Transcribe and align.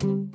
Welcome 0.00 0.26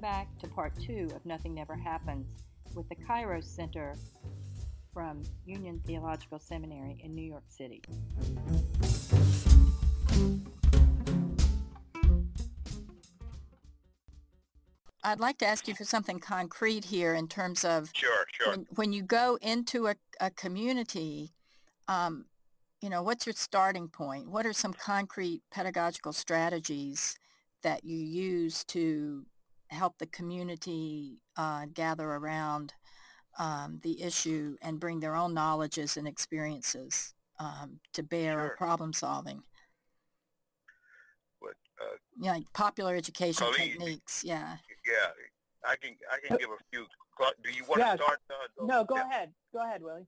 back 0.00 0.36
to 0.40 0.48
part 0.48 0.72
two 0.80 1.08
of 1.14 1.24
Nothing 1.24 1.54
Never 1.54 1.76
Happens 1.76 2.26
with 2.74 2.88
the 2.88 2.96
Kairos 2.96 3.44
Center 3.44 3.94
from 4.92 5.22
Union 5.46 5.80
Theological 5.86 6.40
Seminary 6.40 7.00
in 7.04 7.14
New 7.14 7.22
York 7.22 7.44
City. 7.46 7.80
I'd 15.12 15.20
like 15.20 15.36
to 15.38 15.46
ask 15.46 15.68
you 15.68 15.74
for 15.74 15.84
something 15.84 16.20
concrete 16.20 16.86
here 16.86 17.12
in 17.12 17.28
terms 17.28 17.66
of 17.66 17.92
Sure, 17.92 18.24
sure. 18.32 18.50
when, 18.52 18.66
when 18.76 18.92
you 18.94 19.02
go 19.02 19.38
into 19.42 19.86
a, 19.88 19.96
a 20.20 20.30
community, 20.30 21.34
um, 21.86 22.24
you 22.80 22.88
know, 22.88 23.02
what's 23.02 23.26
your 23.26 23.34
starting 23.34 23.88
point? 23.88 24.30
What 24.30 24.46
are 24.46 24.54
some 24.54 24.72
concrete 24.72 25.42
pedagogical 25.50 26.14
strategies 26.14 27.18
that 27.62 27.84
you 27.84 27.98
use 27.98 28.64
to 28.64 29.26
help 29.68 29.98
the 29.98 30.06
community 30.06 31.20
uh, 31.36 31.66
gather 31.74 32.08
around 32.08 32.72
um, 33.38 33.80
the 33.82 34.02
issue 34.02 34.56
and 34.62 34.80
bring 34.80 35.00
their 35.00 35.14
own 35.14 35.34
knowledges 35.34 35.98
and 35.98 36.08
experiences 36.08 37.12
um, 37.38 37.80
to 37.92 38.02
bear 38.02 38.40
on 38.40 38.46
Sure. 38.46 38.56
problem 38.56 38.94
solving? 38.94 39.42
Uh, 41.78 41.84
Yeah, 42.18 42.32
like 42.32 42.50
popular 42.54 42.96
education 42.96 43.46
Colleen, 43.46 43.72
techniques. 43.72 44.24
Yeah. 44.24 44.56
Yeah, 44.86 45.10
I 45.66 45.76
can 45.76 45.94
I 46.10 46.18
can 46.18 46.36
give 46.38 46.50
a 46.50 46.60
few. 46.70 46.86
Do 47.44 47.50
you 47.52 47.62
want 47.68 47.80
Yeah. 47.80 47.94
to 47.96 48.02
start? 48.02 48.18
Uh, 48.30 48.64
No, 48.66 48.84
go 48.84 48.96
yeah. 48.96 49.06
ahead. 49.06 49.34
Go 49.52 49.60
ahead, 49.62 49.82
Willie. 49.82 50.06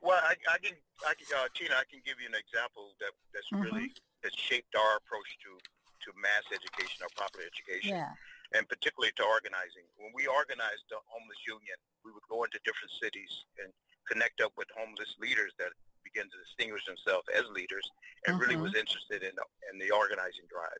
Well, 0.00 0.22
I, 0.22 0.38
I 0.48 0.58
can, 0.62 0.78
I 1.04 1.12
can 1.18 1.26
uh, 1.36 1.48
Tina, 1.52 1.74
I 1.74 1.84
can 1.90 2.00
give 2.06 2.20
you 2.22 2.28
an 2.30 2.38
example 2.38 2.94
that 3.02 3.12
that's 3.34 3.50
Mhm. 3.50 3.64
really 3.64 3.92
has 4.22 4.32
shaped 4.34 4.74
our 4.74 4.96
approach 4.96 5.28
to 5.44 5.58
to 6.06 6.12
mass 6.14 6.44
education 6.54 7.02
or 7.02 7.10
popular 7.18 7.44
education, 7.44 7.96
Yeah. 7.98 8.14
and 8.54 8.68
particularly 8.68 9.10
to 9.18 9.24
organizing. 9.24 9.82
When 9.98 10.12
we 10.14 10.26
organized 10.28 10.86
the 10.88 11.00
homeless 11.10 11.42
union, 11.44 11.76
we 12.04 12.12
would 12.12 12.22
go 12.30 12.44
into 12.44 12.60
different 12.60 12.92
cities 13.02 13.44
and 13.58 13.74
connect 14.06 14.40
up 14.40 14.56
with 14.56 14.70
homeless 14.78 15.12
leaders 15.18 15.52
that 15.58 15.72
begin 16.04 16.30
to 16.30 16.38
distinguish 16.38 16.86
themselves 16.86 17.28
as 17.34 17.44
leaders, 17.50 17.84
and 18.26 18.38
really 18.38 18.54
Mhm. 18.54 18.62
was 18.62 18.74
interested 18.76 19.24
in 19.24 19.34
the, 19.34 19.44
in 19.72 19.78
the 19.78 19.90
organizing 19.90 20.46
drive. 20.46 20.78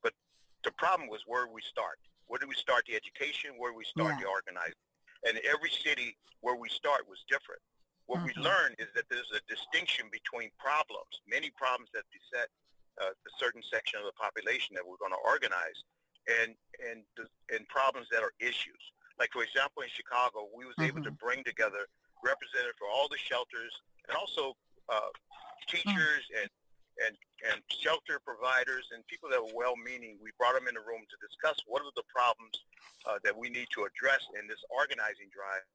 But 0.00 0.14
the 0.62 0.70
problem 0.72 1.08
was 1.08 1.26
where 1.26 1.48
we 1.48 1.60
start. 1.62 1.98
Where 2.32 2.40
do 2.40 2.48
we 2.48 2.56
start 2.56 2.88
the 2.88 2.96
education? 2.96 3.60
Where 3.60 3.72
do 3.72 3.76
we 3.76 3.84
start 3.84 4.16
Yeah. 4.16 4.24
the 4.24 4.28
organizing? 4.32 4.80
And 5.28 5.36
every 5.44 5.68
city 5.68 6.16
where 6.40 6.56
we 6.56 6.70
start 6.70 7.06
was 7.06 7.22
different. 7.28 7.60
What 8.06 8.24
we 8.24 8.32
Mhm. 8.32 8.42
learned 8.42 8.76
is 8.78 8.90
that 8.94 9.06
there's 9.10 9.30
a 9.32 9.40
distinction 9.42 10.08
between 10.08 10.50
problems, 10.52 11.20
many 11.26 11.50
problems 11.50 11.90
that 11.92 12.08
beset 12.08 12.48
uh, 12.96 13.10
a 13.10 13.30
certain 13.38 13.62
section 13.62 13.98
of 13.98 14.06
the 14.06 14.12
population 14.12 14.74
that 14.76 14.86
we're 14.86 14.96
going 14.96 15.12
to 15.12 15.18
organize, 15.18 15.84
and 16.26 16.56
and 16.80 17.04
and 17.50 17.68
problems 17.68 18.08
that 18.08 18.22
are 18.22 18.32
issues. 18.38 18.92
Like 19.18 19.30
for 19.32 19.42
example, 19.42 19.82
in 19.82 19.90
Chicago, 19.90 20.48
we 20.54 20.64
was 20.64 20.78
able 20.78 21.02
to 21.02 21.10
bring 21.10 21.44
together 21.44 21.86
representatives 22.22 22.78
for 22.78 22.88
all 22.88 23.08
the 23.08 23.18
shelters 23.18 23.82
and 24.08 24.16
also 24.16 24.56
uh, 24.88 25.10
teachers 25.68 26.30
and 26.36 26.50
and 27.00 27.16
and 27.42 27.58
shelter 27.68 28.20
providers 28.22 28.86
and 28.94 29.02
people 29.10 29.26
that 29.26 29.42
were 29.42 29.50
well-meaning. 29.54 30.14
We 30.22 30.30
brought 30.38 30.54
them 30.54 30.68
in 30.70 30.78
the 30.78 30.86
room 30.86 31.02
to 31.02 31.16
discuss 31.18 31.58
what 31.66 31.82
are 31.82 31.90
the 31.98 32.06
problems 32.06 32.54
uh, 33.02 33.18
that 33.26 33.34
we 33.34 33.50
need 33.50 33.66
to 33.74 33.82
address 33.82 34.22
in 34.38 34.46
this 34.46 34.62
organizing 34.70 35.26
drive 35.34 35.66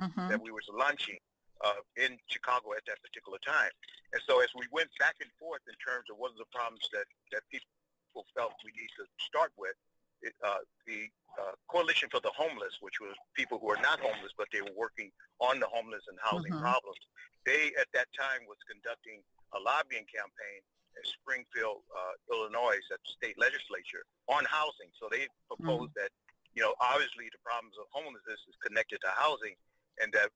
Mhm. 0.00 0.28
that 0.28 0.40
we 0.40 0.52
was 0.52 0.68
launching 0.68 1.16
uh, 1.64 1.80
in 1.96 2.18
Chicago 2.28 2.76
at 2.76 2.84
that 2.84 3.00
particular 3.00 3.38
time. 3.40 3.72
And 4.12 4.20
so 4.28 4.42
as 4.44 4.52
we 4.54 4.66
went 4.70 4.90
back 4.98 5.16
and 5.24 5.30
forth 5.40 5.62
in 5.64 5.74
terms 5.80 6.10
of 6.12 6.18
what 6.20 6.32
are 6.36 6.40
the 6.44 6.50
problems 6.52 6.84
that, 6.92 7.06
that 7.32 7.40
people 7.48 8.26
felt 8.36 8.52
we 8.64 8.72
need 8.76 8.90
to 9.00 9.06
start 9.16 9.52
with, 9.56 9.76
it, 10.20 10.34
uh, 10.44 10.60
the 10.86 11.08
uh, 11.40 11.56
Coalition 11.68 12.08
for 12.10 12.20
the 12.20 12.32
Homeless, 12.36 12.78
which 12.80 13.00
was 13.00 13.16
people 13.34 13.58
who 13.58 13.70
are 13.70 13.80
not 13.80 14.00
homeless, 14.00 14.32
but 14.36 14.48
they 14.52 14.60
were 14.60 14.76
working 14.76 15.10
on 15.40 15.58
the 15.58 15.66
homeless 15.66 16.04
and 16.08 16.18
housing 16.20 16.52
Mhm. 16.52 16.60
problems, 16.60 17.00
they 17.44 17.72
at 17.80 17.88
that 17.92 18.12
time 18.12 18.44
was 18.46 18.58
conducting 18.68 19.22
a 19.54 19.60
lobbying 19.62 20.06
campaign 20.10 20.60
in 20.98 21.02
Springfield, 21.06 21.82
uh, 21.90 22.14
Illinois, 22.30 22.78
at 22.92 22.98
the 23.02 23.10
state 23.10 23.38
legislature 23.38 24.04
on 24.28 24.44
housing. 24.46 24.90
So 24.98 25.08
they 25.10 25.26
proposed 25.50 25.94
that, 25.94 26.10
you 26.54 26.62
know, 26.62 26.74
obviously 26.78 27.26
the 27.30 27.42
problems 27.42 27.74
of 27.78 27.86
homelessness 27.90 28.42
is 28.46 28.54
connected 28.62 29.00
to 29.02 29.10
housing, 29.14 29.54
and 30.02 30.12
that 30.12 30.30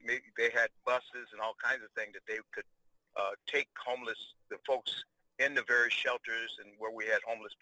maybe 0.00 0.28
they 0.36 0.50
had 0.50 0.68
buses 0.84 1.28
and 1.32 1.40
all 1.40 1.56
kinds 1.60 1.82
of 1.84 1.90
things 1.92 2.12
that 2.14 2.24
they 2.28 2.40
could 2.52 2.64
uh, 3.16 3.34
take 3.48 3.68
homeless, 3.76 4.20
the 4.48 4.56
folks 4.64 5.04
in 5.38 5.54
the 5.54 5.64
various 5.66 5.92
shelters 5.94 6.56
and 6.64 6.72
where 6.78 6.92
we 6.92 7.04
had 7.06 7.20
homeless 7.26 7.52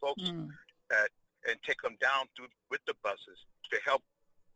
folks, 0.00 0.22
Mm. 0.22 0.50
and 1.48 1.56
take 1.62 1.80
them 1.80 1.96
down 2.00 2.28
through 2.36 2.48
with 2.68 2.84
the 2.86 2.94
buses 3.02 3.38
to 3.70 3.80
help 3.84 4.02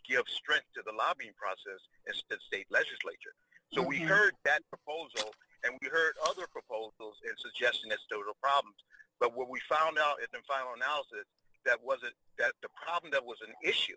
give 0.05 0.29
strength 0.29 0.67
to 0.75 0.83
the 0.85 0.93
lobbying 0.93 1.33
process 1.35 1.81
in 2.07 2.13
the 2.29 2.39
state 2.47 2.67
legislature. 2.71 3.35
So 3.73 3.81
we 3.81 4.01
Mhm. 4.01 4.09
heard 4.09 4.37
that 4.45 4.69
proposal, 4.69 5.35
and 5.65 5.73
we 5.81 5.89
heard 5.89 6.15
other 6.29 6.47
proposals 6.53 7.17
and 7.25 7.33
suggestions 7.41 7.91
as 7.93 8.05
to 8.13 8.21
the 8.21 8.37
problems. 8.41 8.77
But 9.19 9.33
what 9.35 9.49
we 9.49 9.59
found 9.69 9.97
out 9.99 10.21
in 10.21 10.29
the 10.33 10.45
final 10.47 10.77
analysis 10.77 11.25
that 11.65 11.81
wasn't 11.81 12.13
that 12.37 12.53
the 12.61 12.69
problem 12.77 13.11
that 13.17 13.25
was 13.25 13.41
an 13.41 13.55
issue 13.65 13.97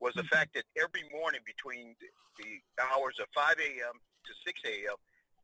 was 0.00 0.12
the 0.14 0.22
Mhm. 0.26 0.28
fact 0.34 0.54
that 0.54 0.66
every 0.76 1.06
morning 1.10 1.40
between 1.44 1.94
the, 2.38 2.62
hours 2.78 3.18
of 3.20 3.28
5 3.34 3.58
a.m. 3.60 4.00
to 4.24 4.34
6 4.44 4.60
a.m., 4.64 4.96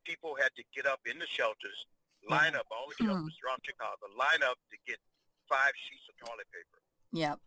people 0.03 0.35
had 0.35 0.53
to 0.55 0.63
get 0.73 0.85
up 0.85 0.99
in 1.05 1.19
the 1.19 1.27
shelters, 1.27 1.85
line 2.23 2.55
up 2.55 2.65
all 2.71 2.89
the 2.89 2.95
Mhm. 2.95 3.05
shelters 3.05 3.39
around 3.43 3.63
Chicago, 3.63 4.07
line 4.15 4.41
up 4.41 4.57
to 4.71 4.77
get 4.85 4.99
five 5.47 5.73
sheets 5.77 6.09
of 6.09 6.17
toilet 6.17 6.49
paper. 6.51 6.81
Yep. 7.11 7.39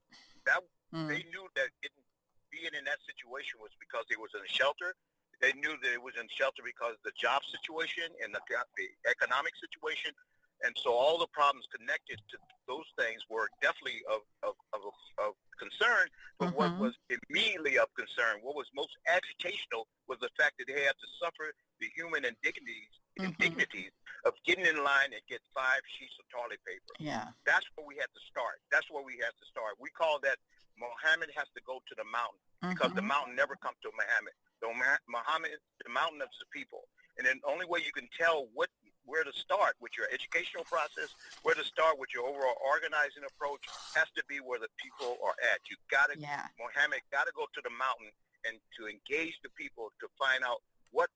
That 0.45 0.63
Mm. 0.93 1.09
they 1.09 1.23
knew 1.25 1.51
that 1.55 1.71
getting, 1.83 2.05
being 2.51 2.75
in 2.75 2.85
that 2.85 3.03
situation 3.03 3.59
was 3.61 3.75
because 3.81 4.07
they 4.09 4.17
was 4.17 4.33
in 4.35 4.43
a 4.45 4.49
shelter. 4.49 4.95
They 5.41 5.53
knew 5.57 5.73
that 5.81 5.93
it 5.93 6.03
was 6.03 6.15
in 6.21 6.29
shelter 6.29 6.61
because 6.61 7.01
of 7.01 7.05
the 7.05 7.17
job 7.17 7.41
situation 7.49 8.13
and 8.23 8.29
the, 8.35 8.41
the 8.77 8.89
economic 9.09 9.57
situation. 9.57 10.13
And 10.61 10.77
so 10.85 10.93
all 10.93 11.17
the 11.17 11.29
problems 11.33 11.65
connected 11.73 12.21
to 12.21 12.37
those 12.69 12.85
things 13.01 13.25
were 13.33 13.49
definitely 13.65 14.05
of, 14.13 14.21
of, 14.45 14.53
of, 14.77 14.93
of 15.17 15.33
concern. 15.57 16.05
But 16.37 16.53
what 16.53 16.77
Mhm. 16.77 16.79
was 16.79 16.95
immediately 17.09 17.81
of 17.81 17.89
concern, 17.97 18.45
what 18.45 18.55
was 18.55 18.69
most 18.77 18.93
agitational, 19.09 19.89
was 20.07 20.21
the 20.21 20.29
fact 20.37 20.61
that 20.61 20.69
they 20.69 20.85
had 20.85 20.93
to 21.01 21.09
suffer 21.17 21.57
the 21.81 21.89
human 21.97 22.29
indignities, 22.29 22.93
Mhm. 23.17 23.33
indignities 23.33 23.93
of 24.29 24.37
getting 24.45 24.67
in 24.69 24.85
line 24.85 25.15
and 25.17 25.25
get 25.27 25.41
five 25.57 25.81
sheets 25.97 26.13
of 26.21 26.29
toilet 26.29 26.61
paper 26.69 26.93
Yeah. 27.01 27.33
that's 27.49 27.65
where 27.75 27.87
we 27.87 27.97
had 27.97 28.13
to 28.13 28.21
start. 28.29 28.61
That's 28.71 28.89
where 28.91 29.03
we 29.03 29.17
had 29.17 29.33
to 29.41 29.45
start. 29.47 29.81
We 29.81 29.89
call 29.91 30.21
that 30.21 30.39
Muhammad 30.77 31.31
has 31.37 31.49
to 31.57 31.61
go 31.63 31.81
to 31.89 31.95
the 31.95 32.05
mountain 32.05 32.41
because 32.69 32.93
the 32.93 33.01
Mhm. 33.01 33.07
mountain 33.09 33.35
never 33.35 33.57
comes 33.57 33.79
to 33.81 33.91
Muhammad. 33.93 34.35
The 34.61 34.69
Muhammad, 35.09 35.57
the 35.83 35.89
mountain 35.91 36.21
of 36.21 36.29
the 36.39 36.47
people. 36.53 36.85
And 37.17 37.27
then 37.27 37.41
the 37.43 37.49
only 37.49 37.67
way 37.67 37.81
you 37.85 37.93
can 37.93 38.09
tell 38.17 38.49
what 38.53 38.69
where 39.09 39.25
to 39.25 39.33
start 39.33 39.75
with 39.81 39.91
your 39.99 40.07
educational 40.13 40.63
process, 40.71 41.11
where 41.43 41.57
to 41.57 41.65
start 41.65 41.99
with 41.99 42.13
your 42.15 42.29
overall 42.29 42.55
organizing 42.63 43.25
approach, 43.27 43.65
has 43.97 44.07
to 44.15 44.23
be 44.29 44.39
where 44.39 44.61
the 44.61 44.71
people 44.79 45.19
are 45.25 45.35
at. 45.51 45.59
You 45.67 45.75
got 45.91 46.13
to 46.13 46.19
Yeah. 46.21 46.47
Mohammed 46.61 47.03
got 47.11 47.27
to 47.27 47.33
go 47.35 47.49
to 47.51 47.61
the 47.65 47.71
mountain 47.75 48.13
and 48.45 48.61
to 48.77 48.87
engage 48.87 49.35
the 49.43 49.51
people 49.59 49.91
to 49.99 50.07
find 50.15 50.45
out 50.45 50.63
what 50.91 51.11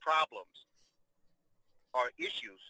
problems 0.00 0.66
are 1.94 2.10
issues 2.18 2.60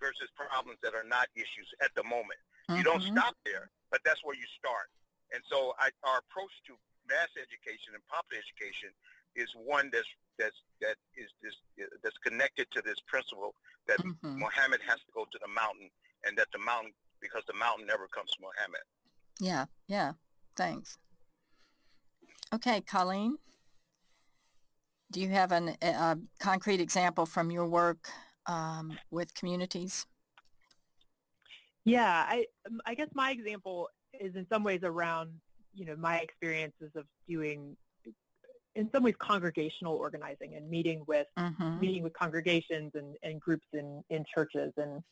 versus 0.00 0.30
problems 0.30 0.78
that 0.80 0.94
are 0.94 1.04
not 1.04 1.28
issues 1.34 1.68
at 1.82 1.92
the 1.94 2.04
moment. 2.04 2.40
You 2.70 2.82
don't 2.84 3.02
Mhm. 3.02 3.12
stop 3.12 3.36
there, 3.44 3.70
but 3.90 4.02
that's 4.02 4.22
where 4.24 4.36
you 4.36 4.46
start. 4.56 4.88
And 5.32 5.44
so 5.46 5.74
I, 5.78 5.90
our 6.04 6.18
approach 6.18 6.52
to 6.66 6.78
mass 7.04 7.28
education 7.36 7.94
and 7.94 8.06
popular 8.08 8.40
education 8.40 8.94
is 9.36 9.50
one 9.54 9.90
that's 9.92 10.08
that's 10.38 10.56
that 10.80 10.96
is 11.16 11.30
this 11.42 11.54
that's 12.02 12.18
connected 12.18 12.70
to 12.72 12.82
this 12.82 12.98
principle 13.06 13.54
that 13.86 13.98
Mhm. 13.98 14.38
Muhammad 14.38 14.80
has 14.82 14.98
to 15.00 15.12
go 15.12 15.24
to 15.24 15.38
the 15.40 15.48
mountain, 15.48 15.90
and 16.24 16.36
that 16.38 16.48
the 16.52 16.58
mountain 16.58 16.92
because 17.20 17.44
the 17.46 17.54
mountain 17.54 17.86
never 17.86 18.08
comes 18.08 18.30
to 18.32 18.40
Muhammad. 18.40 18.80
Yeah. 19.40 19.66
Yeah. 19.86 20.14
Thanks. 20.56 20.98
Okay, 22.52 22.80
Colleen. 22.80 23.38
Do 25.10 25.20
you 25.20 25.28
have 25.28 25.52
an, 25.52 25.76
a, 25.82 25.86
a 25.88 26.18
concrete 26.40 26.80
example 26.80 27.26
from 27.26 27.50
your 27.50 27.66
work 27.66 28.08
um, 28.46 28.98
with 29.10 29.34
communities? 29.34 30.06
Yeah, 31.84 32.24
I 32.28 32.46
um, 32.66 32.80
I 32.86 32.94
guess 32.94 33.08
my 33.14 33.30
example 33.30 33.88
is 34.18 34.36
in 34.36 34.46
some 34.48 34.64
ways 34.64 34.80
around 34.82 35.30
you 35.74 35.84
know 35.86 35.96
my 35.96 36.18
experiences 36.18 36.90
of 36.96 37.04
doing 37.28 37.76
in 38.74 38.90
some 38.92 39.02
ways 39.02 39.14
congregational 39.18 39.94
organizing 39.94 40.54
and 40.54 40.68
meeting 40.68 41.04
with 41.06 41.26
Mm-hmm. 41.38 41.80
meeting 41.80 42.02
with 42.02 42.12
congregations 42.12 42.92
and, 42.94 43.16
and 43.22 43.40
groups 43.40 43.66
in, 43.72 44.04
in 44.10 44.24
churches. 44.32 44.72
And 44.76 45.02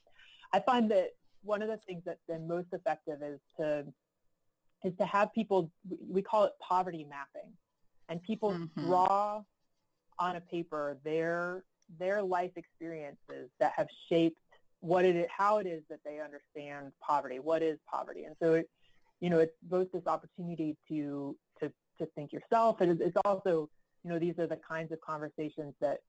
I 0.53 0.61
find 0.61 0.91
that 0.91 1.09
one 1.43 1.63
of 1.63 1.69
the 1.69 1.79
things 1.79 2.03
that's 2.05 2.21
been 2.29 2.47
most 2.47 2.69
effective 2.73 3.23
is 3.23 3.41
to 3.59 3.87
is 4.85 4.93
to 4.99 5.07
have 5.07 5.33
people 5.35 5.71
we 6.09 6.23
call 6.23 6.45
it 6.45 6.53
poverty 6.61 7.05
mapping. 7.09 7.53
And 8.09 8.23
people 8.23 8.55
Mhm. 8.55 8.85
draw 8.87 9.43
on 10.19 10.37
a 10.37 10.41
paper 10.41 10.99
their 11.05 11.65
their 11.99 12.23
life 12.23 12.53
experiences 12.57 13.51
that 13.59 13.73
have 13.77 13.89
shaped 14.09 14.39
what 14.81 15.05
it 15.05 15.17
is, 15.17 15.27
how 15.37 15.59
it 15.59 15.67
is 15.67 15.83
that 15.91 16.01
they 16.05 16.21
understand 16.21 16.93
poverty. 17.01 17.39
What 17.39 17.63
is 17.63 17.79
poverty? 17.91 18.25
And 18.25 18.37
so, 18.43 18.55
it, 18.55 18.71
you 19.21 19.29
know, 19.29 19.39
it's 19.39 19.57
both 19.63 19.91
this 19.93 20.07
opportunity 20.07 20.77
to 20.89 21.37
to 22.01 22.07
think 22.15 22.33
yourself, 22.33 22.81
and 22.81 23.01
it's- 23.01 23.23
also, 23.25 23.71
you 24.03 24.11
know, 24.11 24.19
these 24.19 24.39
are 24.39 24.47
the 24.47 24.57
kinds 24.57 24.91
of 24.93 25.01
conversations 25.01 25.75
that 25.81 26.01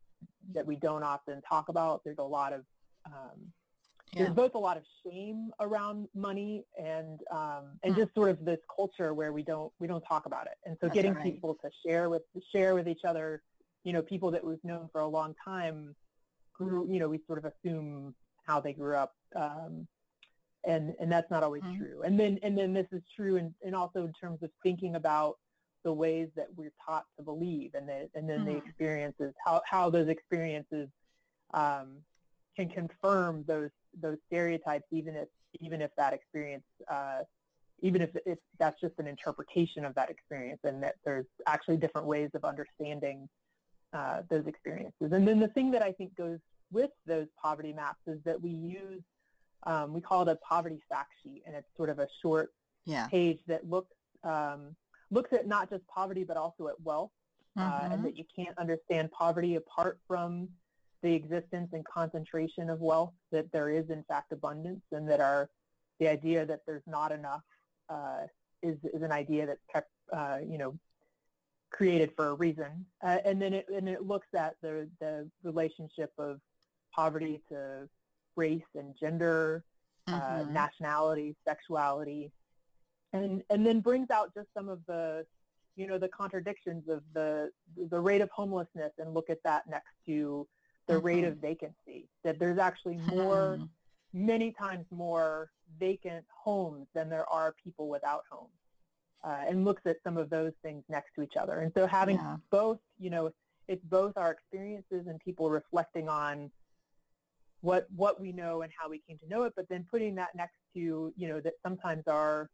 that 0.54 0.66
we 0.66 0.76
don't 0.76 1.02
often 1.04 1.42
talk 1.42 1.70
about. 1.70 2.04
There's 2.04 2.20
a 2.20 2.24
lot 2.24 2.54
of 2.54 2.64
um, 3.08 3.52
Yeah. 4.14 4.24
there's 4.24 4.36
both 4.36 4.54
a 4.54 4.60
lot 4.60 4.78
of 4.78 4.84
shame 5.04 5.52
around 5.60 6.08
money 6.14 6.66
and 6.78 7.20
um, 7.32 7.80
and 7.84 7.96
Hmm. 7.96 8.02
just 8.02 8.14
sort 8.14 8.30
of 8.30 8.44
this 8.46 8.60
culture 8.76 9.14
where 9.14 9.34
we 9.34 9.42
don't 9.44 9.72
we 9.80 9.88
don't 9.88 10.04
talk 10.04 10.26
about 10.28 10.46
it. 10.48 10.58
And 10.66 10.78
so 10.80 10.88
That's 10.88 10.94
getting 10.96 11.14
right. 11.16 11.24
people 11.24 11.56
to 11.56 11.70
share 11.86 12.10
with 12.10 12.22
share 12.52 12.76
with 12.76 12.88
each 12.88 13.04
other, 13.04 13.42
you 13.84 13.94
know, 13.94 14.02
people 14.04 14.30
that 14.32 14.44
we've 14.44 14.64
known 14.64 14.90
for 14.92 15.02
a 15.02 15.08
long 15.08 15.34
time 15.44 15.96
grew, 16.54 16.88
you 16.92 17.00
know, 17.00 17.10
we 17.10 17.20
sort 17.26 17.40
of 17.44 17.46
assume 17.52 18.14
how 18.46 18.60
they 18.60 18.74
grew 18.74 18.96
up. 18.96 19.16
Um, 19.36 19.88
and 20.66 20.94
and 21.00 21.12
that's 21.12 21.32
not 21.32 21.42
always 21.42 21.64
Mhm. 21.64 21.78
true. 21.78 22.04
And 22.04 22.20
then 22.20 22.38
and 22.44 22.56
then 22.58 22.74
this 22.74 22.88
is 22.92 23.02
true 23.16 23.38
in, 23.38 23.56
and 23.66 23.76
also 23.76 24.06
in 24.06 24.14
terms 24.14 24.44
of 24.44 24.52
thinking 24.62 24.96
about 24.96 25.40
the 25.84 25.94
ways 25.94 26.30
that 26.36 26.48
we're 26.56 26.74
taught 26.86 27.06
to 27.18 27.24
believe 27.24 27.74
and 27.74 27.88
the, 27.88 28.10
and 28.16 28.30
then 28.30 28.46
the 28.46 28.52
Mhm. 28.52 28.66
experiences, 28.66 29.34
how, 29.46 29.62
how 29.66 29.90
those 29.90 30.08
experiences 30.08 30.90
um, 31.54 32.04
can 32.56 32.70
confirm 32.70 33.44
those 33.48 33.72
those 34.00 34.18
stereotypes, 34.28 34.86
even 34.92 35.16
if 35.16 35.28
even 35.60 35.82
if 35.82 35.92
that 35.98 36.14
experience, 36.14 36.64
uh, 36.88 37.24
even 37.82 38.02
if, 38.02 38.16
if 38.26 38.38
that's 38.58 38.80
just 38.80 38.94
an 39.00 39.08
interpretation 39.08 39.84
of 39.84 39.94
that 39.96 40.10
experience, 40.10 40.60
and 40.64 40.82
that 40.82 40.96
there's 41.04 41.26
actually 41.46 41.76
different 41.78 42.08
ways 42.08 42.30
of 42.34 42.46
understanding 42.46 43.28
uh, 43.92 44.22
those 44.30 44.48
experiences. 44.48 45.12
And 45.12 45.28
then 45.28 45.40
the 45.40 45.50
thing 45.50 45.72
that 45.72 45.82
I 45.82 45.92
think 45.92 46.16
goes 46.16 46.40
with 46.72 46.92
those 47.06 47.28
poverty 47.42 47.74
maps 47.74 48.00
is 48.08 48.20
that 48.24 48.42
we 48.42 48.52
use 48.52 49.02
um, 49.64 49.94
we 49.94 50.00
call 50.02 50.22
it 50.24 50.30
a 50.30 50.38
poverty 50.38 50.82
fact 50.90 51.12
sheet, 51.22 51.44
and 51.46 51.56
it's 51.56 51.68
sort 51.76 51.90
of 51.90 52.00
a 52.00 52.08
short 52.22 52.54
Yeah. 52.86 53.08
page 53.08 53.40
that 53.48 53.70
looks 53.70 53.96
um, 54.24 54.76
looks 55.12 55.32
at 55.34 55.46
not 55.48 55.70
just 55.70 55.86
poverty 55.88 56.24
but 56.24 56.38
also 56.38 56.68
at 56.68 56.80
wealth, 56.82 57.12
uh, 57.58 57.62
Mhm. 57.62 57.94
and 57.94 58.06
that 58.06 58.18
you 58.18 58.26
can't 58.36 58.58
understand 58.58 59.12
poverty 59.12 59.56
apart 59.56 60.00
from 60.08 60.50
the 61.02 61.14
existence 61.14 61.70
and 61.74 61.84
concentration 61.86 62.70
of 62.70 62.80
wealth. 62.80 63.14
That 63.32 63.52
there 63.52 63.70
is 63.70 63.90
in 63.90 64.04
fact 64.06 64.32
abundance, 64.32 64.84
and 64.92 65.10
that 65.10 65.20
our 65.20 65.50
the 66.00 66.08
idea 66.08 66.46
that 66.46 66.66
there's 66.66 66.86
not 66.88 67.12
enough 67.12 67.44
uh, 67.90 68.26
is 68.62 68.78
is 68.86 69.02
an 69.02 69.12
idea 69.12 69.46
that's 69.46 69.66
kept 69.72 69.92
uh, 70.14 70.40
you 70.44 70.58
know 70.58 70.78
created 71.70 72.14
for 72.16 72.30
a 72.30 72.34
reason. 72.36 72.86
Uh, 73.02 73.20
and 73.26 73.42
then 73.42 73.54
it 73.54 73.68
and 73.70 73.88
it 73.90 74.04
looks 74.04 74.28
at 74.34 74.56
the 74.62 74.90
the 75.00 75.30
relationship 75.44 76.12
of 76.18 76.40
poverty 76.94 77.42
to 77.50 77.90
race 78.36 78.64
and 78.76 78.96
gender, 79.00 79.64
uh, 80.08 80.12
Mhm. 80.12 80.48
nationality, 80.52 81.36
sexuality, 81.46 82.32
and 83.14 83.44
and 83.50 83.66
then 83.66 83.80
brings 83.82 84.10
out 84.10 84.34
just 84.34 84.48
some 84.56 84.70
of 84.70 84.80
the 84.88 85.26
you 85.76 85.88
know 85.88 85.98
the 85.98 86.08
contradictions 86.10 86.88
of 86.90 87.02
the 87.14 87.50
the 87.90 88.00
rate 88.00 88.22
of 88.22 88.30
homelessness 88.32 88.92
and 88.98 89.14
look 89.14 89.30
at 89.30 89.42
that 89.44 89.68
next 89.68 89.92
to 90.06 90.48
the 90.88 90.98
rate 90.98 91.24
of 91.24 91.38
vacancy 91.38 92.10
that 92.24 92.40
there's 92.40 92.58
actually 92.58 92.98
more 92.98 93.58
Mhm. 93.60 93.70
many 94.14 94.52
times 94.52 94.86
more 94.92 95.52
vacant 95.80 96.26
homes 96.30 96.88
than 96.94 97.10
there 97.10 97.28
are 97.30 97.54
people 97.54 97.88
without 97.88 98.24
homes 98.30 98.52
uh, 99.24 99.44
and 99.48 99.64
looks 99.64 99.86
at 99.86 99.98
some 100.04 100.18
of 100.18 100.30
those 100.30 100.52
things 100.62 100.84
next 100.90 101.14
to 101.16 101.22
each 101.22 101.38
other 101.38 101.60
and 101.60 101.72
so 101.74 101.88
having 101.88 102.18
Yeah. 102.18 102.38
both 102.50 102.80
you 103.00 103.10
know 103.10 103.32
it's 103.68 103.84
both 103.86 104.18
our 104.18 104.32
experiences 104.32 105.08
and 105.08 105.20
people 105.22 105.50
reflecting 105.50 106.10
on 106.10 106.52
what 107.62 107.88
what 107.96 108.20
we 108.20 108.32
know 108.32 108.64
and 108.64 108.72
how 108.78 108.90
we 108.90 109.00
came 109.08 109.18
to 109.20 109.28
know 109.30 109.44
it 109.44 109.54
but 109.56 109.70
then 109.70 109.86
putting 109.90 110.16
that 110.16 110.34
next 110.36 110.58
to 110.74 111.14
you 111.16 111.28
know 111.28 111.40
that 111.40 111.54
sometimes 111.64 112.04
our 112.08 112.50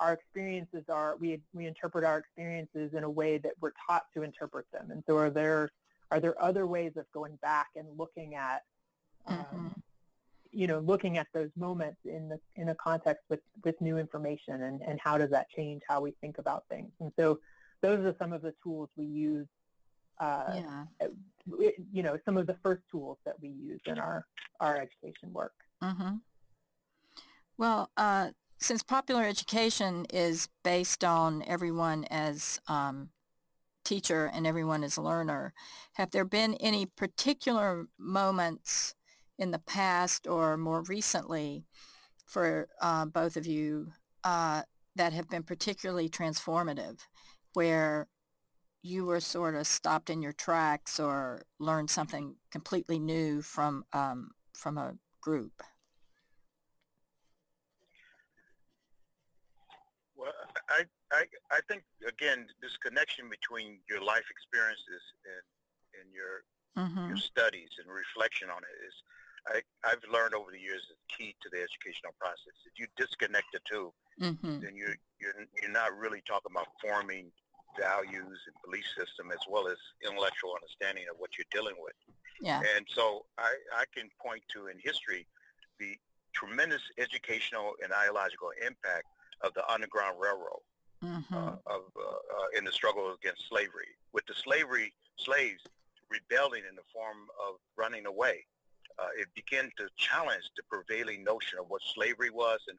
our 0.00 0.12
experiences 0.12 0.84
are 0.88 1.16
we 1.18 1.40
we 1.52 1.66
interpret 1.66 2.04
our 2.04 2.18
experiences 2.18 2.92
in 2.94 3.04
a 3.04 3.10
way 3.10 3.38
that 3.38 3.52
we're 3.60 3.72
taught 3.86 4.04
to 4.14 4.22
interpret 4.22 4.66
them 4.72 4.90
and 4.90 5.02
so 5.06 5.16
are 5.16 5.30
there 5.30 5.70
are 6.10 6.20
there 6.20 6.40
other 6.42 6.66
ways 6.66 6.92
of 6.96 7.04
going 7.12 7.36
back 7.42 7.68
and 7.76 7.86
looking 7.98 8.34
at 8.34 8.62
um, 9.26 9.36
Mhm. 9.52 9.82
you 10.52 10.66
know 10.66 10.78
looking 10.80 11.18
at 11.18 11.26
those 11.32 11.50
moments 11.56 11.98
in 12.04 12.28
the 12.28 12.38
in 12.56 12.68
a 12.68 12.74
context 12.76 13.24
with 13.28 13.40
with 13.64 13.80
new 13.80 13.98
information 13.98 14.62
and 14.62 14.80
and 14.82 15.00
how 15.02 15.18
does 15.18 15.30
that 15.30 15.48
change 15.50 15.82
how 15.88 16.00
we 16.00 16.12
think 16.20 16.38
about 16.38 16.64
things 16.68 16.92
and 17.00 17.12
so 17.18 17.40
those 17.82 18.04
are 18.04 18.14
some 18.18 18.32
of 18.32 18.42
the 18.42 18.54
tools 18.62 18.88
we 18.96 19.04
use 19.04 19.46
uh, 20.20 20.52
Yeah. 20.54 20.84
you 21.92 22.02
know 22.02 22.18
some 22.24 22.36
of 22.36 22.46
the 22.46 22.56
first 22.62 22.82
tools 22.90 23.18
that 23.24 23.40
we 23.40 23.48
use 23.48 23.80
in 23.86 23.98
our 23.98 24.26
our 24.60 24.76
education 24.76 25.32
work 25.32 25.54
Mm-hmm. 25.82 26.16
Well, 27.58 27.90
uh, 27.96 28.30
since 28.58 28.82
popular 28.82 29.24
education 29.24 30.06
is 30.12 30.48
based 30.64 31.04
on 31.04 31.42
everyone 31.46 32.04
as 32.10 32.60
um, 32.68 33.10
teacher 33.84 34.30
and 34.32 34.46
everyone 34.46 34.82
as 34.82 34.98
learner, 34.98 35.52
have 35.94 36.10
there 36.10 36.24
been 36.24 36.54
any 36.54 36.86
particular 36.86 37.86
moments 37.98 38.94
in 39.38 39.50
the 39.50 39.58
past 39.58 40.26
or 40.26 40.56
more 40.56 40.82
recently 40.82 41.64
for 42.24 42.68
uh, 42.80 43.04
both 43.04 43.36
of 43.36 43.46
you 43.46 43.92
uh, 44.24 44.62
that 44.96 45.12
have 45.12 45.28
been 45.28 45.42
particularly 45.42 46.08
transformative, 46.08 47.00
where 47.52 48.08
you 48.82 49.04
were 49.04 49.20
sort 49.20 49.54
of 49.54 49.66
stopped 49.66 50.10
in 50.10 50.22
your 50.22 50.32
tracks 50.32 50.98
or 50.98 51.42
learned 51.58 51.90
something 51.90 52.36
completely 52.50 52.98
new 52.98 53.42
from 53.42 53.84
um, 53.92 54.30
from 54.52 54.78
a 54.78 54.94
group? 55.20 55.62
Well, 60.26 60.34
I, 60.68 60.82
I, 61.14 61.22
I 61.54 61.60
think 61.70 61.86
again 62.02 62.50
this 62.58 62.74
connection 62.82 63.30
between 63.30 63.78
your 63.86 64.02
life 64.02 64.26
experiences 64.26 65.02
and 65.22 65.44
and 66.02 66.06
your 66.12 66.42
Mm-hmm. 66.76 67.08
your 67.08 67.16
studies 67.16 67.72
and 67.80 67.88
reflection 67.88 68.52
on 68.52 68.60
it 68.60 68.76
is 68.84 68.92
I, 69.48 69.56
I've 69.88 70.04
learned 70.12 70.36
over 70.36 70.52
the 70.52 70.60
years 70.60 70.84
is 70.92 71.00
key 71.08 71.32
to 71.40 71.48
the 71.48 71.64
educational 71.64 72.12
process. 72.20 72.52
If 72.68 72.76
you 72.76 72.84
disconnect 73.00 73.48
the 73.54 73.64
two, 73.64 73.94
Mm-hmm. 74.20 74.60
then 74.60 74.76
you're 74.76 74.96
you're 75.16 75.40
you're 75.56 75.72
not 75.72 75.96
really 75.96 76.20
talking 76.28 76.52
about 76.52 76.68
forming 76.84 77.32
values 77.80 78.38
and 78.44 78.56
belief 78.64 78.84
system 78.92 79.32
as 79.32 79.40
well 79.48 79.68
as 79.68 79.80
intellectual 80.04 80.52
understanding 80.52 81.08
of 81.08 81.16
what 81.16 81.32
you're 81.40 81.48
dealing 81.48 81.76
with. 81.80 81.96
Yeah. 82.44 82.60
And 82.76 82.84
so 82.92 83.24
I, 83.40 83.56
I 83.72 83.84
can 83.96 84.08
point 84.20 84.44
to 84.52 84.68
in 84.68 84.76
history 84.84 85.24
the 85.80 85.96
tremendous 86.36 86.84
educational 87.00 87.72
and 87.84 87.92
ideological 87.92 88.52
impact 88.60 89.08
of 89.42 89.54
the 89.54 89.66
Underground 89.70 90.18
Railroad 90.20 90.62
Mm-hmm. 91.04 91.34
uh, 91.34 91.56
of, 91.66 91.82
uh, 91.94 92.02
uh, 92.02 92.48
in 92.56 92.64
the 92.64 92.72
struggle 92.72 93.12
against 93.14 93.48
slavery. 93.48 93.88
With 94.12 94.24
the 94.26 94.34
slavery 94.34 94.92
slaves 95.18 95.62
rebelling 96.10 96.62
in 96.68 96.74
the 96.76 96.86
form 96.92 97.28
of 97.46 97.56
running 97.76 98.06
away, 98.06 98.46
uh, 98.98 99.12
it 99.18 99.28
began 99.34 99.70
to 99.76 99.88
challenge 99.96 100.44
the 100.56 100.62
prevailing 100.70 101.22
notion 101.22 101.58
of 101.58 101.66
what 101.68 101.82
slavery 101.94 102.30
was 102.30 102.60
and, 102.68 102.78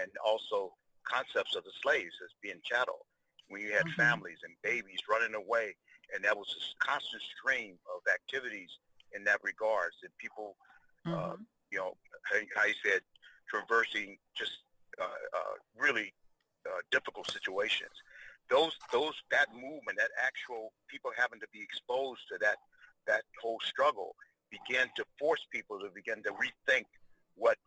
and 0.00 0.10
also 0.24 0.74
concepts 1.02 1.56
of 1.56 1.64
the 1.64 1.72
slaves 1.82 2.14
as 2.24 2.30
being 2.42 2.60
chattel. 2.64 3.06
When 3.48 3.62
you 3.62 3.72
had 3.72 3.86
Mhm. 3.86 3.96
families 3.96 4.38
and 4.44 4.54
babies 4.62 5.00
running 5.10 5.34
away, 5.34 5.74
and 6.14 6.24
that 6.24 6.36
was 6.36 6.46
a 6.54 6.84
constant 6.84 7.22
stream 7.36 7.78
of 7.90 8.02
activities 8.12 8.70
in 9.12 9.24
that 9.24 9.40
regards, 9.42 9.96
That 10.02 10.16
people 10.18 10.56
Mm-hmm. 11.06 11.14
uh, 11.14 11.36
you 11.70 11.78
know, 11.78 11.96
how 12.54 12.64
you 12.66 12.74
said, 12.84 13.00
traversing 13.48 14.18
just 14.36 14.65
really 15.76 16.12
uh, 16.66 16.80
difficult 16.90 17.30
situations. 17.30 17.92
Those, 18.50 18.72
those, 18.92 19.14
that 19.30 19.46
movement, 19.54 19.98
that 19.98 20.10
actual 20.22 20.72
people 20.88 21.10
having 21.16 21.40
to 21.40 21.46
be 21.52 21.60
exposed 21.62 22.22
to 22.30 22.38
that, 22.40 22.56
that 23.06 23.22
whole 23.42 23.60
struggle, 23.60 24.14
began 24.50 24.88
to 24.96 25.04
force 25.18 25.44
people 25.52 25.78
to 25.80 25.90
begin 25.94 26.22
to 26.22 26.30
rethink 26.32 26.84
what 27.34 27.58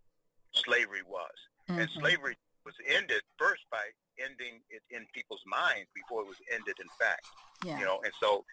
slavery 0.53 1.03
was. 1.03 1.35
And 1.67 1.89
Mhm. 1.89 1.99
slavery 1.99 2.37
was 2.65 2.75
ended 2.85 3.21
first 3.37 3.63
by 3.69 3.91
ending 4.17 4.63
it 4.69 4.83
in 4.89 5.05
people's 5.13 5.43
minds 5.45 5.89
before 5.93 6.21
it 6.23 6.27
was 6.27 6.41
ended 6.51 6.77
in 6.79 6.89
fact 6.99 7.25
Yeah. 7.63 7.77
you 7.79 7.85
know, 7.85 8.01
and 8.01 8.13
so 8.19 8.45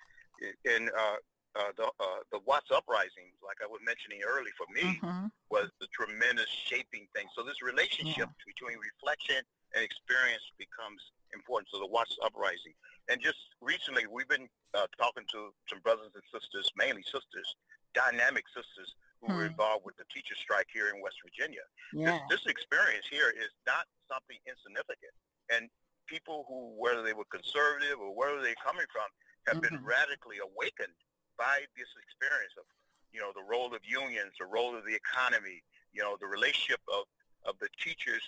and 0.64 0.90
uh, 0.90 1.16
uh, 1.56 1.72
the 1.76 1.88
uh, 1.88 2.20
the 2.32 2.40
Watts 2.44 2.70
uprising, 2.70 3.32
like 3.40 3.56
I 3.64 3.66
was 3.66 3.80
mentioning 3.82 4.20
early, 4.22 4.50
for 4.56 4.66
me 4.68 5.00
Mhm. 5.00 5.32
was 5.48 5.70
the 5.80 5.88
tremendous 5.88 6.48
shaping 6.48 7.08
thing. 7.14 7.28
So 7.34 7.42
this 7.42 7.62
relationship 7.62 8.28
between 8.44 8.78
reflection 8.78 9.44
and 9.74 9.82
experience 9.82 10.44
becomes 10.58 11.00
important. 11.32 11.70
So 11.70 11.78
the 11.80 11.86
Watts 11.86 12.16
uprising, 12.22 12.74
And 13.08 13.20
just 13.22 13.38
recently, 13.60 14.06
we've 14.08 14.26
been 14.26 14.48
uh, 14.74 14.88
talking 14.98 15.24
to 15.30 15.54
some 15.68 15.78
brothers 15.78 16.10
and 16.12 16.24
sisters, 16.34 16.68
mainly 16.74 17.04
sisters, 17.04 17.54
dynamic 17.94 18.42
sisters 18.48 18.96
who 19.20 19.28
hmm. 19.28 19.36
were 19.36 19.46
involved 19.46 19.84
with 19.84 19.96
the 19.96 20.04
teacher 20.12 20.34
strike 20.34 20.66
here 20.72 20.88
in 20.90 21.00
West 21.00 21.22
Virginia. 21.22 21.62
Yeah. 21.92 22.18
This, 22.28 22.42
this 22.42 22.50
experience 22.50 23.06
here 23.06 23.30
is 23.30 23.54
not 23.64 23.86
something 24.10 24.38
insignificant. 24.42 25.14
And 25.54 25.70
people 26.06 26.46
who, 26.48 26.74
whether 26.74 27.02
they 27.02 27.14
were 27.14 27.30
conservative 27.30 28.00
or 28.00 28.10
wherever 28.10 28.42
they're 28.42 28.58
coming 28.58 28.86
from, 28.90 29.06
have 29.46 29.62
mm-hmm. 29.62 29.76
been 29.76 29.84
radically 29.86 30.42
awakened 30.42 30.98
by 31.38 31.64
this 31.76 31.88
experience 32.00 32.52
of, 32.58 32.64
you 33.12 33.20
know, 33.20 33.32
the 33.32 33.44
role 33.44 33.72
of 33.72 33.80
unions, 33.84 34.32
the 34.40 34.48
role 34.48 34.76
of 34.76 34.84
the 34.84 34.96
economy, 34.96 35.62
you 35.92 36.02
know, 36.02 36.16
the 36.20 36.26
relationship 36.26 36.80
of, 36.88 37.04
of 37.48 37.54
the 37.60 37.68
teachers 37.80 38.22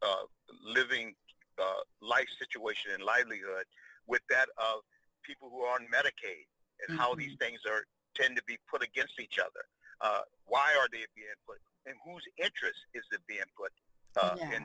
uh, 0.00 0.24
living 0.64 1.14
uh, 1.60 1.82
life 2.00 2.28
situation 2.38 2.92
and 2.94 3.02
livelihood 3.04 3.68
with 4.06 4.22
that 4.30 4.48
of 4.58 4.82
people 5.22 5.48
who 5.50 5.62
are 5.62 5.76
on 5.76 5.86
Medicaid 5.92 6.48
and 6.82 6.96
mm-hmm. 6.96 7.00
how 7.00 7.14
these 7.14 7.36
things 7.38 7.60
are 7.68 7.84
tend 8.16 8.36
to 8.36 8.44
be 8.44 8.58
put 8.68 8.82
against 8.82 9.20
each 9.20 9.38
other. 9.38 9.64
Uh, 10.00 10.26
why 10.46 10.74
are 10.76 10.88
they 10.90 11.06
being 11.14 11.38
put? 11.46 11.58
And 11.86 11.94
whose 12.04 12.22
interest 12.36 12.78
is 12.94 13.02
it 13.12 13.22
being 13.26 13.46
put 13.56 13.72
uh, 14.18 14.34
yeah. 14.36 14.58
in, 14.58 14.62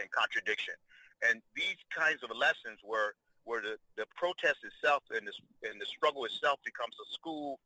in 0.00 0.06
contradiction? 0.10 0.74
And 1.22 1.40
these 1.54 1.78
kinds 1.94 2.24
of 2.24 2.34
lessons 2.34 2.82
were 2.82 3.14
where 3.44 3.60
the, 3.60 3.76
the 3.96 4.06
protest 4.16 4.58
itself 4.62 5.02
and 5.10 5.26
the, 5.26 5.34
and 5.68 5.80
the 5.80 5.86
struggle 5.86 6.24
itself 6.24 6.58
becomes 6.64 6.94
a 7.00 7.06
school, 7.12 7.58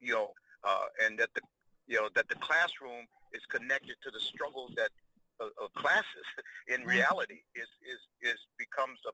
you 0.00 0.12
know, 0.12 0.30
uh, 0.64 0.86
and 1.04 1.18
that 1.18 1.30
the 1.34 1.40
you 1.86 1.96
know 1.96 2.08
that 2.14 2.28
the 2.28 2.34
classroom 2.36 3.06
is 3.32 3.42
connected 3.46 3.94
to 4.02 4.10
the 4.10 4.20
struggles 4.20 4.72
that 4.76 4.90
uh, 5.40 5.48
of 5.62 5.72
classes 5.74 6.26
in 6.68 6.80
mm-hmm. 6.80 6.98
reality 6.98 7.40
is 7.54 7.70
is 7.86 8.00
is 8.22 8.38
becomes 8.58 8.98
a, 9.06 9.12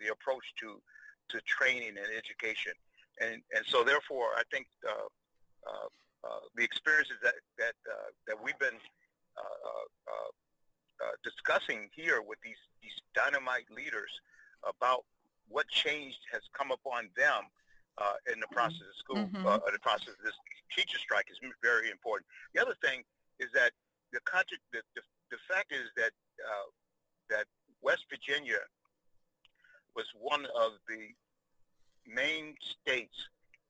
the 0.00 0.12
approach 0.12 0.46
to 0.60 0.80
to 1.28 1.40
training 1.44 1.98
and 1.98 2.10
education, 2.16 2.72
and 3.20 3.42
and 3.52 3.64
so 3.66 3.82
therefore 3.82 4.38
I 4.38 4.42
think 4.50 4.66
uh, 4.86 5.10
uh, 5.66 5.88
uh 6.24 6.44
the 6.54 6.64
experiences 6.64 7.18
that 7.22 7.34
that 7.58 7.76
uh, 7.84 8.10
that 8.28 8.36
we've 8.42 8.58
been 8.58 8.78
uh, 10.96 11.12
discussing 11.22 11.88
here 11.94 12.22
with 12.24 12.38
these 12.42 12.60
these 12.80 12.96
dynamite 13.14 13.68
leaders 13.68 14.10
about 14.64 15.04
what 15.48 15.68
change 15.68 16.18
has 16.32 16.42
come 16.52 16.70
upon 16.70 17.08
them 17.16 17.46
uh, 17.98 18.14
in 18.32 18.40
the 18.40 18.46
process 18.52 18.82
of 18.82 18.96
school, 18.96 19.24
mm-hmm. 19.24 19.46
uh, 19.46 19.58
the 19.72 19.78
process 19.80 20.08
of 20.08 20.24
this 20.24 20.36
teacher 20.74 20.98
strike 20.98 21.26
is 21.30 21.38
very 21.62 21.90
important. 21.90 22.26
The 22.54 22.60
other 22.60 22.76
thing 22.82 23.02
is 23.38 23.48
that 23.54 23.72
the 24.12 24.20
country, 24.20 24.58
the, 24.72 24.82
the, 24.94 25.02
the 25.30 25.38
fact 25.48 25.72
is 25.72 25.88
that 25.96 26.12
uh, 26.40 26.68
that 27.30 27.46
West 27.82 28.06
Virginia 28.10 28.62
was 29.94 30.06
one 30.18 30.46
of 30.54 30.72
the 30.88 31.08
main 32.06 32.54
states 32.60 33.16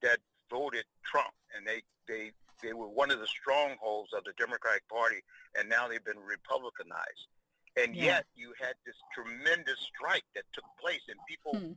that 0.03 0.19
voted 0.51 0.85
Trump, 1.05 1.33
and 1.57 1.67
they 1.67 1.83
they 2.09 2.33
they 2.63 2.73
were 2.73 2.89
one 2.89 3.11
of 3.11 3.21
the 3.21 3.27
strongholds 3.27 4.13
of 4.13 4.25
the 4.25 4.33
Democratic 4.39 4.87
Party, 4.89 5.23
and 5.59 5.69
now 5.69 5.89
they've 5.89 6.05
been 6.05 6.23
Republicanized. 6.25 7.29
And 7.77 7.95
yeah. 7.95 8.21
yet 8.21 8.25
you 8.35 8.57
had 8.57 8.75
this 8.89 8.97
tremendous 9.13 9.77
strike 9.93 10.25
that 10.35 10.49
took 10.57 10.65
place 10.81 11.05
and 11.13 11.21
people 11.29 11.53
hmm. 11.53 11.77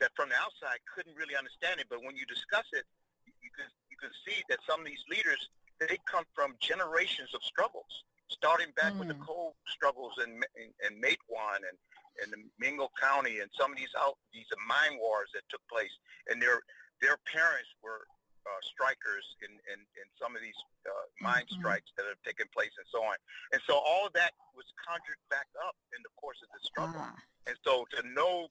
that 0.00 0.12
from 0.12 0.28
the 0.28 0.36
outside 0.36 0.84
couldn't 0.84 1.16
really 1.16 1.32
understand 1.32 1.80
it. 1.80 1.88
But 1.88 2.04
when 2.04 2.12
you 2.12 2.28
discuss 2.28 2.68
it, 2.76 2.84
you 3.24 3.50
can, 3.56 3.68
you 3.88 3.96
can 3.96 4.12
see 4.28 4.44
that 4.52 4.60
some 4.68 4.84
of 4.84 4.86
these 4.86 5.02
leaders, 5.08 5.48
they 5.80 5.96
come 6.04 6.28
from 6.36 6.60
generations 6.60 7.32
of 7.32 7.40
struggles, 7.40 8.04
starting 8.28 8.68
back 8.76 8.92
with 9.00 9.08
the 9.08 9.16
hmm. 9.16 9.24
coal 9.24 9.56
struggles 9.64 10.12
in, 10.20 10.44
in, 10.60 10.68
in 10.84 10.92
Matewan 11.00 11.64
and, 11.64 11.76
and 12.20 12.28
the 12.28 12.40
Mingo 12.60 12.92
County 13.00 13.40
and 13.40 13.48
some 13.56 13.72
of 13.72 13.78
these 13.80 13.92
out, 13.96 14.20
these 14.36 14.48
mine 14.68 15.00
wars 15.00 15.32
that 15.32 15.48
took 15.48 15.64
place. 15.72 15.92
And 16.28 16.36
their, 16.36 16.60
their 17.00 17.16
parents 17.32 17.72
were 17.80 18.04
uh, 18.48 18.60
strikers 18.64 19.36
in, 19.44 19.52
in, 19.68 19.78
in 20.00 20.06
some 20.16 20.32
of 20.32 20.40
these 20.40 20.56
uh, 20.88 21.04
mine 21.20 21.44
mm-hmm. 21.44 21.60
strikes 21.60 21.92
that 22.00 22.08
have 22.08 22.20
taken 22.24 22.48
place 22.56 22.72
and 22.80 22.88
so 22.88 23.04
on. 23.04 23.20
And 23.52 23.60
so 23.68 23.76
all 23.76 24.08
of 24.08 24.16
that 24.16 24.32
was 24.56 24.64
conjured 24.80 25.20
back 25.28 25.46
up 25.60 25.76
in 25.92 26.00
the 26.00 26.12
course 26.16 26.40
of 26.40 26.48
the 26.56 26.62
struggle. 26.64 27.04
Ah. 27.04 27.12
And 27.44 27.56
so 27.60 27.84
to 27.96 28.00
know, 28.16 28.48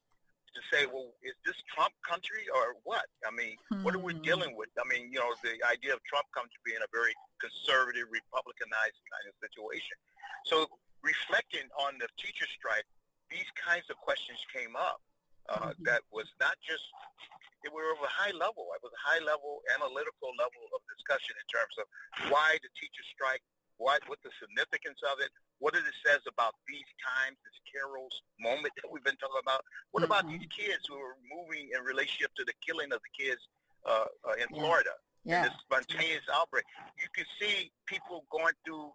to 0.53 0.61
say, 0.69 0.85
well, 0.89 1.13
is 1.21 1.37
this 1.45 1.57
Trump 1.69 1.93
country 2.05 2.45
or 2.49 2.77
what? 2.85 3.09
I 3.25 3.33
mean, 3.33 3.57
mm-hmm. 3.69 3.81
what 3.81 3.93
are 3.93 4.01
we 4.01 4.17
hmm. 4.17 4.25
dealing 4.25 4.53
with? 4.57 4.69
I 4.77 4.85
mean, 4.89 5.09
you 5.13 5.21
know, 5.21 5.29
the 5.45 5.57
idea 5.69 5.93
of 5.93 6.01
Trump 6.05 6.25
comes 6.33 6.49
to 6.53 6.61
be 6.65 6.73
in 6.73 6.81
a 6.81 6.89
very 6.89 7.13
conservative, 7.37 8.09
Republicanized 8.09 8.97
kind 9.09 9.25
of 9.29 9.33
situation. 9.37 9.97
So 10.49 10.65
reflecting 11.05 11.69
on 11.77 12.01
the 12.01 12.09
teacher 12.17 12.49
strike, 12.49 12.87
these 13.29 13.47
kinds 13.53 13.85
of 13.93 14.01
questions 14.01 14.39
came 14.49 14.73
up. 14.73 15.03
Uh, 15.47 15.71
mm-hmm. 15.71 15.87
That 15.87 16.03
was 16.11 16.27
not 16.43 16.59
just 16.59 16.83
it 17.65 17.71
were 17.73 17.89
of 17.93 18.01
a 18.03 18.11
high 18.11 18.33
level. 18.35 18.69
It 18.77 18.81
was 18.85 18.93
a 18.93 19.03
high 19.03 19.21
level, 19.23 19.65
analytical 19.73 20.33
level 20.37 20.63
of 20.75 20.81
discussion 20.91 21.33
in 21.37 21.47
terms 21.49 21.75
of 21.81 21.85
why 22.29 22.57
the 22.61 22.69
teachers 22.77 23.07
strike, 23.09 23.41
what 23.77 24.01
what 24.05 24.21
the 24.21 24.33
significance 24.37 25.01
of 25.05 25.21
it, 25.21 25.33
what 25.57 25.73
it 25.73 25.85
says 26.05 26.21
about 26.29 26.53
these 26.69 26.87
times, 27.01 27.37
this 27.41 27.57
Kairos 27.69 28.13
moment 28.37 28.73
that 28.77 28.89
we've 28.89 29.05
been 29.05 29.17
talking 29.17 29.41
about. 29.41 29.65
What 29.91 30.05
mm-hmm. 30.05 30.13
about 30.13 30.29
these 30.29 30.45
kids 30.53 30.85
who 30.85 30.97
are 30.97 31.17
moving 31.25 31.73
in 31.73 31.81
relationship 31.81 32.33
to 32.37 32.43
the 32.45 32.53
killing 32.61 32.93
of 32.93 33.01
the 33.01 33.13
kids 33.13 33.41
uh, 33.85 34.09
uh, 34.25 34.37
in 34.37 34.49
yeah. 34.53 34.57
Florida? 34.57 34.95
Yeah. 35.25 35.43
This 35.49 35.57
spontaneous 35.65 36.23
outbreak. 36.31 36.63
You 37.01 37.09
can 37.11 37.27
see 37.41 37.73
people 37.85 38.23
going 38.31 38.55
through 38.63 38.93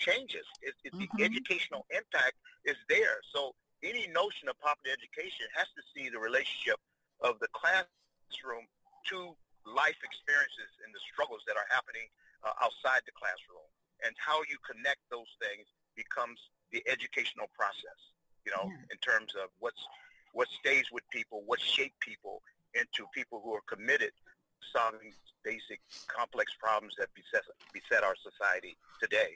changes. 0.00 0.46
It, 0.62 0.74
it, 0.84 0.92
mm-hmm. 0.92 1.06
The 1.16 1.24
educational 1.24 1.86
impact 1.94 2.34
is 2.64 2.76
there. 2.88 3.22
So 3.34 3.54
any 3.84 4.10
notion 4.10 4.50
of 4.50 4.58
popular 4.58 4.90
education 4.90 5.46
has 5.54 5.70
to 5.78 5.82
see 5.94 6.10
the 6.10 6.18
relationship 6.18 6.82
of 7.20 7.38
the 7.40 7.50
classroom 7.54 8.66
to 9.10 9.34
life 9.66 9.98
experiences 10.00 10.70
and 10.84 10.90
the 10.94 11.02
struggles 11.12 11.44
that 11.46 11.56
are 11.58 11.68
happening 11.68 12.08
uh, 12.44 12.54
outside 12.62 13.02
the 13.04 13.14
classroom. 13.16 13.64
And 14.06 14.14
how 14.14 14.38
you 14.46 14.56
connect 14.62 15.02
those 15.10 15.28
things 15.42 15.66
becomes 15.98 16.38
the 16.70 16.78
educational 16.86 17.50
process, 17.50 17.98
you 18.46 18.54
know, 18.54 18.70
yeah. 18.70 18.94
in 18.94 18.98
terms 19.02 19.34
of 19.34 19.50
what's 19.58 19.82
what 20.32 20.46
stays 20.60 20.86
with 20.92 21.02
people, 21.10 21.42
what 21.46 21.58
shape 21.58 21.94
people 21.98 22.42
into 22.74 23.08
people 23.14 23.40
who 23.42 23.52
are 23.54 23.64
committed 23.66 24.12
to 24.12 24.62
solving 24.70 25.10
basic 25.42 25.80
complex 26.06 26.52
problems 26.60 26.94
that 26.98 27.08
beset, 27.16 27.42
beset 27.72 28.04
our 28.04 28.14
society 28.20 28.76
today. 29.00 29.34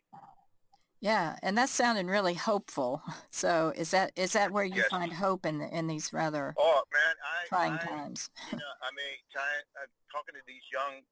Yeah, 1.03 1.35
and 1.43 1.59
that's 1.59 1.75
sounding 1.75 2.07
really 2.07 2.35
hopeful. 2.35 3.03
So 3.35 3.73
is 3.75 3.91
that 3.91 4.13
is 4.15 4.37
that 4.37 4.53
where 4.53 4.63
you 4.63 4.85
yes. 4.85 4.93
find 4.93 5.11
hope 5.11 5.47
in 5.47 5.59
the, 5.59 5.67
in 5.67 5.89
these 5.89 6.13
rather 6.13 6.55
oh 6.55 6.83
man, 6.93 7.17
I, 7.19 7.49
trying 7.49 7.75
I, 7.75 7.83
times? 7.83 8.31
you 8.53 8.59
know, 8.61 8.75
I 8.85 8.93
mean, 8.95 9.19
time, 9.35 9.65
I'm 9.81 9.91
talking 10.13 10.37
to 10.37 10.45
these 10.47 10.63
young, 10.71 11.03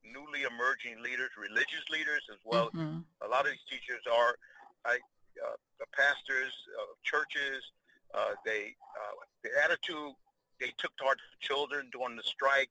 newly 0.00 0.46
emerging 0.46 1.02
leaders, 1.02 1.28
religious 1.36 1.84
leaders 1.90 2.22
as 2.32 2.38
well. 2.46 2.70
Mm-hmm. 2.72 3.04
A 3.20 3.28
lot 3.28 3.44
of 3.44 3.52
these 3.52 3.66
teachers 3.68 4.00
are, 4.08 4.38
I, 4.86 5.02
uh, 5.44 5.58
pastors 5.92 6.54
of 6.78 6.96
churches. 7.02 7.60
Uh, 8.14 8.32
they 8.46 8.72
uh, 8.96 9.14
the 9.44 9.50
attitude 9.60 10.14
they 10.62 10.72
took 10.78 10.94
towards 10.96 11.20
the 11.20 11.38
children 11.42 11.90
during 11.92 12.16
the 12.16 12.24
strike, 12.24 12.70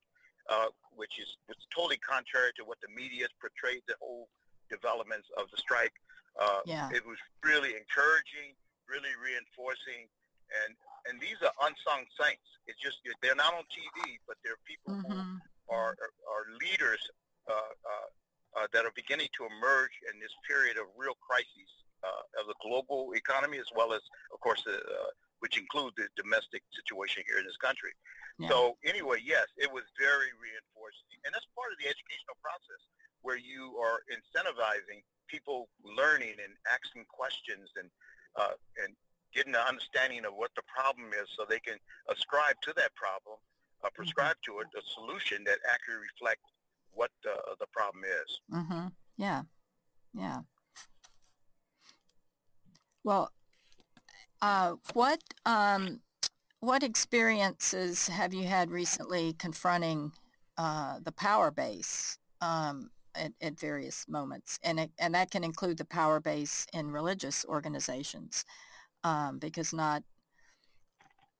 uh, 0.49 0.71
which 0.95 1.19
is 1.19 1.37
was 1.45 1.59
totally 1.69 2.01
contrary 2.01 2.49
to 2.57 2.63
what 2.63 2.79
the 2.81 2.89
media 2.89 3.29
has 3.29 3.33
portrayed 3.37 3.83
the 3.85 3.99
whole 4.01 4.31
developments 4.71 5.27
of 5.37 5.45
the 5.51 5.59
strike. 5.59 5.93
Uh, 6.37 6.61
yeah. 6.65 6.89
It 6.93 7.05
was 7.05 7.17
really 7.43 7.73
encouraging, 7.73 8.53
really 8.85 9.13
reinforcing, 9.17 10.05
and 10.63 10.77
and 11.09 11.17
these 11.19 11.39
are 11.41 11.53
unsung 11.65 12.05
saints. 12.19 12.45
It's 12.69 12.79
just 12.79 13.01
they're 13.21 13.37
not 13.37 13.53
on 13.57 13.65
TV, 13.73 14.21
but 14.27 14.37
they're 14.45 14.61
people 14.67 15.01
mm-hmm. 15.01 15.41
who 15.41 15.73
are 15.73 15.97
are 16.29 16.45
leaders 16.61 17.01
uh, 17.47 17.73
uh, 17.83 18.09
uh, 18.59 18.67
that 18.73 18.83
are 18.85 18.95
beginning 18.95 19.29
to 19.37 19.45
emerge 19.45 19.93
in 20.11 20.19
this 20.19 20.33
period 20.47 20.75
of 20.81 20.89
real 20.97 21.15
crises 21.21 21.71
uh, 22.03 22.41
of 22.41 22.49
the 22.49 22.57
global 22.59 23.13
economy, 23.13 23.57
as 23.61 23.69
well 23.75 23.93
as, 23.93 24.01
of 24.33 24.39
course, 24.41 24.61
the, 24.65 24.75
uh, 24.75 25.11
which 25.39 25.57
include 25.57 25.93
the 25.93 26.09
domestic 26.17 26.65
situation 26.73 27.21
here 27.29 27.37
in 27.37 27.45
this 27.45 27.59
country. 27.61 27.93
Yeah. 28.41 28.49
So 28.49 28.77
anyway, 28.85 29.21
yes, 29.21 29.45
it 29.57 29.69
was 29.69 29.85
very 29.97 30.33
reinforcing, 30.37 31.21
and 31.25 31.33
that's 31.33 31.45
part 31.53 31.69
of 31.73 31.77
the 31.77 31.87
educational 31.89 32.37
process 32.41 32.81
where 33.21 33.37
you 33.37 33.77
are 33.81 34.01
incentivizing 34.09 35.05
people 35.27 35.69
learning 35.83 36.35
and 36.43 36.53
asking 36.67 37.05
questions 37.07 37.69
and 37.77 37.89
uh, 38.35 38.55
and 38.83 38.93
getting 39.33 39.53
an 39.53 39.65
understanding 39.67 40.25
of 40.25 40.33
what 40.35 40.51
the 40.55 40.63
problem 40.65 41.09
is 41.13 41.27
so 41.35 41.45
they 41.47 41.59
can 41.59 41.77
ascribe 42.09 42.55
to 42.63 42.73
that 42.77 42.93
problem, 42.95 43.37
uh, 43.83 43.87
mm-hmm. 43.87 43.95
prescribe 43.95 44.35
mm-hmm. 44.41 44.57
to 44.57 44.61
it 44.61 44.67
a 44.77 44.83
solution 44.93 45.43
that 45.45 45.57
accurately 45.67 46.07
reflects 46.13 46.49
what 46.93 47.11
uh, 47.25 47.53
the 47.59 47.67
problem 47.71 48.03
is. 48.03 48.29
Mm-hmm. 48.53 48.87
Yeah, 49.17 49.43
yeah. 50.13 50.41
Well, 53.03 53.31
uh, 54.41 54.73
what 54.93 55.21
um, 55.45 56.01
what 56.59 56.83
experiences 56.83 58.07
have 58.07 58.33
you 58.33 58.47
had 58.47 58.71
recently 58.71 59.33
confronting 59.33 60.11
uh, 60.57 60.99
the 61.03 61.11
power 61.11 61.51
base? 61.51 62.17
Um, 62.41 62.91
at, 63.17 63.33
at 63.41 63.59
various 63.59 64.07
moments, 64.07 64.59
and 64.63 64.79
it, 64.79 64.91
and 64.99 65.13
that 65.15 65.31
can 65.31 65.43
include 65.43 65.77
the 65.77 65.85
power 65.85 66.19
base 66.19 66.67
in 66.73 66.91
religious 66.91 67.45
organizations, 67.45 68.45
um, 69.03 69.39
because 69.39 69.73
not 69.73 70.03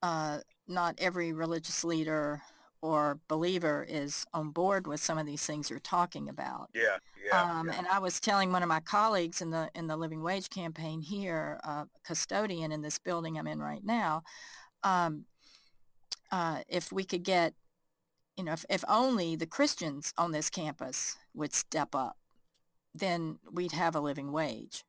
uh, 0.02 0.38
not 0.66 0.94
every 0.98 1.32
religious 1.32 1.84
leader 1.84 2.42
or 2.80 3.18
believer 3.26 3.84
is 3.88 4.24
on 4.32 4.50
board 4.50 4.86
with 4.86 5.00
some 5.00 5.18
of 5.18 5.26
these 5.26 5.44
things 5.44 5.68
you're 5.68 5.80
talking 5.80 6.28
about. 6.28 6.70
Yeah, 6.74 6.98
yeah, 7.26 7.58
um, 7.58 7.66
yeah. 7.66 7.78
And 7.78 7.86
I 7.88 7.98
was 7.98 8.20
telling 8.20 8.52
one 8.52 8.62
of 8.62 8.68
my 8.68 8.80
colleagues 8.80 9.40
in 9.40 9.50
the 9.50 9.68
in 9.74 9.86
the 9.86 9.96
living 9.96 10.22
wage 10.22 10.48
campaign 10.48 11.00
here, 11.00 11.58
uh, 11.64 11.86
custodian 12.04 12.70
in 12.70 12.82
this 12.82 12.98
building 12.98 13.38
I'm 13.38 13.46
in 13.46 13.58
right 13.60 13.84
now, 13.84 14.22
um, 14.84 15.24
uh, 16.30 16.60
if 16.68 16.92
we 16.92 17.04
could 17.04 17.24
get, 17.24 17.54
you 18.38 18.44
know, 18.44 18.52
if, 18.52 18.64
if 18.70 18.84
only 18.88 19.34
the 19.34 19.46
Christians 19.46 20.14
on 20.16 20.30
this 20.30 20.48
campus 20.48 21.16
would 21.34 21.52
step 21.52 21.92
up, 21.92 22.16
then 22.94 23.40
we'd 23.50 23.72
have 23.72 23.96
a 23.96 24.00
living 24.00 24.30
wage. 24.30 24.84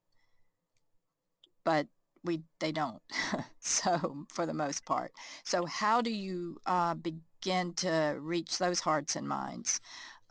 But 1.65 1.87
we 2.23 2.43
they 2.59 2.71
don't. 2.71 3.01
so 3.59 4.25
for 4.29 4.45
the 4.45 4.53
most 4.53 4.85
part, 4.85 5.11
so 5.43 5.65
how 5.65 6.01
do 6.01 6.11
you 6.11 6.57
uh, 6.67 6.93
begin 6.93 7.73
to 7.73 8.17
reach 8.19 8.59
those 8.59 8.81
hearts 8.81 9.15
and 9.15 9.27
minds? 9.27 9.81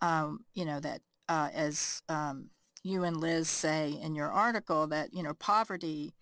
Um, 0.00 0.44
you 0.54 0.64
know 0.64 0.78
that 0.80 1.00
uh, 1.28 1.48
as 1.52 2.02
um, 2.08 2.50
you 2.84 3.02
and 3.02 3.16
Liz 3.16 3.48
say 3.48 3.98
in 4.00 4.14
your 4.14 4.30
article 4.30 4.86
that 4.86 5.12
you 5.12 5.24
know 5.24 5.34
poverty 5.34 6.14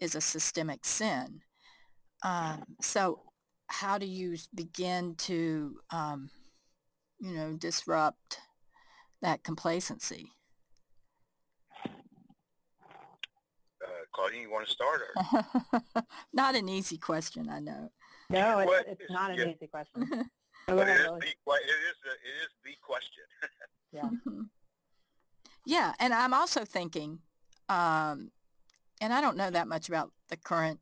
is 0.00 0.14
a 0.14 0.20
systemic 0.20 0.84
sin. 0.84 1.40
Um, 2.22 2.76
so 2.80 3.20
how 3.68 3.98
do 3.98 4.06
you 4.06 4.36
begin 4.54 5.14
to 5.16 5.78
um, 5.90 6.30
you 7.20 7.32
know 7.32 7.52
disrupt 7.54 8.38
that 9.22 9.42
complacency? 9.42 10.30
Claudine, 14.12 14.42
you 14.42 14.50
want 14.50 14.66
to 14.66 14.72
start? 14.72 15.02
Or? 15.94 16.02
not 16.32 16.54
an 16.54 16.68
easy 16.70 16.96
question, 16.96 17.50
I 17.50 17.60
know. 17.60 17.90
No, 18.30 18.60
it's, 18.60 18.68
Well, 18.70 18.80
it's 18.80 18.90
it's- 19.02 19.10
not 19.10 19.30
an 19.30 19.36
yeah. 19.38 19.44
easy 19.54 19.66
question. 19.66 20.06
Go 20.68 20.74
But 20.74 20.88
it 20.88 20.92
ahead, 20.92 21.00
is, 21.00 21.06
Lily. 21.06 21.20
the, 21.20 21.26
que- 21.26 21.62
it 21.62 21.80
is 21.90 21.96
the, 22.02 22.10
it 22.10 22.36
is 22.42 22.50
the 22.64 22.72
question. 22.82 23.24
Yeah. 23.92 24.02
Mhm. 24.26 24.48
Yeah, 25.64 25.92
and 26.00 26.12
I'm 26.12 26.34
also 26.34 26.64
thinking, 26.64 27.20
um, 27.68 28.30
and 29.00 29.12
I 29.12 29.20
don't 29.20 29.36
know 29.36 29.50
that 29.50 29.68
much 29.68 29.88
about 29.88 30.12
the 30.28 30.36
current, 30.36 30.80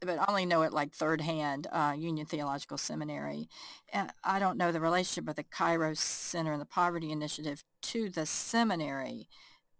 but 0.00 0.18
I 0.18 0.24
only 0.28 0.46
know 0.46 0.62
it 0.62 0.72
like 0.72 0.94
third 0.94 1.20
hand, 1.20 1.66
uh, 1.72 1.94
Union 1.96 2.26
Theological 2.26 2.78
Seminary. 2.78 3.48
And 3.92 4.10
I 4.24 4.38
don't 4.38 4.56
know 4.58 4.72
the 4.72 4.80
relationship 4.80 5.28
of 5.28 5.36
the 5.36 5.44
Kairos 5.44 5.98
Center 5.98 6.52
and 6.52 6.60
the 6.60 6.66
Poverty 6.66 7.10
Initiative 7.10 7.64
to 7.82 8.08
the 8.08 8.26
seminary. 8.26 9.28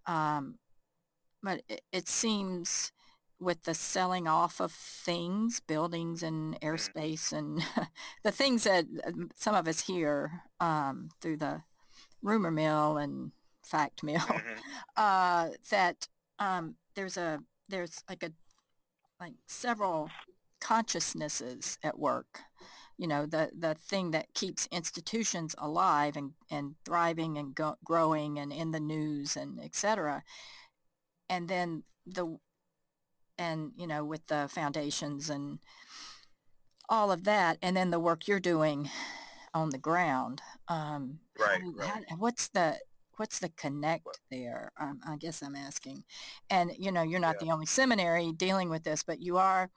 Um, 0.07 0.57
but 1.43 1.63
it, 1.69 1.83
it 1.93 2.09
seems 2.09 2.93
with 3.41 3.63
the 3.65 3.75
selling 3.75 4.29
off 4.29 4.61
of 4.61 4.73
things, 4.73 5.61
buildings 5.61 6.23
and 6.23 6.61
airspace 6.61 7.33
and 7.33 7.63
the 8.23 8.33
things 8.33 8.65
that 8.65 8.85
uh, 9.07 9.13
some 9.35 9.55
of 9.55 9.67
us 9.67 9.81
hear 9.87 10.43
um, 10.61 11.09
through 11.21 11.39
the 11.39 11.63
rumor 12.23 12.51
mill 12.51 12.97
and 12.99 13.33
fact 13.65 14.03
mill, 14.03 14.19
Mhm. 14.21 14.59
uh, 14.97 15.49
that 15.71 16.09
um, 16.39 16.77
there's 16.95 17.17
a 17.17 17.41
there's 17.69 18.03
like 18.09 18.23
a 18.23 18.33
like 19.21 19.35
several 19.47 20.11
consciousnesses 20.61 21.79
at 21.83 21.99
work. 21.99 22.41
You 22.99 23.07
know, 23.07 23.27
the 23.27 23.51
the 23.59 23.75
thing 23.75 24.11
that 24.11 24.35
keeps 24.35 24.69
institutions 24.71 25.55
alive 25.59 26.17
and, 26.17 26.33
and 26.51 26.75
thriving 26.85 27.39
and 27.39 27.55
go, 27.55 27.77
growing 27.85 28.39
and 28.39 28.53
in 28.53 28.73
the 28.73 28.81
news 28.81 29.37
and 29.37 29.59
et 29.63 29.75
cetera. 29.75 30.23
And 31.29 31.49
then 31.49 31.85
the 32.07 32.39
and 33.39 33.73
you 33.77 33.87
know 33.87 34.05
with 34.05 34.27
the 34.27 34.49
foundations 34.51 35.31
and 35.31 35.61
all 36.89 37.13
of 37.13 37.25
that, 37.25 37.57
and 37.63 37.77
then 37.77 37.91
the 37.91 38.01
work 38.01 38.27
you're 38.27 38.41
doing 38.41 38.91
on 39.55 39.71
the 39.71 39.79
ground. 39.79 40.43
Um, 40.69 41.21
Right, 41.39 41.61
do- 41.61 41.73
right. 41.77 42.05
how- 42.09 42.17
what's 42.17 42.49
the 42.49 42.79
what's 43.21 43.39
the 43.39 43.51
connect 43.51 44.19
there? 44.31 44.73
Um, 44.81 45.01
I 45.07 45.17
guess 45.17 45.43
I'm 45.43 45.55
asking. 45.55 46.05
And 46.49 46.73
you 46.79 46.91
know, 46.91 47.03
you're 47.03 47.21
not 47.21 47.39
Yeah. 47.41 47.47
the 47.47 47.53
only 47.53 47.67
seminary 47.67 48.33
dealing 48.33 48.71
with 48.71 48.83
this, 48.83 49.03
but 49.03 49.21
you 49.21 49.37
are 49.37 49.71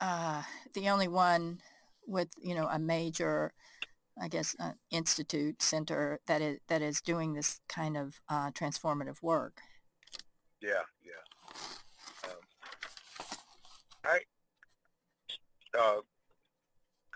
uh, 0.00 0.42
the 0.74 0.88
only 0.88 1.08
one 1.08 1.60
with 2.06 2.28
you 2.40 2.54
know 2.54 2.68
a 2.68 2.78
major, 2.78 3.52
I 4.20 4.28
guess, 4.28 4.54
uh, 4.60 4.72
institute 4.90 5.62
center 5.62 6.20
that 6.28 6.40
is 6.40 6.60
that 6.68 6.80
is 6.80 7.00
doing 7.00 7.34
this 7.34 7.60
kind 7.68 7.96
of 7.96 8.20
uh, 8.28 8.52
transformative 8.52 9.20
work. 9.20 9.60
Yeah, 10.60 10.84
yeah. 11.04 12.30
Um, 12.30 12.40
I, 14.04 14.20
uh, 15.78 16.00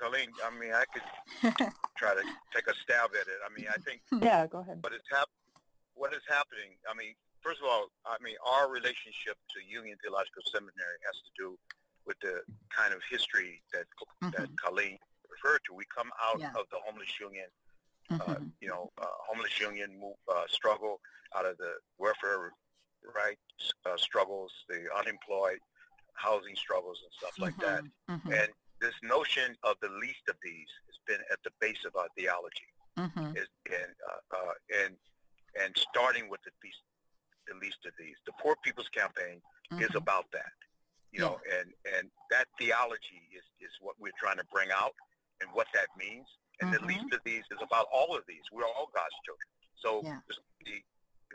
Colleen, 0.02 0.34
I 0.42 0.50
mean, 0.58 0.74
I 0.74 0.82
could 0.90 1.06
try 1.96 2.10
to 2.18 2.24
take 2.50 2.66
a 2.66 2.74
stab 2.82 3.14
at 3.14 3.26
it. 3.30 3.38
I 3.46 3.48
mean, 3.54 3.70
I 3.70 3.78
think 3.86 4.02
Yeah, 4.20 4.46
go 4.50 4.58
ahead. 4.58 4.78
what 4.82 4.92
is 4.92 5.06
hap- 5.10 5.30
what 5.94 6.10
is 6.12 6.22
happening, 6.26 6.74
I 6.90 6.94
mean, 6.98 7.14
first 7.40 7.60
of 7.62 7.66
all, 7.70 7.86
I 8.04 8.16
mean, 8.20 8.34
our 8.42 8.66
relationship 8.68 9.38
to 9.54 9.58
Union 9.62 9.94
Theological 10.02 10.42
Seminary 10.50 10.98
has 11.06 11.16
to 11.22 11.30
do 11.38 11.54
with 12.04 12.18
the 12.18 12.42
kind 12.74 12.92
of 12.92 13.00
history 13.08 13.62
that 13.72 13.86
that 14.34 14.50
Mhm. 14.50 14.56
Colleen 14.58 14.98
referred 15.30 15.60
to. 15.66 15.74
We 15.74 15.84
come 15.94 16.10
out 16.20 16.40
Yeah. 16.40 16.50
of 16.58 16.66
the 16.70 16.80
homeless 16.80 17.12
union 17.20 17.46
uh, 18.10 18.16
Mhm. 18.34 18.52
you 18.60 18.68
know, 18.68 18.92
uh, 18.98 19.06
homeless 19.28 19.58
union 19.58 19.98
move, 19.98 20.16
uh, 20.28 20.46
struggle 20.48 21.00
out 21.34 21.46
of 21.46 21.56
the 21.56 21.78
welfare 21.96 22.52
rights 23.14 23.72
uh, 23.86 23.96
struggles, 23.96 24.52
the 24.68 24.92
unemployed 24.98 25.60
housing 26.14 26.54
struggles 26.56 27.00
and 27.04 27.12
stuff 27.14 27.38
like 27.38 27.56
that. 27.58 27.84
Mhm. 27.84 28.20
Mhm. 28.22 28.42
And 28.42 28.52
this 28.83 28.95
notion 29.03 29.57
of 29.62 29.77
the 29.81 29.88
least 30.03 30.27
of 30.29 30.35
these 30.42 30.68
has 30.90 30.99
been 31.07 31.23
at 31.33 31.38
the 31.47 31.55
base 31.62 31.85
of 31.87 31.95
our 31.95 32.09
theology. 32.18 32.66
Mhm. 32.99 33.37
Is, 33.38 33.49
and, 33.71 33.95
uh, 34.11 34.37
uh, 34.37 34.55
and, 34.85 34.97
and 35.62 35.71
starting 35.79 36.29
with 36.29 36.42
the 36.42 36.51
least, 36.62 36.83
the 37.47 37.55
least 37.55 37.79
of 37.87 37.92
these. 37.99 38.16
The 38.27 38.33
Poor 38.42 38.57
People's 38.62 38.88
Campaign 38.90 39.40
is 39.79 39.88
Mhm. 39.90 39.95
about 39.95 40.31
that. 40.33 40.53
You 41.12 41.21
know, 41.21 41.40
and, 41.59 41.73
and 41.95 42.11
that 42.31 42.49
theology 42.59 43.29
is, 43.33 43.45
is 43.61 43.71
what 43.81 43.99
we're 44.01 44.16
trying 44.18 44.38
to 44.38 44.45
bring 44.45 44.71
out 44.73 44.95
and 45.40 45.51
what 45.53 45.68
that 45.75 45.88
means. 45.97 46.27
And 46.61 46.73
the 46.73 46.79
Mhm. 46.79 46.88
least 46.88 47.12
of 47.14 47.23
these 47.25 47.45
is 47.51 47.61
about 47.62 47.87
all 47.92 48.16
of 48.16 48.25
these. 48.27 48.42
We're 48.51 48.64
all 48.66 48.88
God's 48.95 49.14
children. 49.25 49.49
So 49.77 50.03
Yeah. 50.05 50.21
the, 50.64 50.83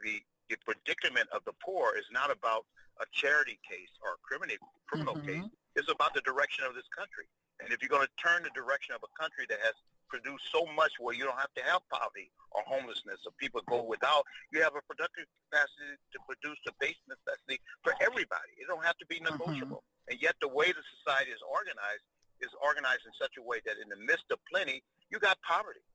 the, 0.02 0.24
the 0.50 0.58
predicament 0.66 1.30
of 1.30 1.44
the 1.46 1.54
poor 1.54 1.96
is 1.96 2.06
not 2.12 2.32
about 2.32 2.66
a 3.00 3.06
charity 3.12 3.60
case 3.70 3.92
or 4.02 4.14
a 4.14 4.18
criminal, 4.18 4.58
criminal 4.88 5.16
Mhm. 5.16 5.26
case. 5.26 5.52
It's 5.78 5.94
about 5.94 6.18
the 6.18 6.26
direction 6.26 6.66
of 6.66 6.74
this 6.74 6.90
country. 6.90 7.30
And 7.62 7.70
if 7.70 7.86
you're 7.86 7.94
going 7.94 8.06
to 8.06 8.18
turn 8.18 8.42
the 8.42 8.54
direction 8.58 8.98
of 8.98 9.06
a 9.06 9.12
country 9.13 9.46
that 9.54 9.62
has 9.62 9.78
produced 10.10 10.50
so 10.50 10.66
much 10.74 10.98
where 10.98 11.13
you 11.13 11.22
don't 11.22 11.38
have 11.38 11.54
to 11.54 11.63
have 11.70 11.86
poverty 11.94 12.34
or 12.50 12.66
homelessness 12.66 13.22
or 13.30 13.32
people 13.38 13.62
go 13.70 13.86
without, 13.86 14.26
you 14.50 14.58
have 14.66 14.74
a 14.74 14.82
productive 14.90 15.30
capacity 15.46 16.02
to 16.13 16.18
produce 16.26 16.58
the 16.66 16.74
base 16.82 16.98
necessity 17.06 17.62
for 17.86 17.94
everybody. 18.02 18.58
It 18.58 18.66
don't 18.66 18.82
have 18.82 18.98
to 18.98 19.06
be 19.06 19.22
negotiable. 19.22 19.86
And 20.10 20.18
yet 20.18 20.34
the 20.42 20.50
way 20.50 20.74
the 20.74 20.82
society 20.98 21.30
is 21.30 21.42
organized 21.46 22.06
is 22.42 22.50
organized 22.62 23.06
in 23.06 23.13
such 23.18 23.38
a 23.38 23.44
way 23.46 23.62
that 23.66 23.78
in 23.82 23.90
the 23.90 23.98
midst 24.02 24.30
of 24.34 24.38
plenty, 24.50 24.82
you 25.10 25.22
got 25.22 25.38
poverty. 25.42 25.86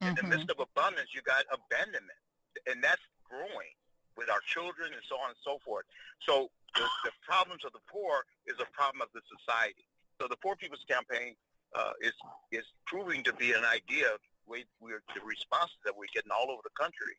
In 0.00 0.16
the 0.16 0.22
Mhm. 0.24 0.28
midst 0.36 0.50
of 0.50 0.58
abundance, 0.60 1.14
you 1.14 1.22
got 1.22 1.44
abandonment. 1.52 2.18
And 2.66 2.82
that's 2.84 3.02
growing 3.24 3.76
with 4.16 4.28
our 4.28 4.40
children 4.40 4.92
and 4.92 5.04
so 5.04 5.16
on 5.20 5.30
and 5.30 5.38
so 5.44 5.58
forth. 5.60 5.86
So 6.20 6.50
the, 6.74 6.86
the 7.04 7.12
problems 7.22 7.64
of 7.64 7.72
the 7.72 7.84
poor 7.90 8.24
is 8.46 8.56
a 8.60 8.68
problem 8.72 9.02
of 9.02 9.08
the 9.14 9.20
society. 9.28 9.84
So 10.20 10.28
the 10.28 10.36
Poor 10.36 10.56
People's 10.56 10.84
Campaign 10.88 11.34
uh, 11.74 11.92
is 12.00 12.12
is 12.50 12.64
proving 12.86 13.22
to 13.24 13.32
be 13.34 13.52
an 13.52 13.64
idea. 13.64 14.16
We, 14.46 14.64
we're, 14.80 15.02
the 15.14 15.22
responses 15.24 15.78
that 15.84 15.96
we're 15.96 16.10
getting 16.12 16.30
all 16.30 16.50
over 16.50 16.60
the 16.64 16.76
country, 16.76 17.16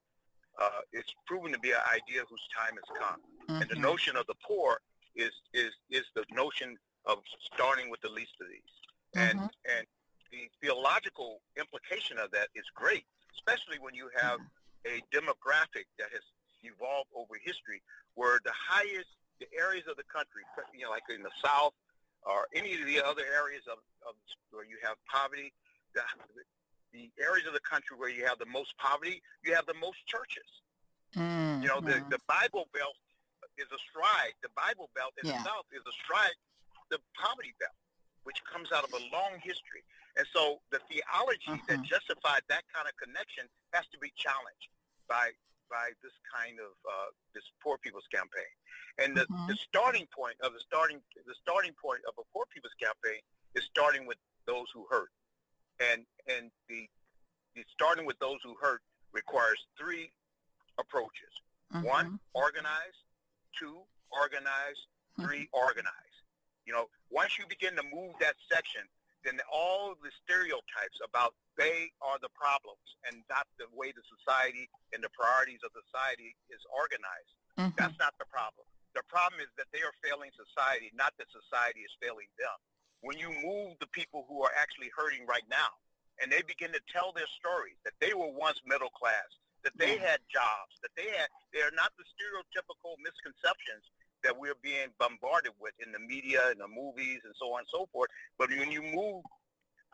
uh, 0.61 0.83
it's 0.91 1.09
proving 1.25 1.53
to 1.53 1.59
be 1.59 1.71
an 1.71 1.81
idea 1.89 2.21
whose 2.29 2.45
time 2.55 2.75
has 2.75 2.89
come. 2.99 3.19
And 3.61 3.69
the 3.69 3.75
Mhm. 3.75 3.89
notion 3.91 4.15
of 4.15 4.25
the 4.27 4.35
poor 4.45 4.81
is 5.15 5.31
is 5.53 5.73
is 5.89 6.05
the 6.15 6.25
notion 6.31 6.77
of 7.05 7.23
starting 7.53 7.89
with 7.89 8.01
the 8.01 8.09
least 8.09 8.35
of 8.41 8.47
these. 8.49 8.73
And 9.15 9.39
Mhm. 9.39 9.51
and 9.65 9.87
the 10.31 10.49
theological 10.61 11.41
implication 11.57 12.17
of 12.17 12.31
that 12.31 12.49
is 12.55 12.65
great, 12.73 13.05
especially 13.33 13.79
when 13.79 13.93
you 13.93 14.09
have 14.15 14.39
a 14.85 15.01
demographic 15.11 15.85
that 15.97 16.11
has 16.11 16.23
evolved 16.63 17.09
over 17.13 17.35
history, 17.43 17.81
where 18.15 18.39
the 18.43 18.51
highest 18.51 19.15
the 19.43 19.57
areas 19.57 19.83
of 19.91 19.97
the 19.99 20.07
country, 20.07 20.43
you 20.73 20.85
know, 20.87 20.91
like 20.91 21.03
in 21.11 21.23
the 21.23 21.33
South 21.43 21.73
or 22.23 22.47
any 22.55 22.79
of 22.79 22.87
the 22.87 23.03
other 23.03 23.23
areas 23.27 23.63
of, 23.67 23.79
of 24.07 24.15
where 24.51 24.63
you 24.63 24.79
have 24.83 24.95
poverty, 25.11 25.51
the, 25.91 26.01
the 26.95 27.11
areas 27.19 27.43
of 27.47 27.53
the 27.53 27.63
country 27.67 27.97
where 27.99 28.09
you 28.09 28.23
have 28.25 28.39
the 28.39 28.47
most 28.47 28.71
poverty, 28.79 29.19
you 29.43 29.51
have 29.53 29.65
the 29.67 29.75
most 29.75 29.99
churches. 30.07 30.47
You 31.61 31.67
know, 31.67 31.79
the, 31.81 31.99
Mhm. 31.99 32.09
the 32.09 32.19
Bible 32.27 32.67
Belt 32.73 32.95
is 33.57 33.67
a 33.71 33.79
stride. 33.91 34.33
The 34.41 34.49
Bible 34.55 34.89
Belt 34.95 35.13
in 35.21 35.27
Yeah. 35.27 35.37
the 35.43 35.49
South 35.49 35.67
is 35.71 35.83
a 35.85 35.91
stride, 36.03 36.35
the 36.89 36.99
poverty 37.13 37.53
belt, 37.59 37.75
which 38.23 38.39
comes 38.45 38.71
out 38.71 38.83
of 38.83 38.93
a 38.93 39.01
long 39.11 39.39
history. 39.43 39.83
And 40.15 40.25
so 40.31 40.61
the 40.71 40.79
theology 40.89 41.61
that 41.67 41.79
Mhm. 41.81 41.85
justified 41.85 42.43
that 42.47 42.63
kind 42.73 42.87
of 42.87 42.95
connection 42.97 43.49
has 43.73 43.85
to 43.89 43.97
be 43.99 44.11
challenged 44.11 44.69
by 45.07 45.33
by 45.73 45.89
this 46.05 46.13
kind 46.29 46.61
of 46.61 46.71
uh, 46.85 47.09
this 47.33 47.41
poor 47.65 47.81
people's 47.81 48.05
campaign. 48.13 48.53
And 49.01 49.17
the, 49.17 49.25
Mhm. 49.25 49.47
the 49.49 49.57
starting 49.67 50.05
point 50.13 50.37
of 50.45 50.53
the 50.53 50.61
starting 50.69 51.01
the 51.25 51.37
starting 51.41 51.73
point 51.81 52.05
of 52.05 52.13
a 52.21 52.25
poor 52.31 52.45
people's 52.53 52.77
campaign 52.77 53.21
is 53.57 53.65
starting 53.65 54.05
with 54.05 54.19
those 54.45 54.69
who 54.73 54.85
hurt. 54.93 55.09
And 55.81 56.05
and 56.29 56.51
the, 56.69 56.87
the 57.55 57.65
starting 57.73 58.05
with 58.05 58.19
those 58.19 58.37
who 58.45 58.53
hurt 58.61 58.81
requires 59.11 59.59
three 59.79 60.13
approaches. 60.77 61.33
Mm-hmm. 61.73 61.87
One, 61.87 62.07
organize. 62.33 62.97
Two, 63.57 63.81
organize. 64.11 64.77
Mm-hmm. 65.17 65.25
Three, 65.25 65.49
organize. 65.53 66.15
You 66.65 66.73
know, 66.73 66.85
once 67.09 67.37
you 67.39 67.45
begin 67.47 67.75
to 67.75 67.83
move 67.83 68.13
that 68.19 68.35
section, 68.51 68.85
then 69.23 69.39
all 69.47 69.95
the 69.99 70.11
stereotypes 70.23 70.99
about 71.03 71.33
they 71.55 71.91
are 72.03 72.19
the 72.19 72.31
problems 72.35 72.83
and 73.07 73.23
not 73.31 73.47
the 73.55 73.67
way 73.71 73.95
the 73.95 74.03
society 74.05 74.67
and 74.91 74.99
the 75.03 75.11
priorities 75.15 75.63
of 75.63 75.71
society 75.71 76.35
is 76.51 76.59
organized. 76.71 77.33
Mm-hmm. 77.55 77.75
That's 77.79 77.97
not 77.99 78.15
the 78.19 78.27
problem. 78.27 78.67
The 78.93 79.05
problem 79.09 79.41
is 79.41 79.49
that 79.57 79.71
they 79.73 79.81
are 79.81 79.95
failing 80.05 80.29
society, 80.35 80.93
not 80.93 81.15
that 81.17 81.29
society 81.33 81.81
is 81.81 81.93
failing 81.97 82.29
them. 82.37 82.57
When 83.01 83.17
you 83.17 83.33
move 83.33 83.77
the 83.81 83.89
people 83.89 84.25
who 84.29 84.45
are 84.45 84.53
actually 84.53 84.93
hurting 84.93 85.25
right 85.25 85.45
now, 85.49 85.81
and 86.21 86.29
they 86.29 86.45
begin 86.45 86.69
to 86.77 86.83
tell 86.93 87.09
their 87.09 87.29
stories 87.41 87.77
that 87.83 87.97
they 87.97 88.13
were 88.13 88.29
once 88.29 88.61
middle 88.69 88.93
class, 88.93 89.27
that 89.65 89.73
they 89.79 89.97
had 89.97 90.21
jobs, 90.29 90.77
that 90.85 90.93
they 90.93 91.09
had, 91.09 91.27
they 91.55 91.65
are 91.65 91.73
not 91.73 91.89
the 91.97 92.05
stereotypical 92.05 92.99
misconceptions 93.01 93.87
that 94.23 94.37
we're 94.37 94.57
being 94.61 94.89
bombarded 94.99 95.51
with 95.59 95.73
in 95.83 95.91
the 95.91 95.99
media 95.99 96.39
and 96.51 96.59
the 96.59 96.67
movies 96.67 97.21
and 97.23 97.33
so 97.37 97.53
on 97.53 97.67
and 97.67 97.71
so 97.71 97.87
forth. 97.91 98.09
But 98.39 98.49
when 98.49 98.71
you 98.71 98.81
move 98.81 99.23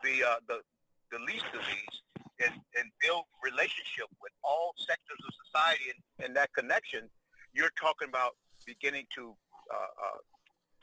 the 0.02 0.24
uh, 0.24 0.40
the 0.48 0.62
the 1.10 1.18
least 1.26 1.46
of 1.52 1.62
these 1.66 1.96
and, 2.40 2.54
and 2.78 2.86
build 3.02 3.26
relationship 3.42 4.06
with 4.22 4.32
all 4.42 4.72
sectors 4.78 5.18
of 5.26 5.32
society 5.44 5.92
and, 5.92 6.00
and 6.24 6.30
that 6.36 6.54
connection, 6.54 7.10
you're 7.52 7.74
talking 7.76 8.08
about 8.08 8.38
beginning 8.64 9.04
to 9.16 9.34
uh, 9.68 9.92
uh, 9.98 10.20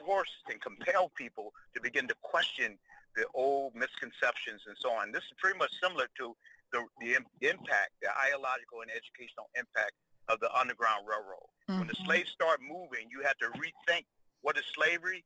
force 0.04 0.30
and 0.52 0.62
compel 0.62 1.10
people 1.16 1.54
to 1.74 1.82
begin 1.82 2.08
to 2.08 2.16
question 2.22 2.78
the 3.16 3.26
old 3.34 3.74
misconceptions 3.74 4.62
and 4.68 4.76
so 4.78 4.92
on. 4.92 5.12
This 5.12 5.24
is 5.26 5.34
pretty 5.42 5.58
much 5.58 5.72
similar 5.82 6.06
to 6.20 6.36
the, 6.72 6.86
the 7.02 7.18
impact, 7.42 7.92
the 8.04 8.12
ideological 8.14 8.86
and 8.86 8.92
educational 8.92 9.50
impact 9.58 9.96
of 10.30 10.40
the 10.40 10.52
Underground 10.54 11.08
Railroad. 11.08 11.50
Mm-hmm. 11.68 11.80
When 11.80 11.88
the 11.88 11.96
mm-hmm. 11.96 12.08
slaves 12.08 12.32
start 12.32 12.60
moving, 12.64 13.08
you 13.12 13.24
have 13.24 13.38
to 13.44 13.50
rethink 13.56 14.08
what 14.42 14.58
is 14.58 14.68
slavery. 14.76 15.24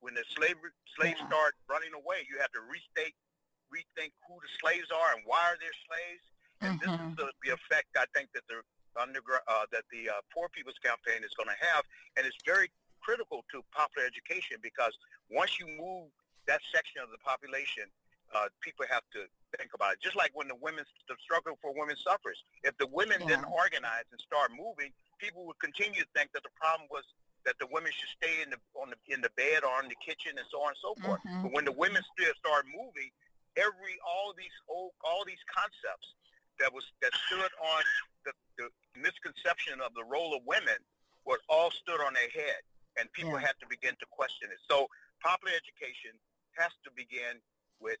When 0.00 0.14
the 0.14 0.26
slavery, 0.34 0.74
slaves 0.98 1.20
yeah. 1.22 1.30
start 1.30 1.54
running 1.70 1.94
away, 1.94 2.26
you 2.26 2.36
have 2.42 2.50
to 2.58 2.62
restate, 2.66 3.14
rethink 3.70 4.12
who 4.26 4.34
the 4.42 4.50
slaves 4.58 4.90
are 4.90 5.14
and 5.14 5.22
why 5.24 5.40
are 5.46 5.58
they 5.60 5.70
slaves. 5.86 6.24
And 6.62 6.70
mm-hmm. 6.76 6.82
this 6.82 6.90
is 6.90 7.00
mm-hmm. 7.00 7.20
the, 7.22 7.28
the 7.46 7.50
effect 7.54 7.94
I 7.94 8.06
think 8.12 8.34
that 8.34 8.44
the 8.50 8.60
underground 8.98 9.46
uh, 9.48 9.64
that 9.72 9.88
the 9.88 10.10
uh, 10.10 10.20
Poor 10.34 10.52
People's 10.52 10.78
Campaign 10.84 11.24
is 11.24 11.32
going 11.32 11.48
to 11.48 11.60
have, 11.72 11.86
and 12.18 12.28
it's 12.28 12.36
very 12.44 12.68
critical 13.00 13.42
to 13.50 13.64
popular 13.72 14.06
education 14.06 14.60
because 14.62 14.94
once 15.30 15.58
you 15.58 15.66
move 15.66 16.12
that 16.46 16.60
section 16.70 17.02
of 17.02 17.10
the 17.10 17.18
population, 17.22 17.88
uh, 18.34 18.48
people 18.60 18.84
have 18.88 19.04
to 19.12 19.28
think 19.56 19.76
about 19.76 19.94
it. 19.94 19.98
Just 20.00 20.16
like 20.16 20.32
when 20.32 20.48
the 20.48 20.56
women, 20.56 20.84
the 21.08 21.16
struggle 21.20 21.58
for 21.60 21.72
women's 21.76 22.02
suffrage. 22.02 22.40
If 22.64 22.76
the 22.80 22.88
women 22.88 23.20
yeah. 23.22 23.36
didn't 23.36 23.50
organize 23.52 24.08
and 24.10 24.20
start 24.20 24.50
moving, 24.56 24.92
people 25.20 25.44
would 25.46 25.60
continue 25.60 26.00
to 26.00 26.10
think 26.16 26.32
that 26.32 26.42
the 26.42 26.54
problem 26.56 26.88
was 26.88 27.04
that 27.44 27.58
the 27.58 27.68
women 27.74 27.90
should 27.90 28.12
stay 28.16 28.40
in 28.42 28.54
the 28.54 28.60
on 28.78 28.94
the 28.94 28.98
in 29.10 29.20
the 29.20 29.32
bed 29.34 29.66
or 29.66 29.82
in 29.82 29.90
the 29.90 29.98
kitchen 29.98 30.38
and 30.38 30.46
so 30.48 30.62
on 30.62 30.72
and 30.72 30.80
so 30.80 30.92
forth. 31.02 31.20
Mm-hmm. 31.26 31.42
But 31.46 31.50
when 31.52 31.66
the 31.66 31.74
women 31.74 32.00
still 32.14 32.32
start 32.38 32.64
moving, 32.70 33.10
every 33.58 33.98
all 34.06 34.32
these 34.32 34.54
old 34.70 34.94
all 35.02 35.26
these 35.26 35.42
concepts 35.50 36.14
that 36.62 36.70
was 36.70 36.86
that 37.02 37.12
stood 37.28 37.52
on 37.58 37.82
the, 38.24 38.32
the 38.56 38.66
misconception 38.94 39.82
of 39.82 39.92
the 39.98 40.06
role 40.06 40.32
of 40.32 40.46
women 40.46 40.78
was 41.26 41.42
all 41.50 41.70
stood 41.70 41.98
on 42.02 42.14
their 42.14 42.30
head, 42.30 42.62
and 42.98 43.10
people 43.12 43.38
yeah. 43.38 43.50
had 43.50 43.56
to 43.58 43.66
begin 43.66 43.98
to 43.98 44.06
question 44.10 44.50
it. 44.50 44.58
So 44.70 44.86
popular 45.22 45.54
education 45.54 46.14
has 46.58 46.70
to 46.86 46.90
begin 46.94 47.42
with 47.82 47.98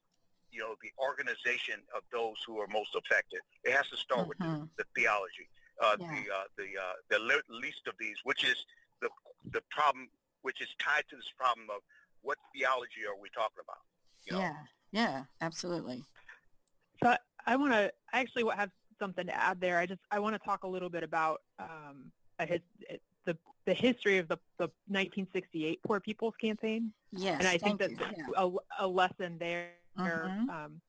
you 0.52 0.60
know 0.60 0.76
the 0.82 0.92
organization 1.02 1.80
of 1.96 2.02
those 2.12 2.36
who 2.46 2.58
are 2.60 2.68
most 2.68 2.94
affected. 2.94 3.40
It 3.64 3.72
has 3.72 3.88
to 3.88 3.96
start 3.96 4.20
mm-hmm. 4.20 4.28
with 4.28 4.38
the, 4.38 4.44
mm-hmm. 4.44 4.64
the 4.78 4.84
theology, 4.94 5.48
uh, 5.82 5.96
yeah. 5.98 6.06
the 6.08 6.20
uh, 6.30 6.46
the 6.56 6.68
uh, 6.78 6.96
the 7.08 7.54
least 7.56 7.88
of 7.88 7.94
these, 7.98 8.16
which 8.24 8.44
is 8.44 8.56
the 9.00 9.08
the 9.50 9.62
problem, 9.70 10.08
which 10.42 10.60
is 10.60 10.68
tied 10.78 11.04
to 11.10 11.16
this 11.16 11.32
problem 11.36 11.66
of 11.70 11.80
what 12.20 12.38
theology 12.54 13.02
are 13.08 13.20
we 13.20 13.28
talking 13.30 13.62
about? 13.64 13.82
You 14.24 14.32
know? 14.34 14.38
Yeah, 14.38 14.54
yeah, 14.92 15.24
absolutely. 15.40 16.04
So 17.02 17.16
I 17.46 17.56
want 17.56 17.72
to 17.72 17.92
I 18.12 18.20
actually 18.20 18.44
have 18.54 18.70
something 18.98 19.26
to 19.26 19.34
add 19.34 19.60
there. 19.60 19.78
I 19.78 19.86
just 19.86 20.00
I 20.10 20.20
want 20.20 20.34
to 20.34 20.38
talk 20.38 20.62
a 20.64 20.68
little 20.68 20.90
bit 20.90 21.02
about 21.02 21.42
um, 21.58 22.12
his, 22.46 22.60
the 23.24 23.36
the 23.64 23.74
history 23.74 24.18
of 24.18 24.28
the, 24.28 24.36
the 24.58 24.70
1968 24.88 25.80
Poor 25.82 26.00
People's 26.00 26.34
Campaign. 26.40 26.92
Yes, 27.10 27.38
and 27.40 27.48
I 27.48 27.58
think 27.58 27.80
that's 27.80 27.92
yeah. 27.92 28.26
a, 28.36 28.50
a, 28.80 28.86
lesson 28.86 29.36
there 29.38 29.68
mm-hmm. 29.98 30.50
um, 30.50 30.80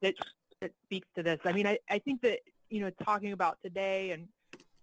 that 0.00 0.14
that 0.60 0.72
speaks 0.84 1.08
to 1.16 1.22
this. 1.22 1.38
I 1.44 1.52
mean, 1.52 1.66
I, 1.66 1.78
I 1.90 1.98
think 1.98 2.22
that 2.22 2.40
you 2.70 2.80
know 2.80 2.90
talking 3.04 3.32
about 3.32 3.58
today 3.64 4.10
and 4.12 4.28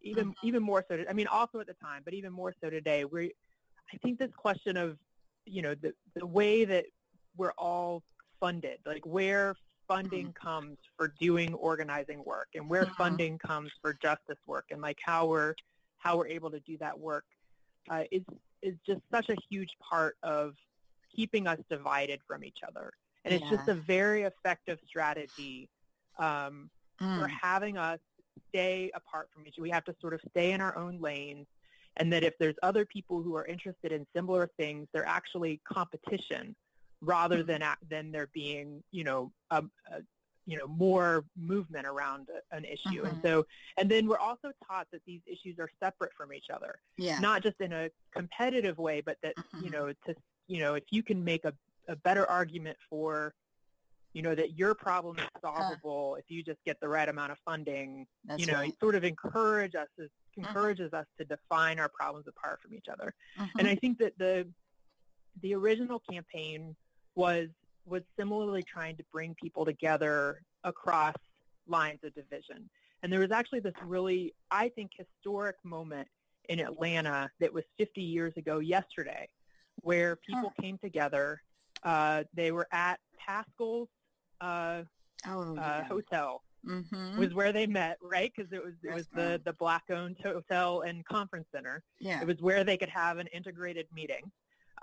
even 0.02 0.30
mm-hmm. 0.30 0.48
even 0.48 0.64
more 0.64 0.84
so. 0.90 1.04
I 1.10 1.14
mean, 1.14 1.28
also 1.28 1.60
at 1.60 1.68
the 1.68 1.76
time, 1.84 2.02
but 2.04 2.14
even 2.14 2.32
more 2.32 2.54
so 2.62 2.70
today, 2.70 3.06
we 3.06 3.32
I 3.94 3.98
think 3.98 4.20
this 4.20 4.32
question 4.36 4.78
of 4.78 4.98
you 5.46 5.62
know 5.62 5.76
the 5.76 5.94
the 6.16 6.26
way 6.26 6.66
that 6.66 6.86
we're 7.38 7.54
all 7.58 8.04
funded, 8.40 8.80
like 8.86 9.06
where 9.06 9.56
funding 9.88 10.28
mm-hmm. 10.28 10.48
comes 10.48 10.78
for 10.98 11.14
doing 11.20 11.54
organizing 11.56 12.24
work 12.24 12.48
and 12.56 12.70
where 12.70 12.86
mm-hmm. 12.86 12.94
funding 12.94 13.38
comes 13.40 13.72
for 13.82 13.94
justice 14.02 14.38
work 14.46 14.66
and 14.72 14.82
like 14.82 15.00
how 15.04 15.26
we're 15.26 15.56
how 15.98 16.16
we're 16.16 16.28
able 16.28 16.52
to 16.52 16.60
do 16.62 16.78
that 16.78 16.98
work 16.98 17.26
uh, 17.90 18.04
is 18.12 18.22
is 18.62 18.76
just 18.86 19.02
such 19.12 19.30
a 19.30 19.36
huge 19.50 19.72
part 19.82 20.16
of 20.24 20.54
keeping 21.14 21.48
us 21.48 21.58
divided 21.70 22.20
from 22.28 22.44
each 22.44 22.60
other 22.68 22.92
and 23.26 23.34
yeah. 23.34 23.40
it's 23.40 23.50
just 23.50 23.68
a 23.68 23.74
very 23.74 24.24
effective 24.24 24.80
strategy 24.88 25.70
um, 26.18 26.70
mm. 27.02 27.20
for 27.20 27.28
having 27.28 27.78
us 27.78 28.00
stay 28.50 28.92
apart 28.96 29.30
from 29.34 29.46
each 29.46 29.56
other 29.58 29.64
we 29.64 29.70
have 29.70 29.84
to 29.84 29.96
sort 30.00 30.14
of 30.14 30.22
stay 30.30 30.52
in 30.52 30.62
our 30.62 30.78
own 30.78 31.00
lanes 31.00 31.46
and 31.98 32.12
that 32.14 32.24
if 32.24 32.38
there's 32.38 32.56
other 32.64 32.86
people 32.86 33.22
who 33.22 33.36
are 33.36 33.46
interested 33.46 33.92
in 33.92 34.06
similar 34.16 34.50
things 34.58 34.88
they're 34.94 35.08
actually 35.08 35.60
competition 35.66 36.56
rather 37.02 37.44
than 37.44 37.64
than 37.90 38.12
there 38.12 38.30
being 38.34 38.84
you 38.92 39.04
know 39.04 39.32
a, 39.52 39.64
a 39.92 40.02
you 40.46 40.58
know 40.58 40.68
more 40.68 41.26
movement 41.38 41.86
around 41.86 42.28
an 42.52 42.66
issue 42.66 43.04
and 43.04 43.14
mm-hmm. 43.18 43.28
so 43.28 43.46
and 43.78 43.90
then 43.90 44.08
we're 44.08 44.18
also 44.18 44.52
taught 44.68 44.88
that 44.92 45.02
these 45.06 45.22
issues 45.28 45.60
are 45.60 45.70
separate 45.82 46.12
from 46.18 46.34
each 46.34 46.50
other 46.54 46.80
yeah 46.98 47.20
not 47.20 47.44
just 47.44 47.60
in 47.62 47.72
a 47.72 47.90
competitive 48.12 48.78
way 48.78 49.00
but 49.00 49.18
that 49.22 49.36
mm-hmm. 49.36 49.66
you 49.66 49.70
know 49.70 49.94
to 50.06 50.16
you 50.48 50.60
know 50.60 50.74
if 50.74 50.84
you 50.90 51.04
can 51.04 51.24
make 51.24 51.46
a, 51.46 51.54
a 51.90 51.96
better 51.98 52.26
argument 52.30 52.78
for 52.90 53.34
you 54.14 54.22
know 54.22 54.34
that 54.34 54.58
your 54.58 54.74
problem 54.74 55.18
is 55.18 55.26
solvable 55.42 56.16
if 56.16 56.26
you 56.30 56.44
just 56.44 56.60
get 56.66 56.80
the 56.82 56.88
right 56.88 57.10
amount 57.10 57.32
of 57.32 57.38
funding 57.46 58.08
you 58.38 58.46
know 58.46 58.54
right. 58.54 58.74
sort 58.80 58.96
of 58.96 59.04
encourage 59.04 59.76
us 59.76 59.88
It 59.98 60.10
encourages 60.38 60.88
mm-hmm. 60.88 60.96
us 60.96 61.06
to 61.20 61.26
define 61.26 61.80
our 61.80 61.90
problems 61.90 62.26
apart 62.28 62.60
from 62.62 62.74
each 62.74 62.88
other 62.92 63.14
and 63.38 63.50
mm-hmm. 63.50 63.68
i 63.68 63.76
think 63.76 64.00
that 64.00 64.14
the 64.18 64.48
the 65.42 65.54
original 65.54 66.02
campaign 66.10 66.76
was 67.16 67.50
was 67.86 68.04
similarly 68.18 68.64
trying 68.64 68.96
to 68.98 69.04
bring 69.12 69.36
people 69.42 69.66
together 69.66 70.42
across 70.64 71.16
lines 71.68 72.00
of 72.04 72.14
division. 72.14 72.70
And 73.02 73.12
there 73.12 73.20
was 73.20 73.32
actually 73.32 73.62
this 73.62 73.74
really, 73.84 74.34
I 74.52 74.70
think, 74.70 74.92
historic 74.98 75.56
moment 75.64 76.08
in 76.50 76.60
Atlanta 76.60 77.30
that 77.40 77.54
was 77.54 77.64
50 77.78 78.02
years 78.02 78.34
ago 78.38 78.60
yesterday, 78.60 79.28
where 79.82 80.18
people 80.18 80.54
came 80.62 80.78
together. 80.78 81.42
Uh, 81.84 82.24
they 82.34 82.52
were 82.52 82.68
at 82.72 83.00
Paschal's 83.18 83.90
uh, 84.42 84.84
oh, 85.28 85.42
uh, 85.42 85.54
yeah. 85.56 85.84
hotel. 85.86 86.44
Mm-hmm. 86.68 87.18
Was 87.18 87.34
where 87.34 87.54
they 87.54 87.68
met, 87.68 87.98
right? 88.02 88.32
Because 88.36 88.52
it 88.52 88.62
was 88.62 88.74
it 88.84 88.94
was 88.94 89.08
the 89.16 89.42
the 89.46 89.54
black-owned 89.54 90.18
hotel 90.22 90.82
and 90.82 91.06
conference 91.06 91.48
center. 91.56 91.84
Yeah, 92.02 92.20
it 92.20 92.28
was 92.28 92.42
where 92.42 92.66
they 92.66 92.76
could 92.76 92.90
have 92.90 93.18
an 93.18 93.28
integrated 93.28 93.88
meeting, 93.96 94.30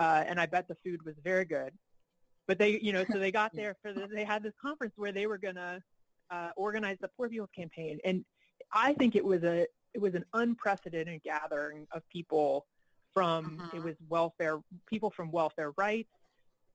uh, 0.01 0.25
and 0.27 0.41
I 0.41 0.47
bet 0.47 0.69
the 0.69 0.77
food 0.83 1.05
was 1.05 1.17
very 1.23 1.45
good. 1.45 1.73
But 2.49 2.59
they, 2.59 2.81
you 2.81 2.95
know, 2.95 3.05
so 3.13 3.19
they 3.19 3.31
got 3.31 3.53
there 3.55 3.77
for 3.83 3.93
the, 3.93 4.07
they 4.07 4.25
had 4.25 4.43
this 4.43 4.55
conference 4.61 4.95
where 4.97 5.13
they 5.13 5.27
were 5.27 5.37
going 5.37 5.57
to 5.57 5.83
uh, 6.31 6.49
organize 6.57 6.97
the 7.03 7.09
Poor 7.09 7.29
People's 7.29 7.51
Campaign, 7.55 7.99
and 8.07 8.25
I 8.73 8.95
think 8.95 9.15
it 9.15 9.25
was 9.25 9.43
a 9.43 9.67
it 9.93 10.01
was 10.01 10.15
an 10.15 10.25
unprecedented 10.33 11.23
gathering 11.23 11.87
of 11.93 12.03
people 12.11 12.67
from 13.13 13.59
uh-huh. 13.61 13.77
it 13.77 13.83
was 13.83 13.95
welfare 14.09 14.61
people 14.87 15.11
from 15.11 15.31
welfare 15.31 15.73
rights, 15.77 16.11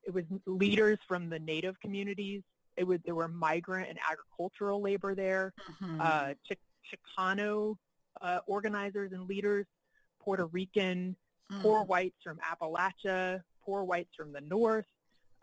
it 0.04 0.14
was 0.14 0.24
leaders 0.46 0.98
from 1.08 1.30
the 1.30 1.40
Native 1.40 1.80
communities, 1.80 2.42
it 2.78 2.86
was 2.86 3.00
there 3.06 3.16
were 3.16 3.28
migrant 3.28 3.90
and 3.90 4.00
agricultural 4.10 4.82
labor 4.82 5.16
there, 5.16 5.54
uh-huh. 5.68 6.04
uh, 6.04 6.34
Ch- 6.50 6.98
Chicano 7.20 7.76
uh, 8.22 8.40
organizers 8.48 9.12
and 9.12 9.28
leaders, 9.28 9.66
Puerto 10.22 10.46
Rican, 10.48 11.16
uh-huh. 11.50 11.62
poor 11.62 11.84
whites 11.84 12.18
from 12.24 12.40
Appalachia, 12.40 13.42
poor 13.64 13.84
whites 13.84 14.12
from 14.16 14.34
the 14.34 14.42
north, 14.42 14.86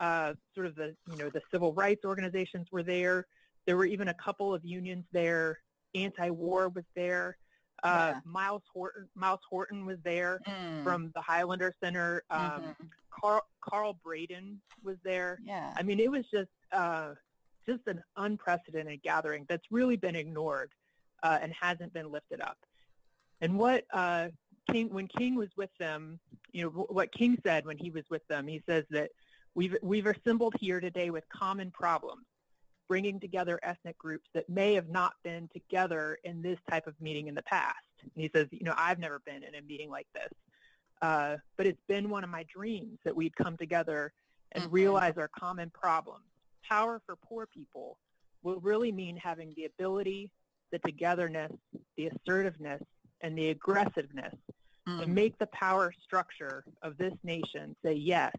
uh, 0.00 0.34
sort 0.54 0.66
of 0.66 0.74
the 0.74 0.94
you 1.10 1.16
know 1.16 1.28
the 1.28 1.42
civil 1.50 1.72
rights 1.72 2.04
organizations 2.04 2.68
were 2.70 2.82
there. 2.82 3.26
There 3.66 3.76
were 3.76 3.86
even 3.86 4.08
a 4.08 4.14
couple 4.14 4.54
of 4.54 4.64
unions 4.64 5.04
there. 5.12 5.58
Anti-war 5.94 6.68
was 6.68 6.84
there. 6.94 7.36
Uh, 7.82 8.12
yeah. 8.14 8.20
Myles 8.24 8.62
Horton 8.72 9.08
Myles 9.14 9.40
Horton 9.48 9.86
was 9.86 9.98
there 10.04 10.40
mm. 10.46 10.82
from 10.82 11.12
the 11.14 11.20
Highlander 11.20 11.74
Center. 11.82 12.24
Um, 12.30 12.40
mm-hmm. 12.40 12.86
Carl 13.20 13.42
Carl 13.60 13.98
Braden 14.04 14.60
was 14.82 14.96
there. 15.04 15.38
Yeah. 15.44 15.72
I 15.76 15.82
mean, 15.82 16.00
it 16.00 16.10
was 16.10 16.24
just 16.32 16.50
uh, 16.72 17.14
just 17.68 17.86
an 17.86 18.02
unprecedented 18.16 19.02
gathering 19.02 19.44
that's 19.48 19.66
really 19.70 19.96
been 19.96 20.16
ignored 20.16 20.72
uh, 21.22 21.38
and 21.40 21.52
hasn't 21.58 21.92
been 21.92 22.10
lifted 22.10 22.40
up. 22.40 22.56
And 23.40 23.58
what 23.58 23.84
uh, 23.92 24.28
King, 24.70 24.88
when 24.92 25.06
King 25.06 25.34
was 25.34 25.50
with 25.56 25.70
them, 25.78 26.18
you 26.52 26.64
know, 26.64 26.70
what 26.70 27.12
King 27.12 27.38
said 27.44 27.66
when 27.66 27.78
he 27.78 27.90
was 27.90 28.04
with 28.10 28.26
them, 28.28 28.46
he 28.46 28.62
says 28.68 28.84
that 28.90 29.10
we've, 29.54 29.76
we've 29.82 30.06
assembled 30.06 30.54
here 30.60 30.80
today 30.80 31.10
with 31.10 31.24
common 31.28 31.70
problems, 31.70 32.24
bringing 32.88 33.20
together 33.20 33.60
ethnic 33.62 33.98
groups 33.98 34.28
that 34.34 34.48
may 34.48 34.74
have 34.74 34.88
not 34.88 35.12
been 35.22 35.48
together 35.52 36.18
in 36.24 36.42
this 36.42 36.58
type 36.70 36.86
of 36.86 36.94
meeting 37.00 37.28
in 37.28 37.34
the 37.34 37.42
past. 37.42 37.76
And 38.02 38.22
he 38.22 38.30
says, 38.34 38.48
you 38.50 38.64
know, 38.64 38.74
I've 38.76 38.98
never 38.98 39.20
been 39.24 39.42
in 39.42 39.54
a 39.54 39.62
meeting 39.62 39.90
like 39.90 40.06
this, 40.14 40.32
uh, 41.02 41.36
but 41.56 41.66
it's 41.66 41.82
been 41.88 42.10
one 42.10 42.24
of 42.24 42.30
my 42.30 42.44
dreams 42.52 42.98
that 43.04 43.14
we'd 43.14 43.36
come 43.36 43.56
together 43.56 44.12
and 44.52 44.64
mm-hmm. 44.64 44.72
realize 44.72 45.14
our 45.16 45.28
common 45.28 45.70
problems. 45.70 46.24
Power 46.68 47.00
for 47.06 47.16
poor 47.16 47.46
people 47.46 47.98
will 48.42 48.60
really 48.60 48.92
mean 48.92 49.16
having 49.16 49.52
the 49.56 49.64
ability, 49.64 50.30
the 50.70 50.78
togetherness, 50.80 51.52
the 51.96 52.08
assertiveness, 52.08 52.82
and 53.20 53.36
the 53.36 53.48
aggressiveness 53.48 54.34
mm. 54.88 55.00
to 55.00 55.06
make 55.06 55.38
the 55.38 55.46
power 55.48 55.92
structure 56.04 56.64
of 56.82 56.96
this 56.98 57.14
nation 57.24 57.74
say 57.84 57.94
yes 57.94 58.32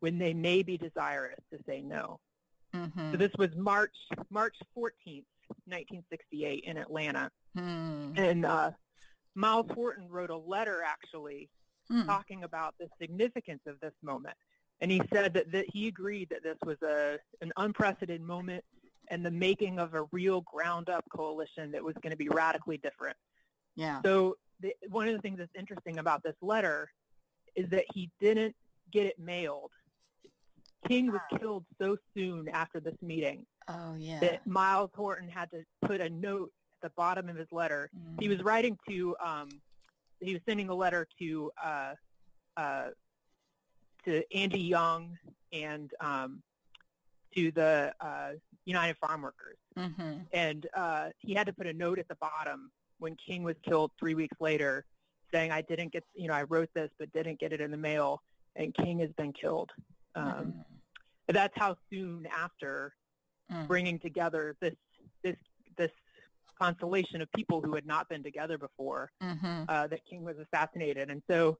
when 0.00 0.18
they 0.18 0.34
may 0.34 0.62
be 0.62 0.76
desirous 0.76 1.38
to 1.52 1.58
say 1.66 1.82
no. 1.82 2.18
Mm-hmm. 2.74 3.12
So 3.12 3.16
this 3.16 3.32
was 3.38 3.50
March 3.56 3.94
March 4.30 4.56
14th, 4.76 5.24
1968 5.66 6.64
in 6.64 6.76
Atlanta. 6.76 7.30
Mm. 7.56 8.18
And 8.18 8.44
uh, 8.46 8.70
Myles 9.34 9.66
Horton 9.74 10.08
wrote 10.08 10.30
a 10.30 10.36
letter 10.36 10.80
actually 10.86 11.48
mm. 11.90 12.06
talking 12.06 12.44
about 12.44 12.74
the 12.78 12.88
significance 13.00 13.62
of 13.66 13.78
this 13.80 13.94
moment. 14.02 14.36
And 14.80 14.90
he 14.90 15.02
said 15.12 15.34
that, 15.34 15.52
that 15.52 15.66
he 15.72 15.88
agreed 15.88 16.30
that 16.30 16.42
this 16.42 16.56
was 16.64 16.76
a, 16.82 17.18
an 17.42 17.52
unprecedented 17.56 18.22
moment 18.22 18.64
and 19.08 19.26
the 19.26 19.30
making 19.30 19.78
of 19.78 19.94
a 19.94 20.04
real 20.12 20.40
ground-up 20.42 21.04
coalition 21.14 21.72
that 21.72 21.82
was 21.84 21.94
going 22.02 22.12
to 22.12 22.16
be 22.16 22.28
radically 22.28 22.78
different. 22.78 23.16
Yeah. 23.76 24.00
So 24.04 24.36
the, 24.60 24.72
one 24.88 25.08
of 25.08 25.14
the 25.14 25.20
things 25.20 25.38
that's 25.38 25.50
interesting 25.58 25.98
about 25.98 26.22
this 26.22 26.36
letter 26.40 26.90
is 27.56 27.68
that 27.70 27.84
he 27.92 28.10
didn't 28.20 28.54
get 28.92 29.06
it 29.06 29.18
mailed. 29.18 29.70
King 30.88 31.12
was 31.12 31.20
killed 31.38 31.64
so 31.78 31.96
soon 32.16 32.48
after 32.48 32.80
this 32.80 32.96
meeting 33.02 33.44
oh, 33.68 33.96
yeah. 33.98 34.18
that 34.20 34.46
Myles 34.46 34.90
Horton 34.94 35.28
had 35.28 35.50
to 35.50 35.62
put 35.82 36.00
a 36.00 36.08
note 36.08 36.50
at 36.82 36.88
the 36.88 36.92
bottom 36.96 37.28
of 37.28 37.36
his 37.36 37.48
letter. 37.52 37.90
Mm. 37.94 38.22
He 38.22 38.28
was 38.28 38.40
writing 38.42 38.78
to, 38.88 39.14
um, 39.22 39.48
he 40.20 40.34
was 40.34 40.42
sending 40.46 40.68
a 40.68 40.74
letter 40.74 41.06
to 41.18 41.50
uh, 41.62 41.94
uh, 42.56 42.88
to 44.04 44.22
Andy 44.34 44.60
Young 44.60 45.16
and 45.52 45.90
um, 46.00 46.42
to 47.34 47.50
the 47.52 47.92
uh, 48.00 48.30
United 48.64 48.96
Farm 48.98 49.22
Workers. 49.22 49.58
Mm-hmm. 49.78 50.12
And 50.32 50.66
uh, 50.74 51.08
he 51.18 51.34
had 51.34 51.46
to 51.46 51.52
put 51.52 51.66
a 51.66 51.72
note 51.72 51.98
at 51.98 52.08
the 52.08 52.16
bottom 52.16 52.70
when 52.98 53.16
King 53.16 53.42
was 53.42 53.56
killed 53.62 53.90
three 53.98 54.14
weeks 54.14 54.36
later 54.40 54.84
saying, 55.32 55.52
I 55.52 55.62
didn't 55.62 55.92
get, 55.92 56.04
you 56.14 56.28
know, 56.28 56.34
I 56.34 56.42
wrote 56.42 56.70
this 56.74 56.90
but 56.98 57.12
didn't 57.12 57.38
get 57.38 57.52
it 57.52 57.60
in 57.60 57.70
the 57.70 57.76
mail, 57.76 58.20
and 58.56 58.74
King 58.74 58.98
has 59.00 59.10
been 59.16 59.32
killed. 59.32 59.70
Um, 60.14 60.24
mm-hmm. 60.24 60.60
That's 61.28 61.54
how 61.56 61.76
soon 61.88 62.26
after 62.36 62.92
mm. 63.52 63.66
bringing 63.68 64.00
together 64.00 64.56
this, 64.60 64.74
this, 65.22 65.36
this 65.78 65.92
constellation 66.60 67.20
of 67.22 67.30
people 67.32 67.60
who 67.60 67.74
had 67.74 67.86
not 67.86 68.08
been 68.08 68.22
together 68.22 68.58
before 68.58 69.10
mm-hmm. 69.22 69.62
uh, 69.68 69.86
that 69.86 70.00
King 70.08 70.24
was 70.24 70.36
assassinated. 70.38 71.10
And 71.10 71.22
so 71.28 71.58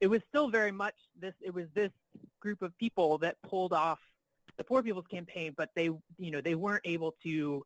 it 0.00 0.06
was 0.06 0.20
still 0.28 0.48
very 0.48 0.72
much 0.72 0.94
this. 1.20 1.34
It 1.40 1.54
was 1.54 1.66
this 1.74 1.90
group 2.40 2.62
of 2.62 2.76
people 2.78 3.18
that 3.18 3.36
pulled 3.42 3.72
off 3.72 3.98
the 4.56 4.64
Poor 4.64 4.82
People's 4.82 5.06
Campaign, 5.10 5.54
but 5.56 5.70
they, 5.74 5.84
you 6.18 6.30
know, 6.30 6.40
they 6.40 6.54
weren't 6.54 6.82
able 6.84 7.14
to 7.24 7.64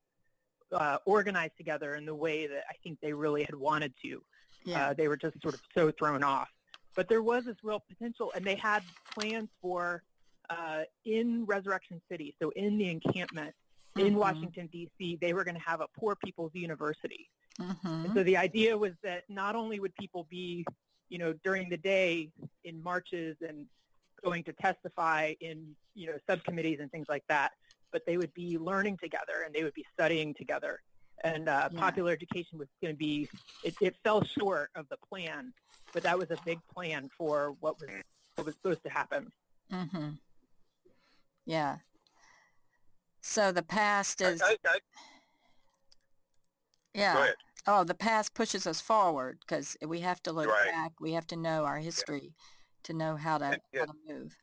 uh, 0.72 0.98
organize 1.04 1.50
together 1.56 1.94
in 1.94 2.06
the 2.06 2.14
way 2.14 2.46
that 2.46 2.64
I 2.70 2.74
think 2.82 2.98
they 3.00 3.12
really 3.12 3.42
had 3.42 3.54
wanted 3.54 3.92
to. 4.02 4.22
Yeah. 4.64 4.88
Uh, 4.88 4.94
they 4.94 5.08
were 5.08 5.16
just 5.16 5.40
sort 5.42 5.54
of 5.54 5.60
so 5.74 5.90
thrown 5.90 6.22
off. 6.22 6.48
But 6.94 7.08
there 7.08 7.22
was 7.22 7.44
this 7.44 7.56
real 7.62 7.80
potential, 7.80 8.32
and 8.34 8.44
they 8.44 8.54
had 8.54 8.82
plans 9.14 9.48
for 9.60 10.02
uh, 10.50 10.82
in 11.04 11.44
Resurrection 11.46 12.00
City, 12.10 12.34
so 12.40 12.50
in 12.50 12.76
the 12.76 12.90
encampment 12.90 13.54
mm-hmm. 13.96 14.06
in 14.06 14.16
Washington 14.16 14.68
D.C., 14.72 15.18
they 15.20 15.32
were 15.32 15.44
going 15.44 15.56
to 15.56 15.62
have 15.62 15.80
a 15.80 15.88
Poor 15.98 16.16
People's 16.16 16.52
University. 16.54 17.28
Mm-hmm. 17.60 18.14
so 18.14 18.22
the 18.22 18.38
idea 18.38 18.78
was 18.78 18.92
that 19.02 19.24
not 19.28 19.54
only 19.56 19.78
would 19.78 19.94
people 19.96 20.26
be 20.30 20.64
you 21.12 21.18
know, 21.18 21.34
during 21.44 21.68
the 21.68 21.76
day 21.76 22.30
in 22.64 22.82
marches 22.82 23.36
and 23.46 23.66
going 24.24 24.42
to 24.44 24.52
testify 24.54 25.34
in, 25.42 25.76
you 25.94 26.06
know, 26.06 26.14
subcommittees 26.26 26.78
and 26.80 26.90
things 26.90 27.04
like 27.06 27.22
that. 27.28 27.52
But 27.92 28.06
they 28.06 28.16
would 28.16 28.32
be 28.32 28.56
learning 28.56 28.96
together 28.96 29.42
and 29.44 29.54
they 29.54 29.62
would 29.62 29.74
be 29.74 29.84
studying 29.92 30.32
together. 30.32 30.80
And 31.22 31.50
uh, 31.50 31.68
yeah. 31.70 31.78
popular 31.78 32.12
education 32.12 32.58
was 32.58 32.68
going 32.80 32.94
to 32.94 32.98
be, 32.98 33.28
it, 33.62 33.74
it 33.82 33.94
fell 34.02 34.24
short 34.24 34.70
of 34.74 34.88
the 34.88 34.96
plan, 35.06 35.52
but 35.92 36.02
that 36.04 36.18
was 36.18 36.30
a 36.30 36.38
big 36.46 36.60
plan 36.74 37.10
for 37.18 37.54
what 37.60 37.78
was, 37.78 37.90
what 38.36 38.46
was 38.46 38.54
supposed 38.54 38.82
to 38.84 38.88
happen. 38.88 39.30
Mm-hmm. 39.70 40.08
Yeah. 41.44 41.76
So 43.22 43.52
the 43.52 43.62
past 43.62 44.20
is... 44.20 44.42
I, 44.42 44.56
yeah. 46.92 47.30
Oh, 47.66 47.84
the 47.84 47.94
past 47.94 48.34
pushes 48.34 48.66
us 48.66 48.80
forward 48.80 49.38
because 49.40 49.76
we 49.86 50.00
have 50.00 50.22
to 50.24 50.32
look 50.32 50.48
right. 50.48 50.70
back. 50.70 50.92
We 51.00 51.12
have 51.12 51.26
to 51.28 51.36
know 51.36 51.64
our 51.64 51.78
history 51.78 52.20
yeah. 52.24 52.82
to 52.84 52.92
know 52.92 53.16
how 53.16 53.38
to, 53.38 53.58
yeah. 53.72 53.80
how 53.80 53.86
to 53.86 53.94
move. 54.06 54.36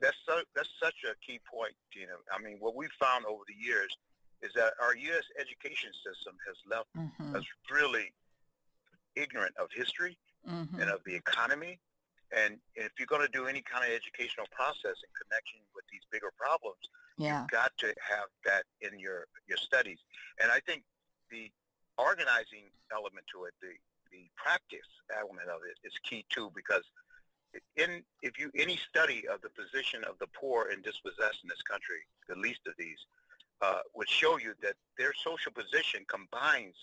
That's 0.00 0.16
so, 0.26 0.40
that's 0.54 0.68
such 0.82 0.96
a 1.04 1.14
key 1.24 1.40
point, 1.44 1.74
Gina. 1.92 2.12
I 2.32 2.42
mean, 2.42 2.56
what 2.58 2.74
we've 2.74 2.92
found 2.98 3.24
over 3.26 3.44
the 3.46 3.54
years 3.54 3.94
is 4.42 4.52
that 4.54 4.72
our 4.80 4.96
U.S. 4.96 5.24
education 5.40 5.90
system 6.04 6.36
has 6.48 6.56
left 6.68 6.88
mm-hmm. 6.96 7.36
us 7.36 7.44
really 7.70 8.12
ignorant 9.14 9.52
of 9.60 9.68
history 9.72 10.18
mm-hmm. 10.48 10.80
and 10.80 10.90
of 10.90 11.00
the 11.04 11.14
economy. 11.14 11.78
And 12.32 12.58
if 12.74 12.92
you're 12.98 13.08
going 13.08 13.24
to 13.24 13.32
do 13.32 13.46
any 13.46 13.62
kind 13.62 13.84
of 13.84 13.92
educational 13.92 14.46
process 14.52 14.96
in 15.00 15.10
connection 15.16 15.60
with 15.74 15.84
these 15.92 16.04
bigger 16.12 16.32
problems, 16.36 16.80
yeah. 17.18 17.40
you've 17.40 17.50
got 17.50 17.72
to 17.78 17.86
have 17.86 18.28
that 18.44 18.64
in 18.80 18.98
your, 18.98 19.26
your 19.48 19.58
studies. 19.58 19.98
And 20.40 20.50
I 20.50 20.60
think 20.60 20.82
the 21.30 21.50
organizing 21.98 22.70
element 22.92 23.26
to 23.32 23.44
it, 23.44 23.54
the, 23.60 23.74
the 24.12 24.28
practice 24.36 24.88
element 25.12 25.48
of 25.48 25.60
it 25.68 25.76
is 25.86 25.92
key 26.08 26.24
too 26.30 26.50
because 26.54 26.84
in 27.76 28.02
if 28.22 28.38
you 28.38 28.50
any 28.56 28.76
study 28.76 29.24
of 29.32 29.40
the 29.40 29.48
position 29.50 30.04
of 30.04 30.18
the 30.18 30.26
poor 30.38 30.68
and 30.70 30.82
dispossessed 30.82 31.40
in 31.42 31.48
this 31.48 31.62
country, 31.62 32.04
the 32.28 32.36
least 32.36 32.60
of 32.66 32.74
these, 32.78 32.98
uh, 33.62 33.80
would 33.94 34.08
show 34.08 34.38
you 34.38 34.52
that 34.62 34.74
their 34.98 35.12
social 35.24 35.52
position 35.52 36.04
combines 36.08 36.76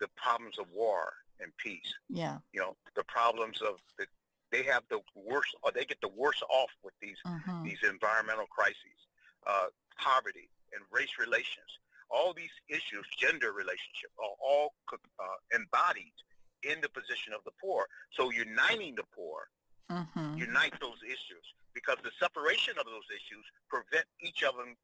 the 0.00 0.08
problems 0.16 0.58
of 0.58 0.66
war 0.74 1.12
and 1.40 1.52
peace. 1.58 1.94
Yeah. 2.08 2.38
You 2.52 2.60
know, 2.60 2.76
the 2.96 3.04
problems 3.04 3.60
of 3.62 3.76
the 3.98 4.06
they 4.50 4.64
have 4.64 4.82
the 4.90 5.00
worst 5.14 5.54
or 5.62 5.70
they 5.70 5.84
get 5.84 6.00
the 6.00 6.10
worst 6.16 6.42
off 6.50 6.70
with 6.82 6.94
these 7.00 7.18
mm-hmm. 7.26 7.62
these 7.62 7.78
environmental 7.88 8.46
crises, 8.46 8.98
uh, 9.46 9.68
poverty 9.98 10.48
and 10.72 10.82
race 10.92 11.18
relations 11.18 11.70
all 12.10 12.34
these 12.34 12.52
issues, 12.68 13.06
gender 13.16 13.52
relationship, 13.54 14.10
are 14.18 14.34
all 14.42 14.74
uh, 14.92 15.38
embodied 15.54 16.14
in 16.66 16.82
the 16.82 16.90
position 16.90 17.32
of 17.32 17.40
the 17.46 17.54
poor. 17.62 17.86
So 18.12 18.30
uniting 18.30 18.94
the 18.98 19.06
poor, 19.14 19.46
mm-hmm. 19.90 20.36
unite 20.36 20.74
those 20.82 21.00
issues 21.06 21.46
because 21.72 21.96
the 22.02 22.10
separation 22.18 22.74
of 22.76 22.84
those 22.84 23.06
issues 23.14 23.46
prevent 23.70 24.04
each 24.20 24.42
of 24.42 24.58
them 24.58 24.74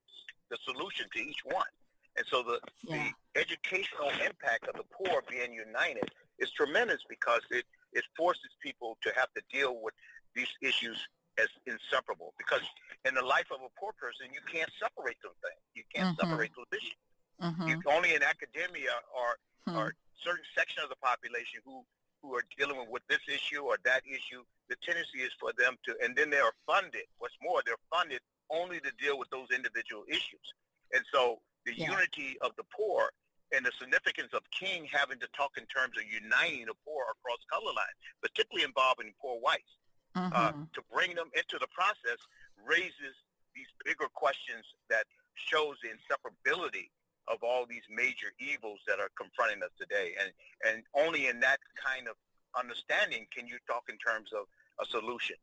the 0.48 0.58
solution 0.62 1.06
to 1.12 1.18
each 1.20 1.42
one. 1.44 1.68
And 2.16 2.24
so 2.30 2.42
the, 2.42 2.62
yeah. 2.86 3.10
the 3.34 3.40
educational 3.42 4.08
impact 4.24 4.70
of 4.70 4.78
the 4.78 4.86
poor 4.88 5.20
being 5.28 5.52
united 5.52 6.08
is 6.38 6.50
tremendous 6.52 7.02
because 7.10 7.42
it, 7.50 7.66
it 7.92 8.04
forces 8.16 8.54
people 8.62 8.96
to 9.02 9.12
have 9.16 9.28
to 9.34 9.42
deal 9.52 9.76
with 9.82 9.92
these 10.34 10.48
issues 10.62 10.96
as 11.38 11.48
inseparable. 11.66 12.34
Because 12.38 12.64
in 13.04 13.14
the 13.14 13.24
life 13.24 13.48
of 13.52 13.60
a 13.60 13.70
poor 13.78 13.92
person, 13.96 14.28
you 14.32 14.40
can't 14.48 14.70
separate 14.80 15.16
those 15.22 15.36
things. 15.44 15.60
You 15.74 15.84
can't 15.92 16.16
mm-hmm. 16.16 16.28
separate 16.28 16.52
those 16.56 16.70
issues. 16.72 17.02
Mm-hmm. 17.42 17.68
You, 17.68 17.74
only 17.92 18.14
in 18.16 18.22
academia 18.24 18.96
or 19.12 19.36
hmm. 19.68 19.76
or 19.76 19.86
certain 20.24 20.44
section 20.56 20.80
of 20.82 20.88
the 20.88 20.96
population 20.96 21.60
who 21.64 21.84
who 22.22 22.34
are 22.34 22.44
dealing 22.58 22.80
with 22.90 23.04
this 23.08 23.20
issue 23.28 23.62
or 23.62 23.78
that 23.84 24.02
issue. 24.08 24.42
The 24.68 24.76
tendency 24.82 25.20
is 25.22 25.30
for 25.38 25.52
them 25.54 25.76
to, 25.84 25.94
and 26.02 26.16
then 26.16 26.30
they 26.30 26.40
are 26.40 26.56
funded. 26.66 27.06
What's 27.18 27.36
more, 27.42 27.62
they're 27.64 27.80
funded 27.92 28.20
only 28.50 28.80
to 28.80 28.90
deal 28.98 29.18
with 29.18 29.30
those 29.30 29.46
individual 29.54 30.02
issues. 30.08 30.46
And 30.92 31.04
so 31.12 31.38
the 31.64 31.74
yeah. 31.76 31.90
unity 31.90 32.38
of 32.40 32.50
the 32.56 32.64
poor 32.74 33.10
and 33.54 33.62
the 33.62 33.70
significance 33.78 34.34
of 34.34 34.42
King 34.50 34.90
having 34.90 35.22
to 35.22 35.28
talk 35.36 35.54
in 35.54 35.66
terms 35.70 35.94
of 35.94 36.02
uniting 36.02 36.66
the 36.66 36.74
poor 36.82 37.06
across 37.14 37.38
color 37.46 37.70
lines, 37.70 37.98
particularly 38.18 38.66
involving 38.66 39.14
poor 39.22 39.38
whites, 39.38 39.70
mm-hmm. 40.16 40.32
uh, 40.32 40.52
to 40.72 40.80
bring 40.92 41.14
them 41.14 41.28
into 41.36 41.60
the 41.60 41.68
process 41.68 42.18
raises 42.64 43.14
these 43.54 43.68
bigger 43.84 44.08
questions 44.12 44.64
that 44.88 45.04
shows 45.36 45.76
the 45.84 45.92
inseparability 45.92 46.88
of 47.28 47.42
all 47.42 47.66
these 47.66 47.84
major 47.90 48.32
evils 48.38 48.78
that 48.86 49.00
are 49.00 49.10
confronting 49.18 49.62
us 49.62 49.70
today. 49.78 50.14
And, 50.20 50.30
and 50.66 50.82
only 50.94 51.26
in 51.26 51.40
that 51.40 51.58
kind 51.76 52.08
of 52.08 52.14
understanding 52.58 53.26
can 53.34 53.46
you 53.46 53.58
talk 53.66 53.84
in 53.88 53.98
terms 53.98 54.30
of 54.32 54.46
a 54.80 54.86
solution. 54.88 55.36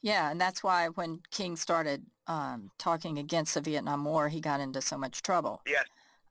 Yeah, 0.00 0.30
and 0.30 0.40
that's 0.40 0.62
why 0.62 0.88
when 0.88 1.20
King 1.32 1.56
started 1.56 2.06
um, 2.28 2.70
talking 2.78 3.18
against 3.18 3.54
the 3.54 3.60
Vietnam 3.60 4.04
War, 4.04 4.28
he 4.28 4.40
got 4.40 4.60
into 4.60 4.80
so 4.80 4.96
much 4.96 5.22
trouble. 5.22 5.60
Yes. 5.66 5.84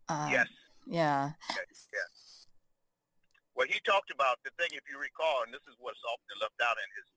Um, 0.08 0.32
yes. 0.32 0.48
Yeah. 0.88 1.32
Yes. 1.50 1.88
yes. 1.92 2.48
Well, 3.56 3.68
he 3.68 3.82
talked 3.84 4.12
about 4.14 4.40
the 4.46 4.52
thing, 4.56 4.72
if 4.72 4.88
you 4.88 4.96
recall, 4.96 5.44
and 5.44 5.52
this 5.52 5.66
is 5.68 5.76
what's 5.84 6.00
often 6.08 6.40
left 6.40 6.56
out 6.64 6.78
in 6.80 6.88
his 6.96 7.10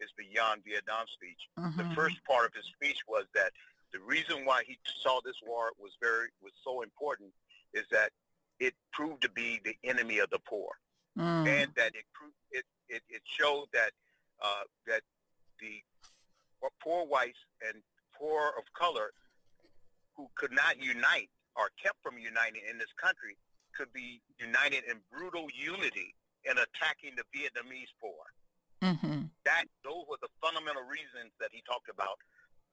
his 0.00 0.10
Beyond 0.16 0.62
Vietnam 0.66 1.06
speech. 1.06 1.48
Mm-hmm. 1.58 1.78
The 1.78 1.94
first 1.94 2.16
part 2.28 2.46
of 2.46 2.54
his 2.54 2.66
speech 2.66 2.98
was 3.08 3.24
that 3.34 3.52
the 3.92 4.00
reason 4.00 4.44
why 4.44 4.62
he 4.66 4.78
saw 5.02 5.20
this 5.24 5.36
war 5.46 5.72
was 5.78 5.92
very 6.00 6.28
was 6.42 6.52
so 6.64 6.82
important 6.82 7.30
is 7.72 7.84
that 7.90 8.10
it 8.60 8.74
proved 8.92 9.22
to 9.22 9.30
be 9.30 9.60
the 9.64 9.76
enemy 9.84 10.18
of 10.18 10.30
the 10.30 10.38
poor, 10.40 10.70
mm. 11.16 11.46
and 11.46 11.70
that 11.76 11.94
it 11.94 12.04
proved 12.12 12.34
it, 12.50 12.64
it, 12.88 13.02
it 13.08 13.22
showed 13.24 13.66
that 13.72 13.92
uh, 14.42 14.64
that 14.86 15.02
the 15.60 15.82
poor 16.82 17.06
whites 17.06 17.38
and 17.66 17.82
poor 18.18 18.52
of 18.58 18.64
color 18.74 19.12
who 20.16 20.28
could 20.34 20.52
not 20.52 20.80
unite 20.82 21.30
or 21.56 21.70
kept 21.82 21.96
from 22.02 22.18
uniting 22.18 22.62
in 22.68 22.78
this 22.78 22.92
country 23.00 23.36
could 23.76 23.92
be 23.92 24.20
united 24.38 24.82
in 24.90 24.98
brutal 25.10 25.46
unity 25.54 26.14
in 26.44 26.58
attacking 26.58 27.14
the 27.14 27.26
Vietnamese 27.30 27.90
poor. 28.00 28.26
Mm-hmm. 28.82 29.26
That 29.44 29.66
those 29.82 30.06
were 30.06 30.20
the 30.22 30.30
fundamental 30.38 30.86
reasons 30.86 31.34
that 31.42 31.50
he 31.50 31.62
talked 31.66 31.90
about 31.90 32.18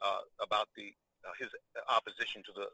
uh, 0.01 0.21
about 0.37 0.69
the 0.77 0.93
uh, 1.25 1.33
his 1.41 1.49
opposition 1.89 2.45
to 2.45 2.53
the 2.53 2.67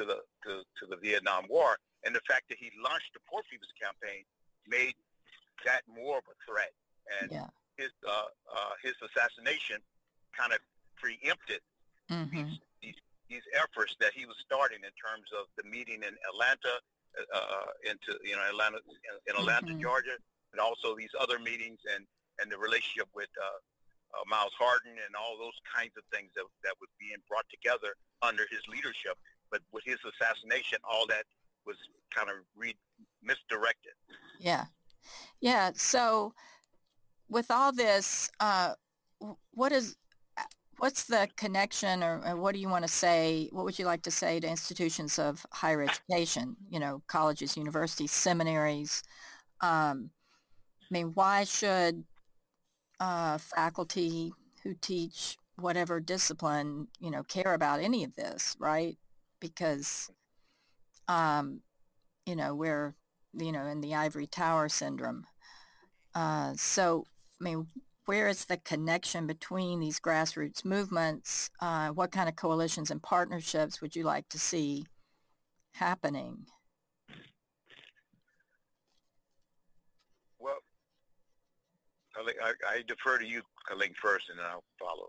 to 0.00 0.02
the 0.08 0.18
to, 0.46 0.64
to 0.80 0.84
the 0.88 0.96
Vietnam 0.96 1.44
War, 1.52 1.76
and 2.04 2.14
the 2.14 2.24
fact 2.24 2.48
that 2.48 2.56
he 2.56 2.72
launched 2.80 3.12
the 3.12 3.20
Poor 3.28 3.44
People's 3.50 3.74
Campaign 3.76 4.24
made 4.64 4.96
that 5.64 5.82
more 5.84 6.18
of 6.18 6.26
a 6.32 6.36
threat. 6.48 6.72
And 7.20 7.32
yeah. 7.32 7.50
his 7.76 7.92
uh, 8.06 8.32
uh, 8.48 8.72
his 8.80 8.96
assassination 9.04 9.84
kind 10.32 10.52
of 10.52 10.60
preempted 10.96 11.60
mm-hmm. 12.08 12.32
these, 12.32 12.58
these 12.80 12.98
these 13.28 13.46
efforts 13.52 13.96
that 14.00 14.16
he 14.16 14.24
was 14.24 14.36
starting 14.40 14.80
in 14.80 14.94
terms 14.96 15.28
of 15.36 15.44
the 15.60 15.64
meeting 15.68 16.00
in 16.00 16.14
Atlanta, 16.24 16.80
uh, 17.20 17.68
into 17.84 18.16
you 18.24 18.32
know 18.32 18.44
Atlanta 18.48 18.80
in 19.28 19.34
Atlanta, 19.36 19.76
Mhm. 19.76 19.82
Georgia, 19.82 20.16
and 20.52 20.60
also 20.60 20.96
these 20.96 21.12
other 21.20 21.38
meetings 21.38 21.80
and 21.84 22.06
and 22.40 22.50
the 22.50 22.58
relationship 22.58 23.08
with 23.14 23.28
uh, 23.40 23.58
uh, 24.14 24.24
Myles 24.26 24.54
Horton 24.58 24.92
and 24.92 25.12
all 25.16 25.36
those 25.38 25.58
kinds 25.74 25.92
of 25.96 26.04
things 26.12 26.30
that 26.36 26.44
that 26.64 26.74
was 26.80 26.88
being 26.98 27.18
brought 27.28 27.46
together 27.50 27.94
under 28.22 28.44
his 28.50 28.60
leadership. 28.68 29.16
But 29.50 29.60
with 29.72 29.84
his 29.84 29.98
assassination, 30.04 30.78
all 30.84 31.06
that 31.08 31.24
was 31.66 31.76
kind 32.14 32.28
of 32.30 32.36
re- 32.56 32.76
misdirected. 33.22 33.92
Yeah. 34.38 34.66
Yeah. 35.40 35.72
So 35.74 36.34
with 37.28 37.50
all 37.50 37.72
this, 37.72 38.30
uh, 38.40 38.74
what 39.52 39.72
is, 39.72 39.96
uh, 40.36 40.42
what's 40.78 41.04
the 41.04 41.28
connection 41.36 42.02
or, 42.02 42.22
or 42.26 42.36
what 42.36 42.54
do 42.54 42.60
you 42.60 42.68
want 42.68 42.86
to 42.86 42.92
say? 42.92 43.48
What 43.52 43.64
would 43.64 43.78
you 43.78 43.84
like 43.84 44.02
to 44.02 44.10
say 44.10 44.40
to 44.40 44.48
institutions 44.48 45.18
of 45.18 45.44
higher 45.52 45.82
education, 45.82 46.56
you 46.70 46.80
know, 46.80 47.02
colleges, 47.06 47.56
universities, 47.56 48.12
seminaries? 48.12 49.02
Um, 49.60 50.10
I 50.82 50.88
mean, 50.90 51.12
why 51.14 51.44
should 51.44 52.04
uh, 53.00 53.38
faculty 53.38 54.32
who 54.62 54.74
teach 54.74 55.36
whatever 55.56 56.00
discipline, 56.00 56.88
you 57.00 57.10
know, 57.10 57.22
care 57.22 57.54
about 57.54 57.80
any 57.80 58.04
of 58.04 58.14
this, 58.14 58.56
right? 58.58 58.96
Because, 59.40 60.10
um, 61.08 61.60
you 62.26 62.36
know, 62.36 62.54
we're, 62.54 62.94
you 63.34 63.52
know, 63.52 63.66
in 63.66 63.80
the 63.80 63.94
ivory 63.94 64.26
tower 64.26 64.68
syndrome. 64.68 65.26
Uh, 66.14 66.54
so, 66.56 67.04
I 67.40 67.44
mean, 67.44 67.68
where 68.06 68.28
is 68.28 68.46
the 68.46 68.56
connection 68.58 69.26
between 69.26 69.80
these 69.80 70.00
grassroots 70.00 70.64
movements? 70.64 71.50
Uh, 71.60 71.90
what 71.90 72.12
kind 72.12 72.28
of 72.28 72.36
coalitions 72.36 72.90
and 72.90 73.02
partnerships 73.02 73.80
would 73.80 73.96
you 73.96 74.04
like 74.04 74.28
to 74.30 74.38
see 74.38 74.86
happening? 75.74 76.46
Well, 80.38 80.58
Colleen, 82.18 82.34
I, 82.42 82.52
I 82.68 82.82
defer 82.86 83.18
to 83.18 83.26
you, 83.26 83.42
Colleen, 83.68 83.94
first, 84.00 84.28
and 84.30 84.38
then 84.38 84.46
I'll 84.46 84.64
follow. 84.78 85.08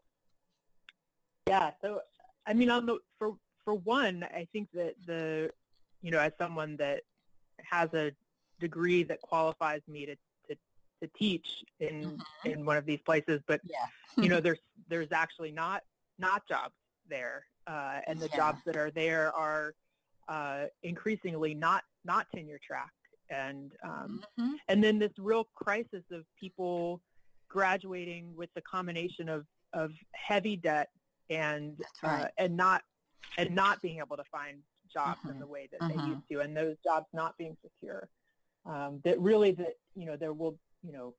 Yeah. 1.47 1.71
So, 1.81 2.01
I 2.45 2.53
mean, 2.53 2.69
on 2.69 2.85
the 2.85 2.99
for 3.17 3.35
for 3.65 3.75
one, 3.75 4.23
I 4.23 4.47
think 4.53 4.69
that 4.73 4.95
the, 5.05 5.51
you 6.01 6.11
know, 6.11 6.19
as 6.19 6.31
someone 6.37 6.77
that 6.77 7.01
has 7.63 7.93
a 7.93 8.11
degree 8.59 9.03
that 9.03 9.21
qualifies 9.21 9.81
me 9.87 10.05
to 10.05 10.15
to, 10.49 10.55
to 11.01 11.07
teach 11.17 11.47
in 11.79 12.19
Mhm. 12.45 12.51
in 12.53 12.65
one 12.65 12.77
of 12.77 12.85
these 12.85 13.01
places, 13.05 13.41
but 13.47 13.61
Yeah. 13.63 13.85
you 14.17 14.29
know, 14.29 14.39
there's 14.41 14.59
there's 14.87 15.11
actually 15.11 15.51
not 15.51 15.83
not 16.17 16.47
jobs 16.47 16.75
there, 17.07 17.45
uh, 17.67 18.01
and 18.07 18.19
the 18.19 18.27
Yeah. 18.29 18.37
jobs 18.37 18.61
that 18.65 18.75
are 18.77 18.91
there 18.91 19.33
are 19.33 19.73
uh, 20.27 20.65
increasingly 20.83 21.55
not 21.55 21.83
not 22.05 22.27
tenure 22.33 22.59
track, 22.59 22.91
and 23.29 23.71
um, 23.83 24.23
Mhm. 24.37 24.55
and 24.67 24.83
then 24.83 24.99
this 24.99 25.11
real 25.17 25.45
crisis 25.55 26.03
of 26.11 26.25
people 26.39 27.01
graduating 27.47 28.35
with 28.35 28.49
the 28.53 28.61
combination 28.61 29.27
of, 29.29 29.45
of 29.73 29.91
heavy 30.13 30.55
debt 30.55 30.89
and 31.29 31.81
right. 32.03 32.25
uh, 32.25 32.29
and 32.37 32.55
not 32.55 32.83
and 33.37 33.55
not 33.55 33.81
being 33.81 33.99
able 33.99 34.17
to 34.17 34.23
find 34.25 34.61
jobs 34.91 35.21
in 35.29 35.35
Mhm. 35.35 35.39
the 35.39 35.47
way 35.47 35.67
that 35.71 35.81
Mhm. 35.81 35.89
they 35.89 36.09
used 36.09 36.27
to, 36.31 36.39
and 36.41 36.55
those 36.55 36.77
jobs 36.83 37.07
not 37.13 37.37
being 37.37 37.55
secure. 37.61 38.09
Um, 38.65 38.99
that 39.03 39.19
really 39.19 39.51
that 39.51 39.75
you 39.95 40.05
know 40.05 40.15
there 40.17 40.33
will 40.33 40.59
you 40.83 40.91
know 40.91 41.15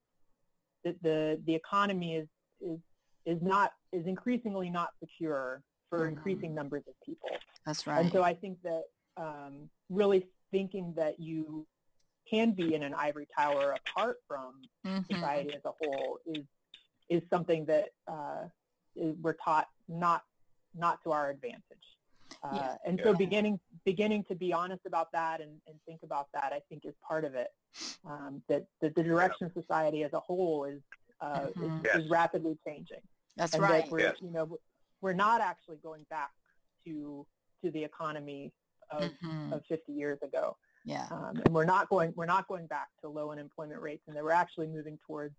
that 0.84 1.00
the 1.02 1.40
the 1.44 1.54
economy 1.54 2.16
is 2.16 2.28
is 2.60 2.78
is 3.26 3.42
not 3.42 3.72
is 3.92 4.06
increasingly 4.06 4.70
not 4.70 4.90
secure 5.00 5.62
for 5.88 6.00
Mhm. 6.06 6.08
increasing 6.08 6.54
numbers 6.54 6.84
of 6.88 6.94
people. 7.04 7.36
That's 7.66 7.86
right. 7.86 8.00
And 8.00 8.12
so 8.12 8.22
I 8.22 8.34
think 8.34 8.60
that 8.62 8.84
um, 9.16 9.70
really 9.88 10.28
thinking 10.50 10.94
that 10.94 11.18
you 11.20 11.66
can 12.30 12.52
be 12.52 12.74
in 12.74 12.82
an 12.82 12.94
ivory 12.94 13.26
tower 13.36 13.72
apart 13.86 14.18
from 14.28 14.62
Mhm. 14.84 15.06
society 15.12 15.52
as 15.54 15.64
a 15.64 15.72
whole 15.72 16.18
is 16.26 16.44
is 17.08 17.22
something 17.28 17.64
that 17.64 17.88
uh, 18.06 18.44
is, 18.94 19.16
we're 19.20 19.32
taught 19.32 19.68
not 19.88 20.24
not 20.74 21.02
to 21.02 21.10
our 21.10 21.28
advantage. 21.30 21.86
Uh, 22.44 22.50
Yeah. 22.54 22.76
And 22.86 23.00
so 23.02 23.10
Yeah. 23.10 23.16
beginning 23.16 23.60
beginning 23.84 24.22
to 24.24 24.36
be 24.36 24.52
honest 24.52 24.86
about 24.86 25.10
that 25.12 25.40
and, 25.40 25.60
and 25.66 25.80
think 25.86 26.04
about 26.04 26.28
that, 26.32 26.52
I 26.52 26.60
think, 26.68 26.84
is 26.84 26.94
part 27.06 27.24
of 27.24 27.34
it. 27.34 27.48
Um, 28.04 28.42
that, 28.48 28.66
that 28.80 28.94
the 28.94 29.02
direction 29.02 29.46
of 29.46 29.52
society 29.52 30.02
as 30.04 30.12
a 30.12 30.20
whole 30.20 30.64
is 30.64 30.80
uh, 31.20 31.48
Mhm. 31.48 31.78
is, 31.80 31.84
Yes. 31.84 31.96
is 31.96 32.08
rapidly 32.10 32.56
changing 32.64 33.02
That's 33.36 33.52
and 33.54 33.62
right. 33.62 33.82
that 33.84 33.90
we're 33.90 33.98
Yes. 34.00 34.20
you 34.22 34.30
know 34.30 34.58
we're 35.02 35.12
not 35.26 35.40
actually 35.40 35.78
going 35.78 36.04
back 36.04 36.30
to 36.84 37.26
to 37.62 37.70
the 37.72 37.82
economy 37.84 38.52
of, 38.90 39.12
Mhm. 39.22 39.52
of 39.52 39.66
50 39.66 39.92
years 39.92 40.18
ago 40.22 40.56
Yeah. 40.84 41.06
um, 41.10 41.40
and 41.44 41.54
we're 41.54 41.64
not 41.64 41.88
going 41.88 42.12
we're 42.16 42.26
not 42.26 42.48
going 42.48 42.66
back 42.66 42.88
to 43.02 43.08
low 43.08 43.30
unemployment 43.32 43.80
rates 43.82 44.02
and 44.06 44.16
that 44.16 44.24
we're 44.24 44.30
actually 44.32 44.66
moving 44.66 44.98
towards 45.06 45.34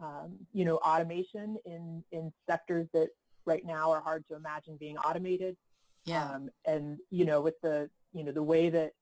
um, 0.00 0.36
you 0.52 0.64
know 0.64 0.76
automation 0.78 1.56
in 1.64 2.02
in 2.12 2.32
sectors 2.48 2.86
that 2.94 3.08
right 3.46 3.64
now 3.64 3.90
are 3.90 4.00
hard 4.00 4.24
to 4.28 4.34
imagine 4.36 4.76
being 4.78 4.96
automated 4.98 5.56
Yeah. 6.04 6.24
um, 6.34 6.50
and 6.66 6.98
you 7.10 7.24
know 7.24 7.40
with 7.40 7.60
the 7.62 7.90
you 8.12 8.24
know 8.24 8.32
the 8.32 8.42
way 8.42 8.70
that 8.70 8.92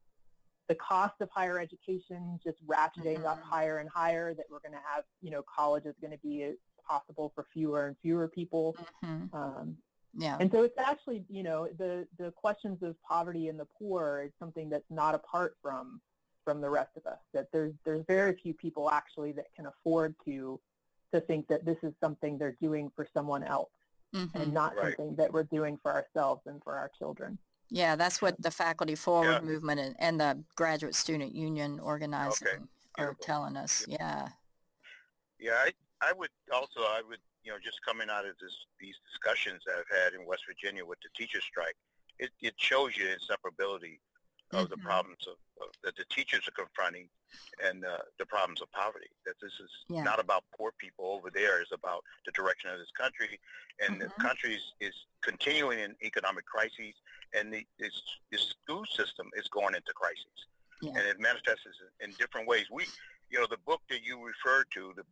the 0.68 0.74
cost 0.74 1.14
of 1.20 1.30
higher 1.30 1.58
education 1.58 2.38
just 2.44 2.58
ratcheting 2.66 3.24
up 3.24 3.38
Mhm. 3.38 3.42
higher 3.42 3.78
and 3.78 3.88
higher 3.88 4.34
that 4.34 4.46
we're 4.50 4.60
going 4.60 4.72
to 4.72 4.80
have 4.92 5.04
you 5.20 5.30
know 5.30 5.42
college 5.42 5.84
is 5.86 5.94
going 6.00 6.10
to 6.12 6.18
be 6.18 6.54
possible 6.86 7.30
for 7.34 7.44
fewer 7.52 7.86
and 7.86 7.96
fewer 7.98 8.28
people 8.28 8.74
Mhm. 9.04 9.28
Yeah. 10.14 10.36
and 10.40 10.50
so 10.50 10.62
it's 10.62 10.78
actually 10.78 11.24
you 11.28 11.42
know 11.42 11.68
the 11.78 12.06
the 12.18 12.30
questions 12.32 12.82
of 12.82 12.96
poverty 13.02 13.48
and 13.48 13.58
the 13.60 13.66
poor 13.78 14.22
is 14.26 14.32
something 14.38 14.68
that's 14.70 14.90
not 14.90 15.14
apart 15.14 15.56
from 15.62 16.00
from 16.44 16.60
the 16.60 16.70
rest 16.70 16.90
of 16.96 17.06
us 17.06 17.18
that 17.34 17.48
there's 17.52 17.74
there's 17.84 18.04
very 18.06 18.34
few 18.42 18.54
people 18.54 18.90
actually 18.90 19.32
that 19.32 19.46
can 19.54 19.66
afford 19.66 20.14
to 20.24 20.58
to 21.12 21.20
think 21.20 21.46
that 21.48 21.64
this 21.64 21.76
is 21.82 21.92
something 22.02 22.38
they're 22.38 22.56
doing 22.60 22.90
for 22.96 23.06
someone 23.14 23.42
else 23.42 23.70
Mhm. 24.14 24.34
and 24.34 24.54
not 24.54 24.74
Right. 24.74 24.96
something 24.96 25.16
that 25.16 25.30
we're 25.32 25.42
doing 25.44 25.76
for 25.82 25.92
ourselves 25.92 26.40
and 26.46 26.62
for 26.64 26.74
our 26.76 26.88
children 26.98 27.38
Yeah, 27.70 27.96
that's 27.96 28.22
what 28.22 28.40
the 28.40 28.50
Faculty 28.50 28.94
Forward 28.94 29.30
Yeah. 29.30 29.40
movement 29.40 29.78
and, 29.80 29.94
and 29.98 30.18
the 30.18 30.42
Graduate 30.56 30.94
Student 30.94 31.34
Union 31.34 31.78
organizing 31.78 32.66
are 32.96 33.12
Beautiful. 33.12 33.24
telling 33.26 33.56
us. 33.58 33.84
Yeah. 33.86 34.30
Yeah, 35.38 35.52
I, 35.52 35.72
I 36.00 36.12
would 36.14 36.30
also, 36.50 36.80
I 36.80 37.02
would, 37.06 37.18
you 37.44 37.52
know, 37.52 37.58
just 37.62 37.78
coming 37.86 38.08
out 38.10 38.26
of 38.26 38.34
this, 38.40 38.54
these 38.80 38.96
discussions 39.10 39.62
that 39.66 39.76
I've 39.78 40.02
had 40.04 40.12
in 40.18 40.26
West 40.26 40.42
Virginia 40.46 40.84
with 40.84 40.98
the 41.00 41.08
teacher 41.16 41.40
strike, 41.40 41.76
it, 42.18 42.30
it 42.40 42.54
shows 42.56 42.96
you 42.96 43.04
the 43.08 43.16
inseparability 43.16 44.00
of 44.52 44.70
the 44.70 44.76
Mhm. 44.76 44.82
problems 44.82 45.26
of, 45.26 45.36
of 45.60 45.68
that 45.84 45.94
the 45.96 46.04
teachers 46.06 46.48
are 46.48 46.52
confronting 46.52 47.08
and 47.62 47.84
uh, 47.84 47.98
the 48.18 48.24
problems 48.24 48.62
of 48.62 48.70
poverty. 48.72 49.10
That 49.26 49.34
this 49.40 49.52
is 49.60 49.70
Yeah. 49.88 50.02
not 50.02 50.18
about 50.18 50.44
poor 50.56 50.72
people 50.78 51.12
over 51.12 51.30
there. 51.30 51.60
It's 51.60 51.70
about 51.72 52.02
the 52.24 52.32
direction 52.32 52.70
of 52.70 52.78
this 52.78 52.90
country, 52.92 53.38
and 53.80 54.00
Mhm. 54.00 54.08
the 54.08 54.22
country 54.22 54.54
is, 54.54 54.72
is 54.80 54.94
continuing 55.20 55.78
in 55.80 55.96
economic 56.02 56.46
crises, 56.46 56.94
and 57.34 57.52
the 57.52 57.66
its, 57.78 58.00
the 58.30 58.38
school 58.38 58.84
system 58.86 59.30
is 59.36 59.46
going 59.48 59.74
into 59.74 59.92
crises, 59.92 60.46
Yeah. 60.80 60.92
and 60.96 61.06
it 61.06 61.20
manifests 61.20 61.66
in 62.00 62.12
different 62.14 62.48
ways. 62.48 62.70
We, 62.70 62.86
you 63.28 63.38
know, 63.38 63.46
the 63.46 63.58
book 63.58 63.82
that 63.90 64.02
you 64.02 64.24
referred 64.24 64.70
to, 64.72 64.94
the 64.96 65.04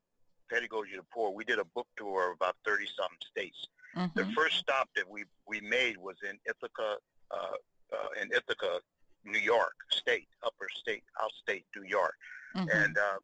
Pedagogy 0.51 0.93
of 0.97 1.05
the 1.05 1.07
Poor, 1.13 1.33
we 1.33 1.45
did 1.45 1.59
a 1.59 1.65
book 1.65 1.87
tour 1.97 2.31
of 2.31 2.37
about 2.37 2.57
30-something 2.67 3.19
states. 3.31 3.69
Mm-hmm. 3.97 4.19
The 4.19 4.27
first 4.33 4.57
stop 4.57 4.89
that 4.97 5.09
we, 5.09 5.25
we 5.49 5.61
made 5.61 5.97
was 5.97 6.17
in 6.23 6.39
Ithaca, 6.47 6.97
uh, 7.31 7.57
uh, 7.93 8.23
in 8.23 8.29
Ithaca, 8.33 8.81
New 9.25 9.41
York 9.41 9.75
State, 9.91 10.29
upper 10.45 10.69
state, 10.75 11.03
outstate 11.21 11.65
New 11.75 11.89
York. 11.89 12.15
Mm-hmm. 12.57 12.69
And, 12.71 12.97
uh, 12.99 13.19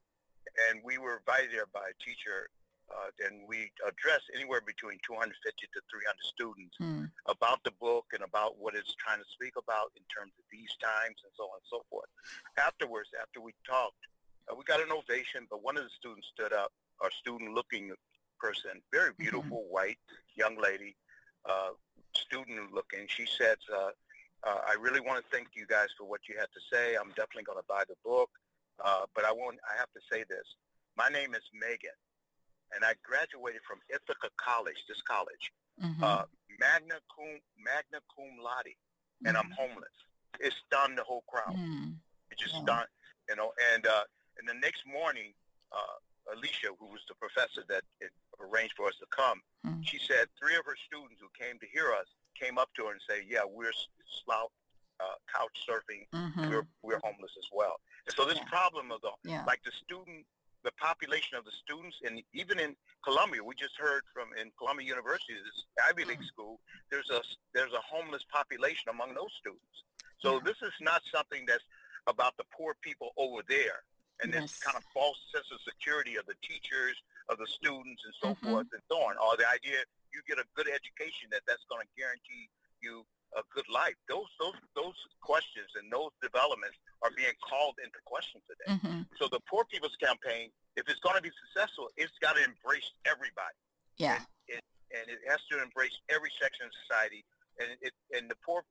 and 0.70 0.80
we 0.84 0.98
were 0.98 1.18
invited 1.18 1.50
there 1.52 1.68
by 1.72 1.84
a 1.90 2.04
teacher 2.04 2.48
uh, 2.92 3.08
and 3.24 3.48
we 3.48 3.72
addressed 3.88 4.28
anywhere 4.36 4.60
between 4.60 5.00
250 5.00 5.32
to 5.32 5.80
300 5.88 6.12
students 6.20 6.76
mm. 6.76 7.08
about 7.24 7.64
the 7.64 7.72
book 7.80 8.04
and 8.12 8.20
about 8.20 8.60
what 8.60 8.76
it's 8.76 8.92
trying 9.00 9.16
to 9.16 9.28
speak 9.32 9.56
about 9.56 9.88
in 9.96 10.04
terms 10.12 10.36
of 10.36 10.44
these 10.52 10.72
times 10.76 11.16
and 11.24 11.32
so 11.32 11.48
on 11.48 11.56
and 11.56 11.68
so 11.72 11.80
forth. 11.88 12.08
Afterwards, 12.60 13.08
after 13.16 13.40
we 13.40 13.56
talked, 13.64 14.04
uh, 14.48 14.52
we 14.52 14.64
got 14.68 14.84
an 14.84 14.92
ovation, 14.92 15.48
but 15.48 15.64
one 15.64 15.80
of 15.80 15.88
the 15.88 15.94
students 15.96 16.28
stood 16.28 16.52
up, 16.52 16.72
a 17.02 17.10
student-looking 17.20 17.92
person, 18.40 18.82
very 18.92 19.10
mm-hmm. 19.10 19.22
beautiful 19.22 19.58
mm-hmm. 19.58 19.74
white 19.74 19.98
young 20.36 20.56
lady, 20.60 20.96
uh, 21.48 21.70
student-looking. 22.16 23.06
She 23.08 23.26
said, 23.26 23.58
uh, 23.72 23.90
uh, 24.44 24.60
I 24.66 24.74
really 24.80 25.00
want 25.00 25.22
to 25.22 25.26
thank 25.30 25.48
you 25.54 25.66
guys 25.66 25.88
for 25.96 26.04
what 26.04 26.20
you 26.28 26.34
had 26.38 26.48
to 26.54 26.60
say. 26.72 26.96
I'm 26.96 27.10
definitely 27.10 27.44
going 27.44 27.58
to 27.58 27.68
buy 27.68 27.84
the 27.88 27.96
book. 28.04 28.30
Uh, 28.82 29.06
but 29.14 29.24
I 29.24 29.32
want, 29.32 29.58
I 29.62 29.78
have 29.78 29.92
to 29.92 30.00
say 30.10 30.24
this. 30.28 30.46
My 30.96 31.08
name 31.08 31.34
is 31.34 31.42
Megan 31.54 31.94
and 32.74 32.84
I 32.84 32.94
graduated 33.04 33.60
from 33.68 33.78
Ithaca 33.88 34.32
College, 34.36 34.80
this 34.88 35.00
college, 35.04 35.52
mm-hmm. 35.76 36.02
uh, 36.02 36.24
magna 36.60 37.00
cum 37.12 37.40
magna 37.60 38.00
cum 38.08 38.40
laude, 38.40 38.72
mm-hmm. 38.72 39.28
and 39.28 39.36
I'm 39.36 39.52
mm-hmm. 39.52 39.76
homeless. 39.76 39.96
It 40.40 40.52
stunned 40.66 40.96
the 40.96 41.04
whole 41.04 41.24
crowd. 41.28 41.54
Mm-hmm. 41.54 42.00
It 42.30 42.38
just 42.38 42.54
yeah. 42.54 42.62
stunned, 42.64 42.92
you 43.28 43.36
know. 43.36 43.52
And 43.74 43.86
uh, 43.86 44.04
and 44.40 44.48
the 44.48 44.56
next 44.56 44.84
morning, 44.88 45.36
uh, 45.70 46.00
Alicia, 46.30 46.74
who 46.78 46.86
was 46.86 47.02
the 47.08 47.18
professor 47.18 47.66
that 47.68 47.82
arranged 48.38 48.74
for 48.76 48.86
us 48.86 48.96
to 49.00 49.08
come, 49.10 49.42
mm-hmm. 49.66 49.82
she 49.82 49.98
said 49.98 50.30
three 50.38 50.54
of 50.54 50.64
her 50.66 50.78
students 50.86 51.18
who 51.18 51.30
came 51.34 51.58
to 51.58 51.66
hear 51.70 51.90
us 51.92 52.06
came 52.38 52.58
up 52.58 52.70
to 52.76 52.86
her 52.86 52.92
and 52.92 53.02
say, 53.08 53.26
"Yeah, 53.26 53.42
we're 53.48 53.74
slouch 54.22 54.54
uh, 55.00 55.18
couch 55.30 55.54
surfing. 55.66 56.06
Mm-hmm. 56.14 56.50
We're 56.50 56.66
we're 56.82 57.02
homeless 57.02 57.34
as 57.38 57.48
well." 57.52 57.78
And 58.06 58.14
so 58.14 58.24
this 58.24 58.38
yeah. 58.38 58.50
problem 58.50 58.90
of 58.90 59.00
the 59.02 59.12
yeah. 59.24 59.44
like 59.46 59.62
the 59.64 59.72
student 59.72 60.26
the 60.64 60.72
population 60.78 61.36
of 61.36 61.44
the 61.44 61.50
students, 61.50 61.98
and 62.06 62.22
even 62.32 62.58
in 62.58 62.74
Columbia, 63.02 63.42
we 63.42 63.54
just 63.54 63.74
heard 63.78 64.02
from 64.14 64.30
in 64.38 64.50
Columbia 64.58 64.86
University, 64.86 65.34
this 65.34 65.66
Ivy 65.90 66.04
League 66.04 66.22
mm-hmm. 66.22 66.34
school, 66.34 66.60
there's 66.90 67.10
a 67.10 67.20
there's 67.54 67.72
a 67.72 67.82
homeless 67.82 68.24
population 68.30 68.90
among 68.90 69.14
those 69.14 69.32
students. 69.38 69.84
So 70.18 70.38
yeah. 70.38 70.46
this 70.46 70.58
is 70.62 70.74
not 70.80 71.02
something 71.10 71.44
that's 71.46 71.66
about 72.06 72.36
the 72.38 72.46
poor 72.54 72.74
people 72.82 73.10
over 73.18 73.42
there, 73.48 73.82
and 74.20 74.32
yes. 74.32 74.42
this 74.42 74.54
kind 74.60 74.76
of 74.76 74.84
false 74.92 75.18
sense 75.32 75.48
of 75.48 75.58
security 75.64 76.20
of 76.20 76.26
the 76.28 76.36
teachers, 76.44 76.96
of 77.32 77.38
the 77.38 77.48
students, 77.48 78.02
and 78.04 78.14
so 78.20 78.28
mm-hmm. 78.34 78.52
forth 78.52 78.68
and 78.72 78.82
so 78.90 79.00
on, 79.00 79.16
or 79.16 79.36
the 79.40 79.48
idea 79.48 79.80
you 80.12 80.20
get 80.28 80.36
a 80.36 80.46
good 80.52 80.68
education 80.68 81.32
that 81.32 81.40
that's 81.48 81.64
going 81.72 81.80
to 81.80 81.90
guarantee 81.96 82.52
you 82.84 83.06
a 83.32 83.42
good 83.56 83.64
life. 83.72 83.96
Those 84.08 84.28
those 84.36 84.58
those 84.76 84.98
questions 85.24 85.72
and 85.80 85.88
those 85.88 86.12
developments 86.20 86.76
are 87.00 87.10
being 87.16 87.32
called 87.40 87.80
into 87.80 87.96
question 88.04 88.44
today. 88.44 88.68
Mm-hmm. 88.76 89.08
So 89.16 89.26
the 89.32 89.40
Poor 89.48 89.64
People's 89.64 89.96
Campaign, 89.96 90.52
if 90.76 90.84
it's 90.88 91.00
going 91.00 91.16
to 91.16 91.24
be 91.24 91.32
successful, 91.48 91.88
it's 91.96 92.12
got 92.20 92.36
to 92.36 92.44
embrace 92.44 92.86
everybody. 93.08 93.56
Yeah. 93.96 94.20
And, 94.20 94.60
it, 94.60 94.62
and 94.92 95.04
it 95.08 95.20
has 95.28 95.40
to 95.48 95.64
embrace 95.64 95.96
every 96.12 96.30
section 96.36 96.68
of 96.68 96.72
society. 96.84 97.24
And 97.56 97.72
it 97.80 97.92
and 98.12 98.28
the 98.28 98.36
poor 98.44 98.64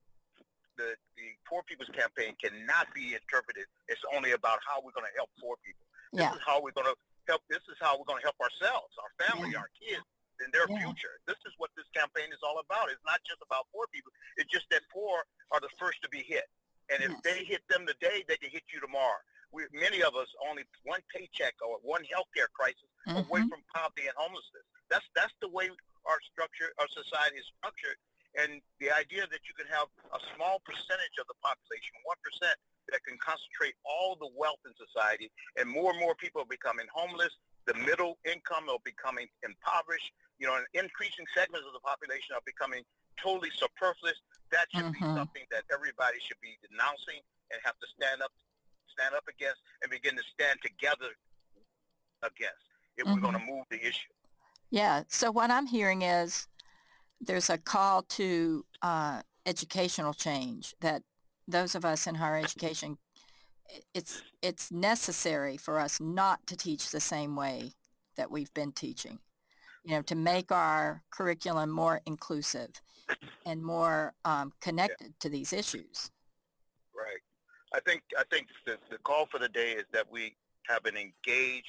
the, 0.81 0.97
the 1.21 1.27
Poor 1.45 1.61
People's 1.69 1.93
Campaign 1.93 2.33
cannot 2.41 2.89
be 2.97 3.13
interpreted 3.13 3.69
It's 3.85 4.01
only 4.09 4.33
about 4.33 4.57
how 4.65 4.81
we're 4.81 4.95
going 4.97 5.05
to 5.05 5.13
help 5.13 5.29
poor 5.37 5.61
people. 5.61 5.85
This 6.09 6.25
yeah. 6.25 6.33
is 6.33 6.41
how 6.41 6.57
we're 6.57 6.73
going 6.73 6.89
to 6.89 6.97
help. 7.29 7.45
This 7.47 7.61
is 7.69 7.77
how 7.77 7.95
we're 7.95 8.09
going 8.09 8.19
to 8.19 8.27
help 8.27 8.41
ourselves, 8.41 8.91
our 8.97 9.13
family, 9.21 9.53
yeah. 9.53 9.61
our 9.61 9.69
kids, 9.77 10.03
and 10.41 10.49
their 10.49 10.65
yeah. 10.65 10.81
future. 10.81 11.21
This 11.29 11.37
is 11.45 11.53
what 11.61 11.69
this 11.77 11.85
campaign 11.93 12.33
is 12.33 12.41
all 12.41 12.57
about. 12.57 12.89
It's 12.89 13.05
not 13.05 13.21
just 13.23 13.39
about 13.45 13.69
poor 13.69 13.85
people. 13.93 14.09
It's 14.41 14.49
just 14.49 14.65
that 14.73 14.81
poor 14.89 15.21
are 15.53 15.61
the 15.61 15.71
first 15.77 16.01
to 16.01 16.09
be 16.09 16.25
hit. 16.25 16.49
And 16.89 16.99
if 17.05 17.13
yes. 17.13 17.21
they 17.23 17.39
hit 17.45 17.63
them 17.69 17.85
today, 17.87 18.25
they 18.27 18.35
can 18.41 18.51
hit 18.51 18.65
you 18.73 18.81
tomorrow. 18.81 19.21
We, 19.53 19.67
many 19.75 20.01
of 20.03 20.15
us 20.15 20.27
only 20.47 20.63
one 20.87 21.03
paycheck 21.11 21.55
or 21.63 21.79
one 21.83 22.03
healthcare 22.07 22.51
crisis 22.55 22.87
mm-hmm. 23.07 23.23
away 23.27 23.43
from 23.47 23.61
poverty 23.71 24.07
and 24.07 24.15
homelessness. 24.15 24.63
That's 24.87 25.05
that's 25.15 25.35
the 25.43 25.51
way 25.51 25.71
our 26.07 26.19
structure, 26.31 26.71
our 26.79 26.87
society 26.91 27.39
is 27.39 27.47
structured. 27.59 27.99
And 28.39 28.63
the 28.79 28.87
idea 28.91 29.27
that 29.27 29.43
you 29.43 29.53
can 29.59 29.67
have 29.67 29.91
a 30.15 30.19
small 30.35 30.63
percentage 30.63 31.15
of 31.19 31.27
the 31.27 31.35
population, 31.43 31.95
one 32.07 32.19
percent, 32.23 32.55
that 32.89 33.03
can 33.03 33.19
concentrate 33.19 33.75
all 33.83 34.15
the 34.15 34.31
wealth 34.35 34.59
in 34.63 34.71
society, 34.75 35.27
and 35.59 35.67
more 35.67 35.91
and 35.91 35.99
more 35.99 36.15
people 36.15 36.41
are 36.43 36.51
becoming 36.51 36.87
homeless. 36.91 37.31
The 37.67 37.75
middle 37.75 38.17
income 38.23 38.71
are 38.71 38.81
becoming 38.87 39.27
impoverished. 39.43 40.11
You 40.39 40.49
know, 40.49 40.57
and 40.57 40.65
increasing 40.73 41.27
segments 41.37 41.69
of 41.69 41.75
the 41.77 41.83
population 41.85 42.33
are 42.33 42.41
becoming 42.47 42.81
totally 43.21 43.53
superfluous. 43.53 44.17
That 44.49 44.65
should 44.73 44.89
mm-hmm. 44.89 44.97
be 44.97 45.19
something 45.19 45.45
that 45.53 45.69
everybody 45.69 46.17
should 46.23 46.41
be 46.41 46.57
denouncing 46.65 47.21
and 47.53 47.61
have 47.61 47.77
to 47.77 47.87
stand 47.93 48.25
up, 48.25 48.33
stand 48.89 49.13
up 49.13 49.27
against, 49.29 49.61
and 49.83 49.91
begin 49.91 50.17
to 50.17 50.25
stand 50.33 50.57
together 50.63 51.13
against 52.23 52.65
if 52.97 53.05
mm-hmm. 53.05 53.13
we're 53.13 53.21
going 53.21 53.37
to 53.37 53.45
move 53.45 53.69
the 53.69 53.77
issue. 53.77 54.09
Yeah. 54.71 55.03
So 55.09 55.29
what 55.31 55.51
I'm 55.51 55.67
hearing 55.67 56.01
is 56.01 56.47
there's 57.21 57.49
a 57.49 57.57
call 57.57 58.03
to 58.03 58.65
uh, 58.81 59.21
educational 59.45 60.13
change 60.13 60.75
that 60.81 61.03
those 61.47 61.75
of 61.75 61.85
us 61.85 62.07
in 62.07 62.15
higher 62.15 62.37
education, 62.37 62.97
it's 63.93 64.21
it's 64.41 64.71
necessary 64.71 65.57
for 65.57 65.79
us 65.79 65.99
not 65.99 66.45
to 66.47 66.57
teach 66.57 66.91
the 66.91 66.99
same 66.99 67.35
way 67.35 67.71
that 68.17 68.29
we've 68.29 68.53
been 68.53 68.71
teaching 68.71 69.19
you 69.83 69.95
know, 69.95 70.01
to 70.03 70.15
make 70.15 70.51
our 70.51 71.03
curriculum 71.11 71.69
more 71.69 72.01
inclusive 72.05 72.69
and 73.45 73.63
more 73.63 74.13
um, 74.25 74.53
connected 74.61 75.07
yeah. 75.07 75.19
to 75.19 75.29
these 75.29 75.53
issues. 75.53 76.11
Right. 76.95 77.21
I 77.73 77.79
think 77.79 78.03
I 78.17 78.23
think 78.29 78.47
the, 78.65 78.77
the 78.89 78.97
call 78.99 79.25
for 79.25 79.39
the 79.39 79.49
day 79.49 79.71
is 79.71 79.85
that 79.93 80.05
we 80.11 80.35
have 80.67 80.85
an 80.85 80.95
engaged 80.95 81.67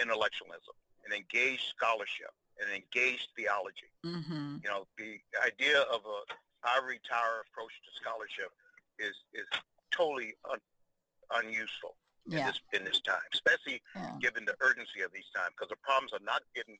intellectualism, 0.00 0.74
an 1.06 1.14
engaged 1.14 1.64
scholarship, 1.76 2.32
an 2.62 2.70
engaged 2.70 3.28
theology. 3.36 3.90
Mm-hmm. 4.04 4.62
You 4.62 4.68
know, 4.68 4.86
the 4.98 5.18
idea 5.42 5.82
of 5.90 6.02
a 6.06 6.18
ivory 6.64 7.00
tower 7.04 7.44
approach 7.44 7.74
to 7.84 7.90
scholarship 7.98 8.50
is 8.98 9.14
is 9.34 9.46
totally 9.90 10.34
un, 10.50 10.60
unuseful 11.34 11.96
in 12.26 12.38
yeah. 12.38 12.48
this 12.48 12.60
in 12.72 12.84
this 12.84 13.00
time, 13.00 13.28
especially 13.32 13.82
yeah. 13.94 14.16
given 14.20 14.44
the 14.44 14.56
urgency 14.60 15.02
of 15.04 15.12
these 15.12 15.28
times, 15.34 15.52
because 15.56 15.70
the 15.70 15.82
problems 15.82 16.12
are 16.12 16.24
not 16.24 16.42
getting 16.54 16.78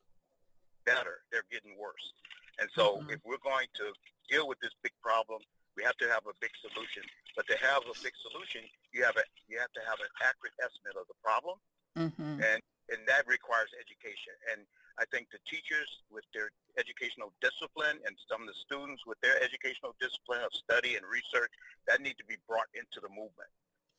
better; 0.87 1.27
they're 1.31 1.49
getting 1.51 1.77
worse. 1.77 2.15
And 2.59 2.71
so, 2.73 3.03
mm-hmm. 3.03 3.11
if 3.11 3.21
we're 3.27 3.43
going 3.43 3.67
to 3.83 3.91
deal 4.31 4.47
with 4.47 4.63
this 4.63 4.73
big 4.83 4.95
problem, 5.03 5.43
we 5.77 5.83
have 5.83 5.99
to 5.99 6.07
have 6.07 6.23
a 6.31 6.35
big 6.39 6.55
solution. 6.63 7.03
But 7.35 7.51
to 7.51 7.59
have 7.59 7.83
a 7.83 7.97
big 7.99 8.15
solution, 8.23 8.63
you 8.95 9.03
have 9.03 9.19
a 9.19 9.27
you 9.51 9.59
have 9.59 9.75
to 9.75 9.83
have 9.85 9.99
an 9.99 10.11
accurate 10.23 10.55
estimate 10.63 10.97
of 10.97 11.07
the 11.11 11.19
problem, 11.21 11.59
mm-hmm. 11.99 12.41
and 12.41 12.61
and 12.89 13.01
that 13.11 13.27
requires 13.27 13.75
education. 13.77 14.33
And 14.55 14.65
I 14.99 15.05
think 15.11 15.29
the 15.35 15.43
teachers 15.49 15.89
with 16.11 16.25
their 16.33 16.51
educational 16.79 17.35
discipline 17.43 17.99
and 18.07 18.15
some 18.31 18.43
of 18.43 18.49
the 18.49 18.59
students 18.63 19.03
with 19.07 19.19
their 19.23 19.43
educational 19.43 19.95
discipline 19.99 20.43
of 20.43 20.53
study 20.55 20.95
and 20.95 21.05
research 21.07 21.51
that 21.89 22.01
need 22.01 22.15
to 22.19 22.27
be 22.27 22.39
brought 22.47 22.71
into 22.75 23.03
the 23.03 23.11
movement. 23.11 23.51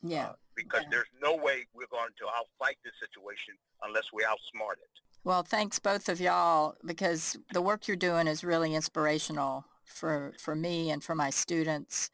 Yeah. 0.04 0.28
Uh, 0.28 0.34
because 0.56 0.84
yeah. 0.84 1.02
there's 1.02 1.14
no 1.22 1.36
way 1.36 1.66
we're 1.74 1.92
going 1.92 2.14
to 2.20 2.26
outfight 2.32 2.78
this 2.84 2.94
situation 3.00 3.56
unless 3.84 4.12
we 4.14 4.24
outsmart 4.24 4.80
it. 4.80 4.94
Well, 5.24 5.44
thanks 5.44 5.80
both 5.80 6.08
of 6.08 6.22
y'all 6.22 6.76
because 6.86 7.38
the 7.52 7.62
work 7.62 7.88
you're 7.88 7.98
doing 7.98 8.28
is 8.28 8.44
really 8.44 8.76
inspirational 8.76 9.66
for 9.84 10.34
for 10.40 10.56
me 10.56 10.92
and 10.92 11.04
for 11.04 11.16
my 11.16 11.30
students 11.30 12.10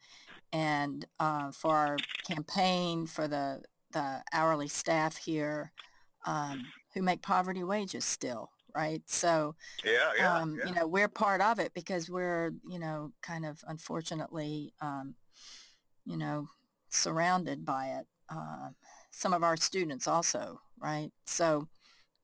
and 0.52 1.06
uh, 1.20 1.50
for 1.52 1.76
our 1.76 1.96
campaign 2.26 3.06
for 3.06 3.28
the 3.28 3.62
the 3.92 4.22
hourly 4.32 4.68
staff 4.68 5.18
here 5.18 5.72
um, 6.26 6.64
who 6.94 7.02
make 7.02 7.20
poverty 7.20 7.62
wages 7.62 8.04
still 8.04 8.51
right? 8.74 9.02
So 9.06 9.54
yeah, 9.84 10.10
yeah, 10.18 10.36
um, 10.36 10.58
yeah, 10.58 10.68
you 10.68 10.74
know 10.74 10.86
we're 10.86 11.08
part 11.08 11.40
of 11.40 11.58
it 11.58 11.72
because 11.74 12.10
we're 12.10 12.52
you 12.68 12.78
know 12.78 13.12
kind 13.22 13.44
of 13.46 13.62
unfortunately 13.66 14.72
um, 14.80 15.14
you 16.04 16.16
know 16.16 16.48
surrounded 16.88 17.64
by 17.64 17.86
it 17.86 18.06
uh, 18.28 18.68
some 19.10 19.32
of 19.32 19.42
our 19.42 19.56
students 19.56 20.06
also 20.06 20.60
right? 20.82 21.10
So 21.26 21.68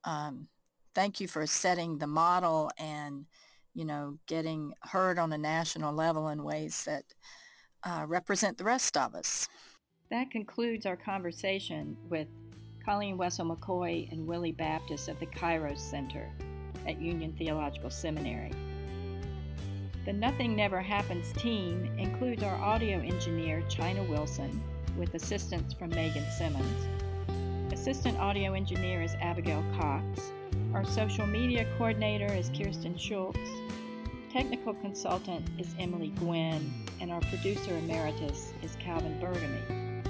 um, 0.04 0.48
thank 0.94 1.20
you 1.20 1.28
for 1.28 1.46
setting 1.46 1.98
the 1.98 2.06
model 2.06 2.70
and, 2.78 3.26
you 3.74 3.84
know, 3.84 4.18
getting 4.26 4.72
heard 4.82 5.18
on 5.18 5.32
a 5.32 5.38
national 5.38 5.94
level 5.94 6.28
in 6.28 6.42
ways 6.42 6.84
that 6.84 7.04
uh, 7.84 8.04
represent 8.06 8.58
the 8.58 8.64
rest 8.64 8.96
of 8.96 9.14
us. 9.14 9.48
That 10.10 10.30
concludes 10.30 10.86
our 10.86 10.96
conversation 10.96 11.96
with 12.08 12.28
Colleen 12.88 13.18
Wessel 13.18 13.44
McCoy 13.44 14.10
and 14.10 14.26
Willie 14.26 14.50
Baptist 14.50 15.10
of 15.10 15.20
the 15.20 15.26
Kairos 15.26 15.76
Center 15.76 16.26
at 16.86 16.98
Union 16.98 17.34
Theological 17.36 17.90
Seminary. 17.90 18.50
The 20.06 20.12
Nothing 20.14 20.56
Never 20.56 20.80
Happens 20.80 21.30
team 21.34 21.84
includes 21.98 22.42
our 22.42 22.56
audio 22.56 22.98
engineer, 22.98 23.62
China 23.68 24.02
Wilson, 24.04 24.58
with 24.96 25.14
assistance 25.14 25.74
from 25.74 25.90
Megan 25.90 26.24
Simmons. 26.38 26.88
Assistant 27.74 28.18
audio 28.18 28.54
engineer 28.54 29.02
is 29.02 29.14
Abigail 29.20 29.62
Cox, 29.78 30.32
Our 30.72 30.86
social 30.86 31.26
media 31.26 31.66
coordinator 31.76 32.32
is 32.32 32.50
Kirsten 32.56 32.96
Schultz. 32.96 33.50
Technical 34.32 34.72
consultant 34.72 35.46
is 35.58 35.74
Emily 35.78 36.14
Gwynn, 36.20 36.72
and 37.02 37.12
our 37.12 37.20
producer 37.20 37.76
emeritus 37.76 38.54
is 38.62 38.78
Calvin 38.80 39.20
Bergamy. 39.20 40.06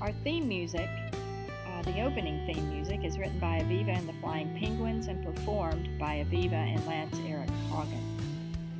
Our 0.00 0.12
theme 0.22 0.48
music, 0.48 0.88
the 1.84 2.00
opening 2.00 2.44
theme 2.46 2.70
music, 2.70 3.04
is 3.04 3.18
written 3.18 3.38
by 3.38 3.60
Aviva 3.60 3.96
and 3.96 4.08
the 4.08 4.14
Flying 4.14 4.56
Penguins 4.58 5.08
and 5.08 5.22
performed 5.22 5.88
by 5.98 6.24
Aviva 6.24 6.52
and 6.54 6.84
Lance 6.86 7.18
Eric 7.26 7.50
Hagen. 7.70 8.00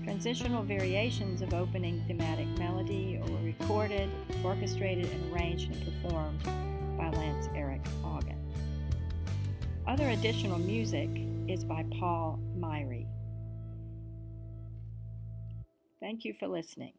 Transitional 0.04 0.62
variations 0.62 1.42
of 1.42 1.52
opening 1.52 2.02
thematic 2.06 2.46
melody 2.58 3.20
were 3.28 3.42
recorded, 3.42 4.08
orchestrated, 4.42 5.10
and 5.12 5.34
arranged 5.34 5.70
and 5.70 6.02
performed 6.02 6.42
by 6.96 7.10
Lance 7.10 7.48
Eric 7.54 7.86
Hagen. 8.02 8.38
Other 9.86 10.08
additional 10.08 10.58
music 10.58 11.10
is 11.46 11.62
by 11.62 11.84
Paul 11.98 12.38
Myrie. 12.58 13.06
Thank 16.00 16.24
you 16.24 16.32
for 16.32 16.48
listening. 16.48 16.92